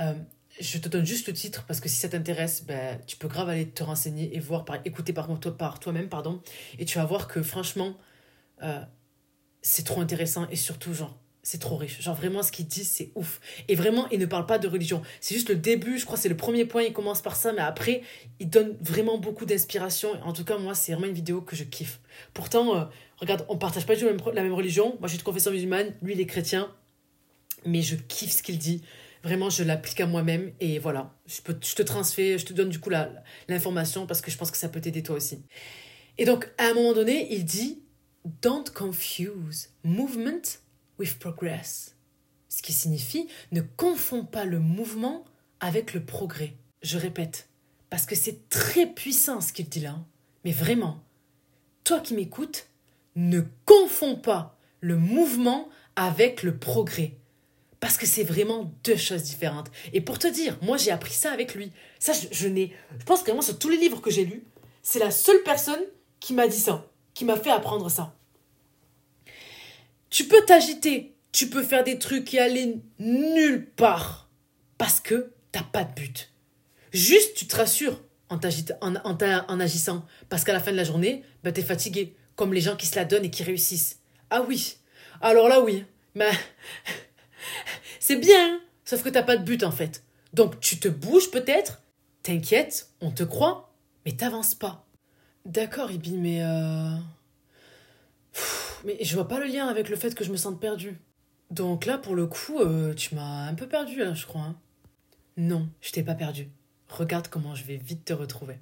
Euh, 0.00 0.14
je 0.58 0.78
te 0.78 0.88
donne 0.88 1.06
juste 1.06 1.28
le 1.28 1.32
titre 1.32 1.64
parce 1.68 1.78
que 1.78 1.88
si 1.88 1.94
ça 1.94 2.08
t'intéresse, 2.08 2.64
ben, 2.64 2.98
tu 3.06 3.16
peux 3.16 3.28
grave 3.28 3.48
aller 3.48 3.70
te 3.70 3.84
renseigner 3.84 4.34
et 4.34 4.40
voir, 4.40 4.64
par, 4.64 4.78
écouter 4.84 5.12
par, 5.12 5.28
toi, 5.38 5.56
par 5.56 5.78
toi-même, 5.78 6.08
pardon, 6.08 6.42
et 6.80 6.84
tu 6.86 6.98
vas 6.98 7.04
voir 7.04 7.28
que 7.28 7.40
franchement, 7.40 7.96
euh, 8.64 8.80
c'est 9.62 9.84
trop 9.84 10.00
intéressant 10.00 10.48
et 10.50 10.56
surtout, 10.56 10.92
genre, 10.92 11.16
c'est 11.46 11.58
trop 11.58 11.76
riche. 11.76 12.02
Genre 12.02 12.16
vraiment, 12.16 12.42
ce 12.42 12.50
qu'il 12.50 12.66
dit, 12.66 12.84
c'est 12.84 13.12
ouf. 13.14 13.40
Et 13.68 13.76
vraiment, 13.76 14.08
il 14.10 14.18
ne 14.18 14.26
parle 14.26 14.46
pas 14.46 14.58
de 14.58 14.66
religion. 14.66 15.00
C'est 15.20 15.36
juste 15.36 15.48
le 15.48 15.54
début, 15.54 15.96
je 15.96 16.04
crois, 16.04 16.18
c'est 16.18 16.28
le 16.28 16.36
premier 16.36 16.64
point, 16.64 16.82
il 16.82 16.92
commence 16.92 17.22
par 17.22 17.36
ça, 17.36 17.52
mais 17.52 17.60
après, 17.60 18.02
il 18.40 18.50
donne 18.50 18.76
vraiment 18.80 19.16
beaucoup 19.16 19.46
d'inspiration. 19.46 20.10
En 20.24 20.32
tout 20.32 20.42
cas, 20.42 20.58
moi, 20.58 20.74
c'est 20.74 20.90
vraiment 20.90 21.06
une 21.06 21.14
vidéo 21.14 21.40
que 21.42 21.54
je 21.54 21.62
kiffe. 21.62 22.00
Pourtant, 22.34 22.76
euh, 22.76 22.84
regarde, 23.18 23.46
on 23.48 23.58
partage 23.58 23.86
pas 23.86 23.94
du 23.94 24.04
même, 24.04 24.16
la 24.34 24.42
même 24.42 24.54
religion. 24.54 24.96
Moi, 24.98 25.06
je 25.06 25.10
suis 25.10 25.18
de 25.18 25.22
confession 25.22 25.52
musulmane, 25.52 25.94
lui, 26.02 26.14
il 26.14 26.20
est 26.20 26.26
chrétien. 26.26 26.68
Mais 27.64 27.80
je 27.80 27.94
kiffe 27.94 28.32
ce 28.32 28.42
qu'il 28.42 28.58
dit. 28.58 28.82
Vraiment, 29.22 29.48
je 29.48 29.62
l'applique 29.62 30.00
à 30.00 30.06
moi-même. 30.06 30.50
Et 30.58 30.80
voilà, 30.80 31.14
je, 31.26 31.42
peux, 31.42 31.56
je 31.62 31.76
te 31.76 31.82
transfère, 31.82 32.38
je 32.38 32.44
te 32.44 32.54
donne 32.54 32.70
du 32.70 32.80
coup 32.80 32.90
l'information 33.46 34.04
parce 34.08 34.20
que 34.20 34.32
je 34.32 34.36
pense 34.36 34.50
que 34.50 34.56
ça 34.56 34.68
peut 34.68 34.80
t'aider 34.80 35.04
toi 35.04 35.14
aussi. 35.14 35.44
Et 36.18 36.24
donc, 36.24 36.50
à 36.58 36.64
un 36.64 36.74
moment 36.74 36.92
donné, 36.92 37.32
il 37.32 37.44
dit 37.44 37.84
Don't 38.42 38.64
confuse 38.74 39.70
movement 39.84 40.42
with 40.98 41.18
progress. 41.18 41.96
Ce 42.48 42.62
qui 42.62 42.72
signifie 42.72 43.28
ne 43.52 43.60
confonds 43.60 44.24
pas 44.24 44.44
le 44.44 44.60
mouvement 44.60 45.24
avec 45.60 45.94
le 45.94 46.04
progrès. 46.04 46.54
Je 46.82 46.98
répète, 46.98 47.48
parce 47.90 48.06
que 48.06 48.14
c'est 48.14 48.48
très 48.48 48.86
puissant 48.86 49.40
ce 49.40 49.52
qu'il 49.52 49.68
dit 49.68 49.80
là. 49.80 49.98
Mais 50.44 50.52
vraiment, 50.52 51.02
toi 51.84 52.00
qui 52.00 52.14
m'écoutes, 52.14 52.68
ne 53.14 53.40
confonds 53.64 54.16
pas 54.16 54.58
le 54.80 54.96
mouvement 54.96 55.68
avec 55.96 56.42
le 56.42 56.56
progrès. 56.58 57.16
Parce 57.80 57.96
que 57.98 58.06
c'est 58.06 58.24
vraiment 58.24 58.72
deux 58.84 58.96
choses 58.96 59.22
différentes. 59.22 59.70
Et 59.92 60.00
pour 60.00 60.18
te 60.18 60.26
dire, 60.26 60.58
moi 60.62 60.76
j'ai 60.76 60.90
appris 60.90 61.12
ça 61.12 61.32
avec 61.32 61.54
lui. 61.54 61.72
Ça, 61.98 62.12
je, 62.30 62.48
n'ai. 62.48 62.74
Je 62.98 63.04
pense 63.04 63.20
que 63.20 63.26
vraiment 63.26 63.42
sur 63.42 63.58
tous 63.58 63.68
les 63.68 63.76
livres 63.76 64.00
que 64.00 64.10
j'ai 64.10 64.24
lus, 64.24 64.44
c'est 64.82 64.98
la 64.98 65.10
seule 65.10 65.42
personne 65.44 65.80
qui 66.20 66.34
m'a 66.34 66.48
dit 66.48 66.58
ça, 66.58 66.86
qui 67.14 67.24
m'a 67.24 67.36
fait 67.36 67.50
apprendre 67.50 67.90
ça. 67.90 68.15
Tu 70.10 70.24
peux 70.24 70.44
t'agiter, 70.44 71.14
tu 71.32 71.48
peux 71.48 71.62
faire 71.62 71.84
des 71.84 71.98
trucs 71.98 72.32
et 72.34 72.38
aller 72.38 72.80
nulle 72.98 73.66
part 73.76 74.28
parce 74.78 75.00
que 75.00 75.32
t'as 75.52 75.62
pas 75.62 75.84
de 75.84 75.94
but. 75.94 76.32
Juste, 76.92 77.34
tu 77.36 77.46
te 77.46 77.56
rassures 77.56 78.00
en, 78.30 78.38
agissant 79.60 80.04
parce 80.28 80.44
qu'à 80.44 80.52
la 80.52 80.60
fin 80.60 80.72
de 80.72 80.76
la 80.76 80.84
journée, 80.84 81.24
bah, 81.42 81.52
tu 81.52 81.60
es 81.60 81.64
fatigué, 81.64 82.16
comme 82.34 82.54
les 82.54 82.60
gens 82.60 82.76
qui 82.76 82.86
se 82.86 82.96
la 82.96 83.04
donnent 83.04 83.24
et 83.24 83.30
qui 83.30 83.42
réussissent. 83.42 84.00
Ah 84.30 84.42
oui, 84.42 84.78
alors 85.20 85.48
là 85.48 85.60
oui, 85.60 85.84
mais 86.14 86.30
c'est 88.00 88.16
bien, 88.16 88.60
sauf 88.84 89.02
que 89.02 89.08
t'as 89.08 89.22
pas 89.22 89.36
de 89.36 89.44
but 89.44 89.62
en 89.62 89.70
fait. 89.70 90.02
Donc 90.32 90.60
tu 90.60 90.78
te 90.78 90.88
bouges 90.88 91.30
peut-être, 91.30 91.82
t'inquiètes, 92.22 92.90
on 93.00 93.10
te 93.10 93.22
croit, 93.22 93.74
mais 94.04 94.12
t'avances 94.12 94.54
pas. 94.54 94.86
D'accord, 95.44 95.92
Ibi, 95.92 96.12
mais 96.12 96.42
euh... 96.42 96.96
Mais 98.86 98.96
je 99.00 99.14
vois 99.14 99.26
pas 99.26 99.40
le 99.40 99.46
lien 99.46 99.66
avec 99.66 99.88
le 99.88 99.96
fait 99.96 100.14
que 100.14 100.22
je 100.22 100.30
me 100.30 100.36
sente 100.36 100.60
perdue. 100.60 100.96
Donc 101.50 101.86
là, 101.86 101.98
pour 101.98 102.14
le 102.14 102.28
coup, 102.28 102.60
euh, 102.60 102.94
tu 102.94 103.16
m'as 103.16 103.48
un 103.48 103.54
peu 103.54 103.66
perdue, 103.66 103.98
là, 103.98 104.14
je 104.14 104.26
crois. 104.26 104.42
Hein. 104.42 104.56
Non, 105.36 105.68
je 105.80 105.90
t'ai 105.90 106.04
pas 106.04 106.14
perdue. 106.14 106.48
Regarde 106.88 107.26
comment 107.26 107.56
je 107.56 107.64
vais 107.64 107.76
vite 107.76 108.04
te 108.04 108.12
retrouver. 108.12 108.60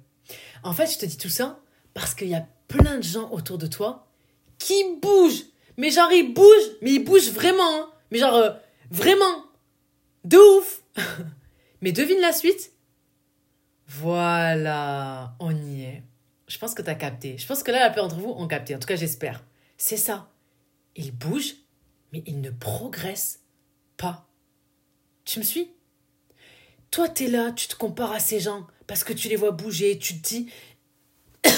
En 0.63 0.73
fait, 0.73 0.87
je 0.87 0.97
te 0.97 1.05
dis 1.05 1.17
tout 1.17 1.29
ça 1.29 1.59
parce 1.93 2.15
qu'il 2.15 2.27
y 2.27 2.33
a 2.33 2.47
plein 2.67 2.97
de 2.97 3.03
gens 3.03 3.29
autour 3.31 3.59
de 3.59 3.67
toi 3.67 4.07
qui 4.57 4.83
bougent. 4.99 5.45
Mais 5.77 5.91
genre, 5.91 6.11
ils 6.11 6.33
bougent, 6.33 6.71
mais 6.81 6.93
ils 6.93 7.03
bougent 7.03 7.31
vraiment. 7.31 7.77
Hein. 7.77 7.89
Mais 8.09 8.17
genre, 8.17 8.33
euh, 8.33 8.49
vraiment. 8.89 9.45
De 10.23 10.37
ouf. 10.57 10.81
mais 11.81 11.91
devine 11.91 12.19
la 12.19 12.33
suite. 12.33 12.71
Voilà, 13.87 15.35
on 15.39 15.55
y 15.55 15.83
est. 15.83 16.03
Je 16.47 16.57
pense 16.57 16.73
que 16.73 16.81
tu 16.81 16.89
as 16.89 16.95
capté. 16.95 17.37
Je 17.37 17.45
pense 17.45 17.61
que 17.61 17.71
là, 17.71 17.79
la 17.79 17.91
plupart 17.91 18.07
d'entre 18.07 18.19
vous 18.19 18.31
ont 18.31 18.47
capté. 18.47 18.75
En 18.75 18.79
tout 18.79 18.87
cas, 18.87 18.95
j'espère. 18.95 19.43
C'est 19.77 19.97
ça. 19.97 20.31
Ils 20.95 21.11
bougent, 21.11 21.55
mais 22.13 22.23
ils 22.25 22.41
ne 22.41 22.49
progressent 22.49 23.41
pas. 23.97 24.27
Tu 25.25 25.39
me 25.39 25.43
suis? 25.43 25.71
Toi, 26.91 27.09
tu 27.09 27.25
es 27.25 27.27
là, 27.27 27.51
tu 27.51 27.67
te 27.67 27.75
compares 27.75 28.13
à 28.13 28.19
ces 28.19 28.39
gens 28.39 28.67
parce 28.87 29.03
que 29.03 29.13
tu 29.13 29.27
les 29.27 29.35
vois 29.35 29.51
bouger, 29.51 29.97
tu 29.97 30.19
te 30.21 30.27
dis. 30.27 30.49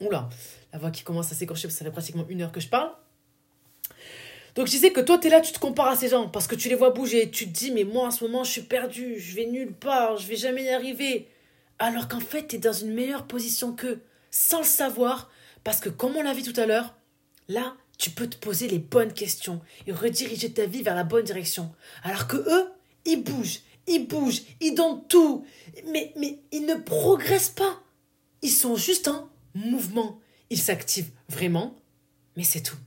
Oula, 0.00 0.28
la 0.72 0.78
voix 0.78 0.90
qui 0.90 1.02
commence 1.02 1.30
à 1.30 1.34
s'écorcher 1.34 1.68
parce 1.68 1.74
que 1.74 1.78
ça 1.78 1.84
fait 1.84 1.92
pratiquement 1.92 2.26
une 2.28 2.42
heure 2.42 2.52
que 2.52 2.60
je 2.60 2.68
parle. 2.68 2.90
Donc 4.54 4.66
je 4.66 4.72
disais 4.72 4.92
que 4.92 5.00
toi, 5.00 5.18
tu 5.18 5.28
es 5.28 5.30
là, 5.30 5.40
tu 5.40 5.52
te 5.52 5.60
compares 5.60 5.88
à 5.88 5.96
ces 5.96 6.08
gens 6.08 6.28
parce 6.28 6.46
que 6.46 6.56
tu 6.56 6.68
les 6.68 6.74
vois 6.74 6.90
bouger. 6.90 7.30
Tu 7.30 7.46
te 7.46 7.56
dis, 7.56 7.70
mais 7.70 7.84
moi, 7.84 8.08
en 8.08 8.10
ce 8.10 8.24
moment, 8.24 8.42
je 8.42 8.50
suis 8.50 8.62
perdu, 8.62 9.18
je 9.20 9.36
vais 9.36 9.46
nulle 9.46 9.72
part, 9.72 10.16
je 10.16 10.26
vais 10.26 10.36
jamais 10.36 10.64
y 10.64 10.70
arriver. 10.70 11.28
Alors 11.78 12.08
qu'en 12.08 12.20
fait, 12.20 12.48
tu 12.48 12.56
es 12.56 12.58
dans 12.58 12.72
une 12.72 12.92
meilleure 12.92 13.26
position 13.26 13.74
qu'eux, 13.74 14.02
sans 14.30 14.58
le 14.58 14.64
savoir, 14.64 15.29
parce 15.64 15.80
que 15.80 15.88
comme 15.88 16.16
on 16.16 16.22
l'a 16.22 16.32
vu 16.32 16.42
tout 16.42 16.58
à 16.58 16.66
l'heure, 16.66 16.94
là, 17.48 17.76
tu 17.98 18.10
peux 18.10 18.28
te 18.28 18.36
poser 18.36 18.68
les 18.68 18.78
bonnes 18.78 19.12
questions 19.12 19.60
et 19.86 19.92
rediriger 19.92 20.52
ta 20.52 20.66
vie 20.66 20.82
vers 20.82 20.94
la 20.94 21.04
bonne 21.04 21.24
direction. 21.24 21.70
Alors 22.02 22.26
que 22.26 22.36
eux, 22.36 22.70
ils 23.04 23.22
bougent, 23.22 23.60
ils 23.86 24.06
bougent, 24.06 24.42
ils 24.60 24.74
donnent 24.74 25.06
tout, 25.08 25.44
mais, 25.86 26.12
mais 26.16 26.38
ils 26.50 26.64
ne 26.64 26.74
progressent 26.74 27.50
pas. 27.50 27.82
Ils 28.42 28.50
sont 28.50 28.76
juste 28.76 29.08
en 29.08 29.30
mouvement. 29.54 30.18
Ils 30.48 30.58
s'activent 30.58 31.10
vraiment, 31.28 31.76
mais 32.36 32.42
c'est 32.42 32.62
tout. 32.62 32.78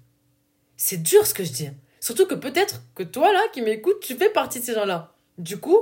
C'est 0.77 1.01
dur 1.01 1.25
ce 1.27 1.33
que 1.33 1.43
je 1.43 1.51
dis. 1.51 1.69
Surtout 1.99 2.25
que 2.25 2.35
peut-être 2.35 2.81
que 2.95 3.03
toi, 3.03 3.31
là, 3.31 3.41
qui 3.53 3.61
m'écoutes, 3.61 3.99
tu 4.01 4.15
fais 4.15 4.29
partie 4.29 4.59
de 4.59 4.65
ces 4.65 4.73
gens-là. 4.73 5.15
Du 5.37 5.57
coup, 5.57 5.79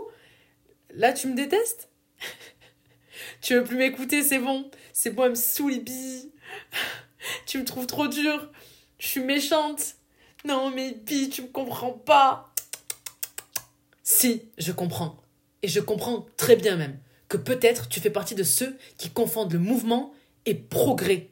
là, 0.93 1.13
tu 1.13 1.27
me 1.27 1.35
détestes? 1.35 1.89
Tu 3.41 3.55
veux 3.55 3.63
plus 3.63 3.77
m'écouter, 3.77 4.21
c'est 4.21 4.37
bon. 4.37 4.69
C'est 4.93 5.11
bon, 5.11 5.23
elle 5.23 5.31
me 5.31 5.35
saoule, 5.35 5.83
tu 7.45 7.57
me 7.57 7.65
trouves 7.65 7.87
trop 7.87 8.07
dur. 8.07 8.51
Je 8.99 9.07
suis 9.07 9.23
méchante. 9.23 9.95
Non, 10.45 10.71
mais 10.71 10.93
Bi, 10.93 11.29
tu 11.29 11.43
me 11.43 11.47
comprends 11.47 11.91
pas. 11.93 12.53
Si, 14.03 14.43
je 14.57 14.71
comprends. 14.71 15.17
Et 15.63 15.67
je 15.67 15.79
comprends 15.79 16.25
très 16.37 16.55
bien 16.55 16.75
même 16.75 16.99
que 17.29 17.37
peut-être 17.37 17.87
tu 17.87 18.01
fais 18.01 18.09
partie 18.09 18.35
de 18.35 18.43
ceux 18.43 18.77
qui 18.97 19.09
confondent 19.09 19.53
le 19.53 19.59
mouvement 19.59 20.13
et 20.45 20.53
progrès. 20.53 21.29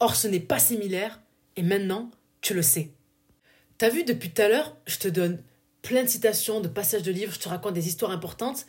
Or, 0.00 0.16
ce 0.16 0.28
n'est 0.28 0.40
pas 0.40 0.58
similaire, 0.58 1.20
et 1.56 1.62
maintenant, 1.62 2.10
tu 2.40 2.54
le 2.54 2.62
sais. 2.62 2.90
T'as 3.76 3.90
vu, 3.90 4.04
depuis 4.04 4.30
tout 4.30 4.40
à 4.40 4.48
l'heure, 4.48 4.76
je 4.86 4.96
te 4.96 5.08
donne 5.08 5.42
plein 5.82 6.02
de 6.04 6.08
citations, 6.08 6.60
de 6.60 6.68
passages 6.68 7.02
de 7.02 7.12
livres, 7.12 7.34
je 7.34 7.38
te 7.38 7.48
raconte 7.48 7.74
des 7.74 7.86
histoires 7.86 8.12
importantes, 8.12 8.66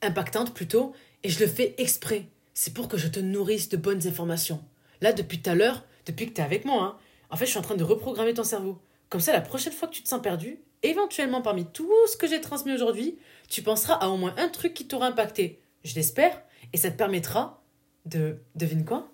impactantes 0.00 0.54
plutôt, 0.54 0.92
et 1.24 1.28
je 1.28 1.40
le 1.40 1.48
fais 1.48 1.74
exprès. 1.78 2.28
C'est 2.54 2.72
pour 2.72 2.86
que 2.86 2.96
je 2.96 3.08
te 3.08 3.18
nourrisse 3.18 3.68
de 3.68 3.76
bonnes 3.76 4.06
informations. 4.06 4.62
Là, 5.00 5.12
depuis 5.12 5.40
tout 5.40 5.50
à 5.50 5.54
l'heure, 5.54 5.84
depuis 6.06 6.26
que 6.26 6.32
tu 6.32 6.40
es 6.40 6.44
avec 6.44 6.64
moi, 6.64 6.82
hein, 6.82 6.96
en 7.30 7.36
fait, 7.36 7.46
je 7.46 7.50
suis 7.50 7.58
en 7.58 7.62
train 7.62 7.76
de 7.76 7.84
reprogrammer 7.84 8.34
ton 8.34 8.44
cerveau. 8.44 8.80
Comme 9.08 9.20
ça, 9.20 9.32
la 9.32 9.40
prochaine 9.40 9.72
fois 9.72 9.88
que 9.88 9.94
tu 9.94 10.02
te 10.02 10.08
sens 10.08 10.22
perdu, 10.22 10.60
éventuellement 10.82 11.42
parmi 11.42 11.64
tout 11.66 11.92
ce 12.10 12.16
que 12.16 12.26
j'ai 12.26 12.40
transmis 12.40 12.72
aujourd'hui, 12.72 13.18
tu 13.48 13.62
penseras 13.62 13.94
à 13.94 14.08
au 14.08 14.16
moins 14.16 14.34
un 14.38 14.48
truc 14.48 14.74
qui 14.74 14.86
t'aura 14.86 15.06
impacté. 15.06 15.60
Je 15.84 15.94
l'espère. 15.94 16.42
Et 16.72 16.76
ça 16.78 16.90
te 16.90 16.96
permettra 16.96 17.62
de. 18.04 18.38
Devine 18.54 18.84
quoi? 18.84 19.12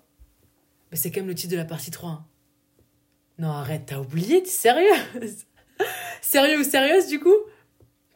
Ben, 0.91 0.97
C'est 0.97 1.11
quand 1.11 1.21
même 1.21 1.27
le 1.27 1.35
titre 1.35 1.51
de 1.51 1.57
la 1.57 1.65
partie 1.65 1.91
3. 1.91 2.09
Hein. 2.09 2.25
Non, 3.39 3.49
arrête, 3.49 3.83
t'as 3.87 3.99
oublié, 3.99 4.43
t'es 4.43 4.49
sérieuse 4.49 5.45
Sérieux 6.21 6.59
ou 6.59 6.63
sérieuse 6.63 7.07
du 7.07 7.19
coup? 7.19 7.35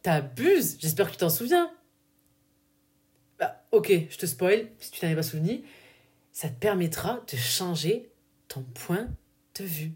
T'abuses 0.04 0.78
J'espère 0.80 1.08
que 1.08 1.12
tu 1.12 1.18
t'en 1.18 1.30
souviens. 1.30 1.72
Bah, 3.40 3.64
ok, 3.72 3.92
je 4.10 4.18
te 4.18 4.26
spoil, 4.26 4.70
si 4.80 4.92
tu 4.92 5.00
t'en 5.00 5.08
es 5.08 5.16
pas 5.16 5.24
souvenu 5.24 5.64
ça 6.38 6.50
te 6.50 6.60
permettra 6.60 7.24
de 7.32 7.36
changer 7.36 8.12
ton 8.48 8.62
point 8.62 9.08
de 9.60 9.64
vue. 9.64 9.94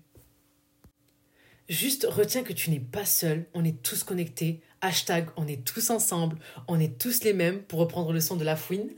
Juste 1.70 2.08
retiens 2.10 2.42
que 2.42 2.52
tu 2.52 2.72
n'es 2.72 2.80
pas 2.80 3.06
seul, 3.06 3.46
on 3.54 3.64
est 3.64 3.84
tous 3.84 4.04
connectés. 4.04 4.60
Hashtag, 4.82 5.30
on 5.38 5.48
est 5.48 5.64
tous 5.64 5.92
ensemble, 5.92 6.40
on 6.68 6.80
est 6.80 7.00
tous 7.00 7.24
les 7.24 7.34
mêmes, 7.34 7.62
pour 7.62 7.78
reprendre 7.78 8.12
le 8.12 8.20
son 8.20 8.38
de 8.38 8.44
la 8.44 8.56
fouine. 8.56 8.90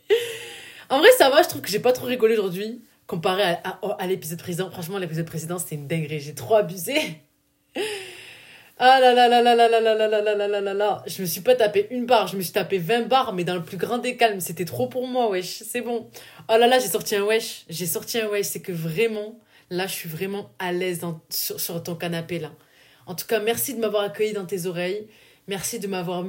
en 0.90 0.98
vrai, 0.98 1.08
ça 1.18 1.30
va, 1.30 1.44
je 1.44 1.48
trouve 1.50 1.62
que 1.62 1.70
j'ai 1.70 1.78
pas 1.78 1.92
trop 1.92 2.06
rigolé 2.06 2.36
aujourd'hui, 2.36 2.82
comparé 3.06 3.44
à, 3.44 3.78
à 4.00 4.06
l'épisode 4.08 4.40
précédent. 4.40 4.68
Franchement, 4.72 4.98
l'épisode 4.98 5.26
précédent, 5.26 5.60
c'était 5.60 5.76
une 5.76 5.86
dinguerie, 5.86 6.18
j'ai 6.18 6.34
trop 6.34 6.56
abusé. 6.56 6.96
Ah 8.84 8.98
là 8.98 9.14
là 9.14 9.28
là 9.28 9.40
là 9.40 9.54
là 9.54 9.68
là 9.68 9.80
là 9.80 9.94
là 9.94 10.08
là 10.08 10.34
là 10.34 10.48
là 10.48 10.60
là 10.60 10.74
là. 10.74 11.04
Je 11.06 11.22
me 11.22 11.26
suis 11.28 11.40
pas 11.40 11.54
tapé 11.54 11.86
une 11.92 12.04
barre, 12.04 12.26
je 12.26 12.36
me 12.36 12.42
suis 12.42 12.50
tapé 12.50 12.78
20 12.78 13.06
barres, 13.06 13.32
mais 13.32 13.44
dans 13.44 13.54
le 13.54 13.62
plus 13.62 13.76
grand 13.76 13.98
des 13.98 14.16
calmes. 14.16 14.40
C'était 14.40 14.64
trop 14.64 14.88
pour 14.88 15.06
moi, 15.06 15.30
wesh. 15.30 15.62
C'est 15.64 15.82
bon. 15.82 16.10
Oh 16.48 16.56
là 16.56 16.66
là, 16.66 16.80
j'ai 16.80 16.88
sorti 16.88 17.14
un 17.14 17.22
wesh. 17.22 17.64
J'ai 17.68 17.86
sorti 17.86 18.18
un 18.18 18.26
wesh. 18.26 18.46
C'est 18.46 18.60
que 18.60 18.72
vraiment, 18.72 19.38
là, 19.70 19.86
je 19.86 19.92
suis 19.92 20.08
vraiment 20.08 20.50
à 20.58 20.72
l'aise 20.72 21.00
sur, 21.30 21.60
sur 21.60 21.80
ton 21.80 21.94
canapé, 21.94 22.40
là. 22.40 22.50
En 23.06 23.14
tout 23.14 23.24
cas, 23.24 23.38
merci 23.38 23.74
de 23.74 23.78
m'avoir 23.78 24.02
accueilli 24.02 24.32
dans 24.32 24.46
tes 24.46 24.66
oreilles. 24.66 25.06
Merci 25.46 25.78
de 25.78 25.86
m'avoir, 25.86 26.24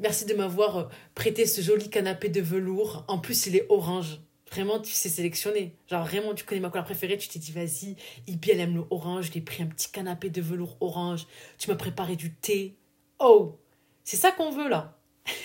merci 0.00 0.24
de 0.24 0.32
m'avoir 0.32 0.88
prêté 1.14 1.44
ce 1.44 1.60
joli 1.60 1.90
canapé 1.90 2.30
de 2.30 2.40
velours. 2.40 3.04
En 3.08 3.18
plus, 3.18 3.48
il 3.48 3.56
est 3.56 3.66
orange. 3.68 4.18
Vraiment, 4.50 4.80
tu 4.80 4.92
sais 4.92 5.08
sélectionner. 5.08 5.74
Genre, 5.88 6.04
vraiment, 6.04 6.34
tu 6.34 6.44
connais 6.44 6.60
ma 6.60 6.70
couleur 6.70 6.84
préférée, 6.84 7.18
tu 7.18 7.28
t'es 7.28 7.38
dit, 7.38 7.52
vas-y, 7.52 7.96
Ibi, 8.26 8.50
elle 8.50 8.60
aime 8.60 8.74
le 8.76 8.84
orange, 8.90 9.30
je 9.34 9.40
pris 9.40 9.62
un 9.62 9.66
petit 9.66 9.90
canapé 9.90 10.30
de 10.30 10.40
velours 10.40 10.76
orange, 10.80 11.26
tu 11.58 11.68
m'as 11.70 11.76
préparé 11.76 12.16
du 12.16 12.32
thé. 12.32 12.74
Oh, 13.18 13.58
c'est 14.04 14.16
ça 14.16 14.32
qu'on 14.32 14.50
veut 14.50 14.68
là. 14.68 14.98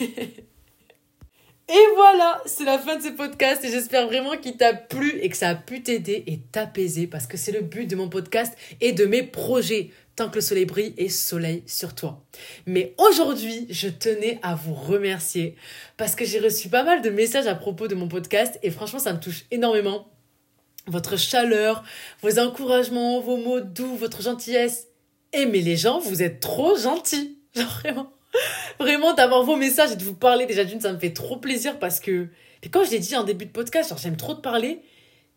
Et 1.69 1.85
voilà, 1.95 2.41
c'est 2.45 2.65
la 2.65 2.77
fin 2.77 2.97
de 2.97 3.01
ce 3.01 3.07
podcast 3.07 3.63
et 3.63 3.71
j'espère 3.71 4.05
vraiment 4.07 4.35
qu'il 4.35 4.57
t'a 4.57 4.73
plu 4.73 5.17
et 5.21 5.29
que 5.29 5.37
ça 5.37 5.47
a 5.47 5.55
pu 5.55 5.81
t'aider 5.81 6.25
et 6.27 6.39
t'apaiser 6.39 7.07
parce 7.07 7.25
que 7.25 7.37
c'est 7.37 7.53
le 7.53 7.61
but 7.61 7.89
de 7.89 7.95
mon 7.95 8.09
podcast 8.09 8.53
et 8.81 8.91
de 8.91 9.05
mes 9.05 9.23
projets 9.23 9.89
tant 10.15 10.29
que 10.29 10.35
le 10.35 10.41
soleil 10.41 10.65
brille 10.65 10.93
et 10.97 11.09
soleil 11.09 11.63
sur 11.65 11.95
toi. 11.95 12.23
Mais 12.65 12.93
aujourd'hui, 12.97 13.65
je 13.69 13.87
tenais 13.87 14.39
à 14.43 14.55
vous 14.55 14.73
remercier 14.73 15.55
parce 15.97 16.15
que 16.15 16.25
j'ai 16.25 16.39
reçu 16.39 16.69
pas 16.69 16.83
mal 16.83 17.01
de 17.01 17.09
messages 17.09 17.47
à 17.47 17.55
propos 17.55 17.87
de 17.87 17.95
mon 17.95 18.07
podcast 18.07 18.59
et 18.63 18.69
franchement, 18.69 18.99
ça 18.99 19.13
me 19.13 19.19
touche 19.19 19.45
énormément. 19.51 20.09
Votre 20.87 21.17
chaleur, 21.17 21.83
vos 22.21 22.39
encouragements, 22.39 23.21
vos 23.21 23.37
mots 23.37 23.61
doux, 23.61 23.95
votre 23.95 24.21
gentillesse. 24.21 24.87
Et 25.31 25.45
mais 25.45 25.61
les 25.61 25.77
gens, 25.77 25.99
vous 25.99 26.21
êtes 26.21 26.39
trop 26.39 26.77
gentils. 26.77 27.39
Genre 27.55 27.69
vraiment. 27.79 28.11
Vraiment, 28.79 29.13
d'avoir 29.13 29.43
vos 29.43 29.55
messages 29.55 29.91
et 29.91 29.95
de 29.95 30.03
vous 30.03 30.15
parler 30.15 30.45
déjà 30.45 30.63
d'une, 30.63 30.81
ça 30.81 30.91
me 30.91 30.97
fait 30.97 31.13
trop 31.13 31.37
plaisir 31.37 31.77
parce 31.79 31.99
que, 31.99 32.27
et 32.63 32.69
quand 32.69 32.83
je 32.83 32.91
l'ai 32.91 32.99
dit 32.99 33.15
en 33.15 33.23
début 33.23 33.45
de 33.45 33.51
podcast, 33.51 33.89
genre 33.89 33.99
j'aime 33.99 34.17
trop 34.17 34.33
te 34.33 34.41
parler. 34.41 34.81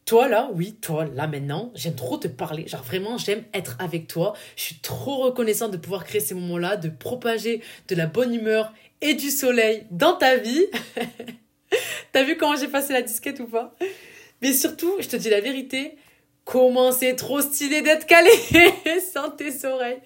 Toi 0.06 0.28
là, 0.28 0.48
oui, 0.54 0.74
toi 0.80 1.04
là 1.04 1.26
maintenant, 1.26 1.72
j'aime 1.74 1.94
trop 1.94 2.16
te 2.16 2.28
parler. 2.28 2.66
Genre 2.68 2.82
vraiment, 2.82 3.18
j'aime 3.18 3.42
être 3.52 3.76
avec 3.80 4.06
toi. 4.06 4.34
Je 4.56 4.62
suis 4.62 4.76
trop 4.76 5.16
reconnaissante 5.16 5.72
de 5.72 5.76
pouvoir 5.76 6.04
créer 6.04 6.20
ces 6.20 6.34
moments-là, 6.34 6.76
de 6.76 6.88
propager 6.88 7.60
de 7.88 7.94
la 7.94 8.06
bonne 8.06 8.32
humeur 8.32 8.72
et 9.00 9.14
du 9.14 9.30
soleil 9.30 9.84
dans 9.90 10.14
ta 10.14 10.36
vie. 10.36 10.66
T'as 12.12 12.22
vu 12.22 12.36
comment 12.36 12.56
j'ai 12.56 12.68
passé 12.68 12.92
la 12.92 13.02
disquette 13.02 13.40
ou 13.40 13.46
pas? 13.46 13.74
Mais 14.42 14.52
surtout, 14.52 14.94
je 15.00 15.08
te 15.08 15.16
dis 15.16 15.28
la 15.28 15.40
vérité, 15.40 15.96
Comment 16.46 16.92
c'est 16.92 17.16
trop 17.16 17.40
stylé 17.40 17.82
d'être 17.82 18.06
calé 18.06 18.30
sans 19.12 19.30
tes 19.30 19.66
oreilles 19.66 19.98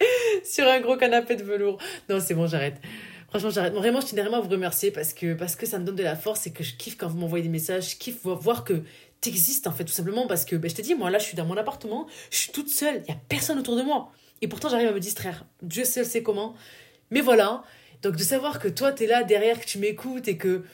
sur 0.43 0.67
un 0.67 0.81
gros 0.81 0.97
canapé 0.97 1.37
de 1.37 1.43
velours. 1.43 1.77
Non, 2.09 2.19
c'est 2.19 2.33
bon, 2.33 2.47
j'arrête. 2.47 2.77
Franchement, 3.29 3.51
j'arrête. 3.51 3.75
Vraiment, 3.75 4.01
je 4.01 4.07
tiens 4.07 4.23
vraiment 4.23 4.39
à 4.39 4.41
vous 4.41 4.49
remercier 4.49 4.91
parce 4.91 5.13
que, 5.13 5.35
parce 5.35 5.55
que 5.55 5.67
ça 5.67 5.79
me 5.79 5.85
donne 5.85 5.97
de 5.97 6.03
la 6.03 6.17
force 6.17 6.47
et 6.47 6.51
que 6.51 6.65
je 6.65 6.75
kiffe 6.77 6.97
quand 6.97 7.09
vous 7.09 7.19
m'envoyez 7.19 7.43
des 7.43 7.51
messages. 7.51 7.91
Je 7.91 7.97
kiffe 7.97 8.23
voir 8.25 8.65
que 8.65 8.83
t'existes 9.21 9.67
en 9.67 9.73
fait, 9.73 9.85
tout 9.85 9.93
simplement 9.93 10.27
parce 10.27 10.45
que, 10.45 10.57
ben, 10.57 10.71
je 10.71 10.75
te 10.75 10.83
dis, 10.83 10.95
moi 10.95 11.11
là, 11.11 11.19
je 11.19 11.25
suis 11.25 11.37
dans 11.37 11.45
mon 11.45 11.57
appartement, 11.57 12.07
je 12.31 12.37
suis 12.37 12.53
toute 12.53 12.69
seule, 12.69 12.97
il 12.97 13.13
n'y 13.13 13.19
a 13.19 13.21
personne 13.29 13.59
autour 13.59 13.77
de 13.77 13.83
moi. 13.83 14.13
Et 14.43 14.49
pourtant, 14.49 14.69
j'arrive 14.69 14.89
à 14.89 14.93
me 14.93 15.01
distraire. 15.01 15.45
Dieu 15.63 15.85
seul 15.85 16.07
sait 16.07 16.23
comment. 16.23 16.55
Mais 17.11 17.21
voilà. 17.21 17.63
Donc, 18.03 18.17
de 18.17 18.23
savoir 18.23 18.59
que 18.59 18.69
toi, 18.69 18.93
t'es 18.93 19.07
là 19.07 19.23
derrière, 19.23 19.61
que 19.61 19.67
tu 19.67 19.79
m'écoutes 19.79 20.29
et 20.29 20.37
que 20.37 20.65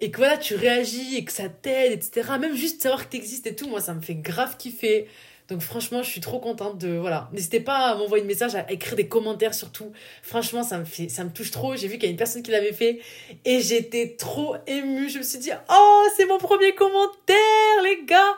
et 0.00 0.12
que 0.12 0.18
voilà, 0.18 0.38
tu 0.38 0.54
réagis 0.54 1.16
et 1.16 1.24
que 1.24 1.32
ça 1.32 1.48
t'aide, 1.48 1.92
etc. 1.92 2.30
Même 2.38 2.54
juste 2.54 2.82
savoir 2.82 3.04
que 3.04 3.10
t'existes 3.10 3.46
et 3.48 3.56
tout, 3.56 3.68
moi, 3.68 3.80
ça 3.80 3.94
me 3.94 4.00
fait 4.00 4.14
grave 4.14 4.56
kiffer. 4.56 5.08
Donc 5.48 5.62
franchement, 5.62 6.02
je 6.02 6.10
suis 6.10 6.20
trop 6.20 6.40
contente 6.40 6.76
de... 6.76 6.98
Voilà. 6.98 7.30
N'hésitez 7.32 7.60
pas 7.60 7.90
à 7.90 7.94
m'envoyer 7.94 8.22
des 8.22 8.28
messages, 8.28 8.54
à 8.54 8.70
écrire 8.70 8.96
des 8.96 9.08
commentaires 9.08 9.54
surtout. 9.54 9.92
Franchement, 10.22 10.62
ça 10.62 10.78
me, 10.78 10.84
fait, 10.84 11.08
ça 11.08 11.24
me 11.24 11.30
touche 11.30 11.50
trop. 11.50 11.74
J'ai 11.74 11.88
vu 11.88 11.94
qu'il 11.94 12.04
y 12.04 12.08
a 12.08 12.10
une 12.10 12.18
personne 12.18 12.42
qui 12.42 12.50
l'avait 12.50 12.74
fait 12.74 13.00
et 13.46 13.60
j'étais 13.60 14.16
trop 14.18 14.56
émue. 14.66 15.08
Je 15.08 15.18
me 15.18 15.22
suis 15.22 15.38
dit, 15.38 15.50
oh, 15.70 16.04
c'est 16.16 16.26
mon 16.26 16.36
premier 16.36 16.74
commentaire, 16.74 17.82
les 17.82 18.04
gars. 18.04 18.36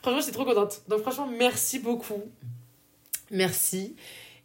Franchement, 0.00 0.20
j'étais 0.20 0.32
trop 0.32 0.44
contente. 0.44 0.82
Donc 0.86 1.02
franchement, 1.02 1.26
merci 1.26 1.80
beaucoup. 1.80 2.22
Merci. 3.32 3.96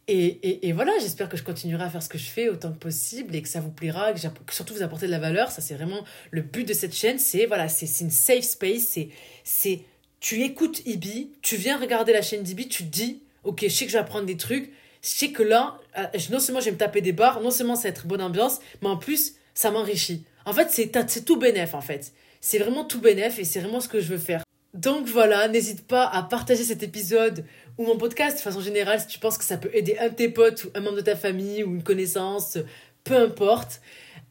Et, 0.08 0.66
et, 0.66 0.72
voilà, 0.72 0.90
j'espère 0.98 1.28
que 1.28 1.36
je 1.36 1.44
continuerai 1.44 1.84
à 1.84 1.88
faire 1.88 2.02
ce 2.02 2.08
que 2.08 2.18
je 2.18 2.24
fais 2.24 2.48
autant 2.48 2.72
que 2.72 2.78
possible 2.78 3.36
et 3.36 3.42
que 3.42 3.48
ça 3.48 3.60
vous 3.60 3.70
plaira, 3.70 4.12
que, 4.12 4.18
surtout 4.50 4.74
vous 4.74 4.82
apporter 4.82 5.06
de 5.06 5.12
la 5.12 5.20
valeur. 5.20 5.52
Ça, 5.52 5.62
c'est 5.62 5.74
vraiment 5.74 6.04
le 6.32 6.42
but 6.42 6.66
de 6.66 6.72
cette 6.72 6.96
chaîne. 6.96 7.20
C'est 7.20 7.46
voilà, 7.46 7.68
c'est 7.68 7.86
une 8.02 8.10
safe 8.10 8.42
space. 8.42 8.98
C'est 9.44 9.80
tu 10.20 10.42
écoutes 10.42 10.86
Ibi, 10.86 11.30
tu 11.42 11.56
viens 11.56 11.78
regarder 11.78 12.12
la 12.12 12.22
chaîne 12.22 12.42
d'Ibi, 12.42 12.68
tu 12.68 12.84
te 12.84 12.88
dis, 12.88 13.22
ok, 13.44 13.62
je 13.62 13.68
sais 13.68 13.86
que 13.86 13.90
je 13.90 13.96
vais 13.96 14.02
apprendre 14.02 14.26
des 14.26 14.36
trucs. 14.36 14.70
Je 15.02 15.08
sais 15.08 15.30
que 15.30 15.42
là, 15.42 15.78
euh, 15.98 16.04
non 16.30 16.40
seulement 16.40 16.60
je 16.60 16.66
vais 16.66 16.72
me 16.72 16.76
taper 16.76 17.00
des 17.00 17.12
barres, 17.12 17.40
non 17.40 17.50
seulement 17.50 17.74
ça 17.74 17.84
va 17.84 17.88
être 17.88 18.06
bonne 18.06 18.20
ambiance, 18.20 18.58
mais 18.82 18.88
en 18.88 18.98
plus, 18.98 19.34
ça 19.54 19.70
m'enrichit. 19.70 20.24
En 20.44 20.52
fait, 20.52 20.68
c'est 20.70 21.24
tout 21.24 21.36
bénéf, 21.36 21.74
en 21.74 21.80
fait. 21.80 22.12
C'est 22.40 22.58
vraiment 22.58 22.84
tout 22.84 23.00
bénéf 23.00 23.38
et 23.38 23.44
c'est 23.44 23.60
vraiment 23.60 23.80
ce 23.80 23.88
que 23.88 24.00
je 24.00 24.08
veux 24.08 24.18
faire. 24.18 24.42
Donc 24.74 25.06
voilà, 25.06 25.48
n'hésite 25.48 25.86
pas 25.86 26.06
à 26.06 26.22
partager 26.22 26.64
cet 26.64 26.82
épisode 26.82 27.44
ou 27.76 27.84
mon 27.84 27.96
podcast 27.96 28.36
de 28.36 28.42
façon 28.42 28.60
générale 28.60 29.00
si 29.00 29.08
tu 29.08 29.18
penses 29.18 29.36
que 29.36 29.44
ça 29.44 29.56
peut 29.56 29.70
aider 29.72 29.96
un 29.98 30.08
de 30.08 30.14
tes 30.14 30.28
potes 30.28 30.64
ou 30.64 30.70
un 30.74 30.80
membre 30.80 30.96
de 30.96 31.02
ta 31.02 31.16
famille 31.16 31.64
ou 31.64 31.74
une 31.74 31.82
connaissance, 31.82 32.56
peu 33.02 33.16
importe. 33.16 33.80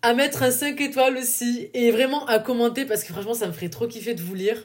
À 0.01 0.13
mettre 0.13 0.43
un 0.43 0.51
5 0.51 0.79
étoiles 0.79 1.17
aussi 1.17 1.69
et 1.73 1.91
vraiment 1.91 2.25
à 2.25 2.39
commenter 2.39 2.85
parce 2.85 3.03
que 3.03 3.11
franchement 3.11 3.33
ça 3.33 3.47
me 3.47 3.51
ferait 3.51 3.69
trop 3.69 3.85
kiffer 3.85 4.13
de 4.13 4.21
vous 4.21 4.35
lire. 4.35 4.63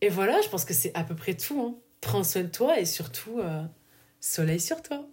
Et 0.00 0.08
voilà, 0.08 0.40
je 0.42 0.48
pense 0.48 0.64
que 0.64 0.74
c'est 0.74 0.94
à 0.94 1.04
peu 1.04 1.14
près 1.14 1.34
tout. 1.34 1.60
Hein. 1.60 1.74
Prends 2.00 2.24
soin 2.24 2.42
de 2.42 2.48
toi 2.48 2.78
et 2.78 2.84
surtout, 2.84 3.40
euh, 3.40 3.64
soleil 4.20 4.60
sur 4.60 4.82
toi. 4.82 5.06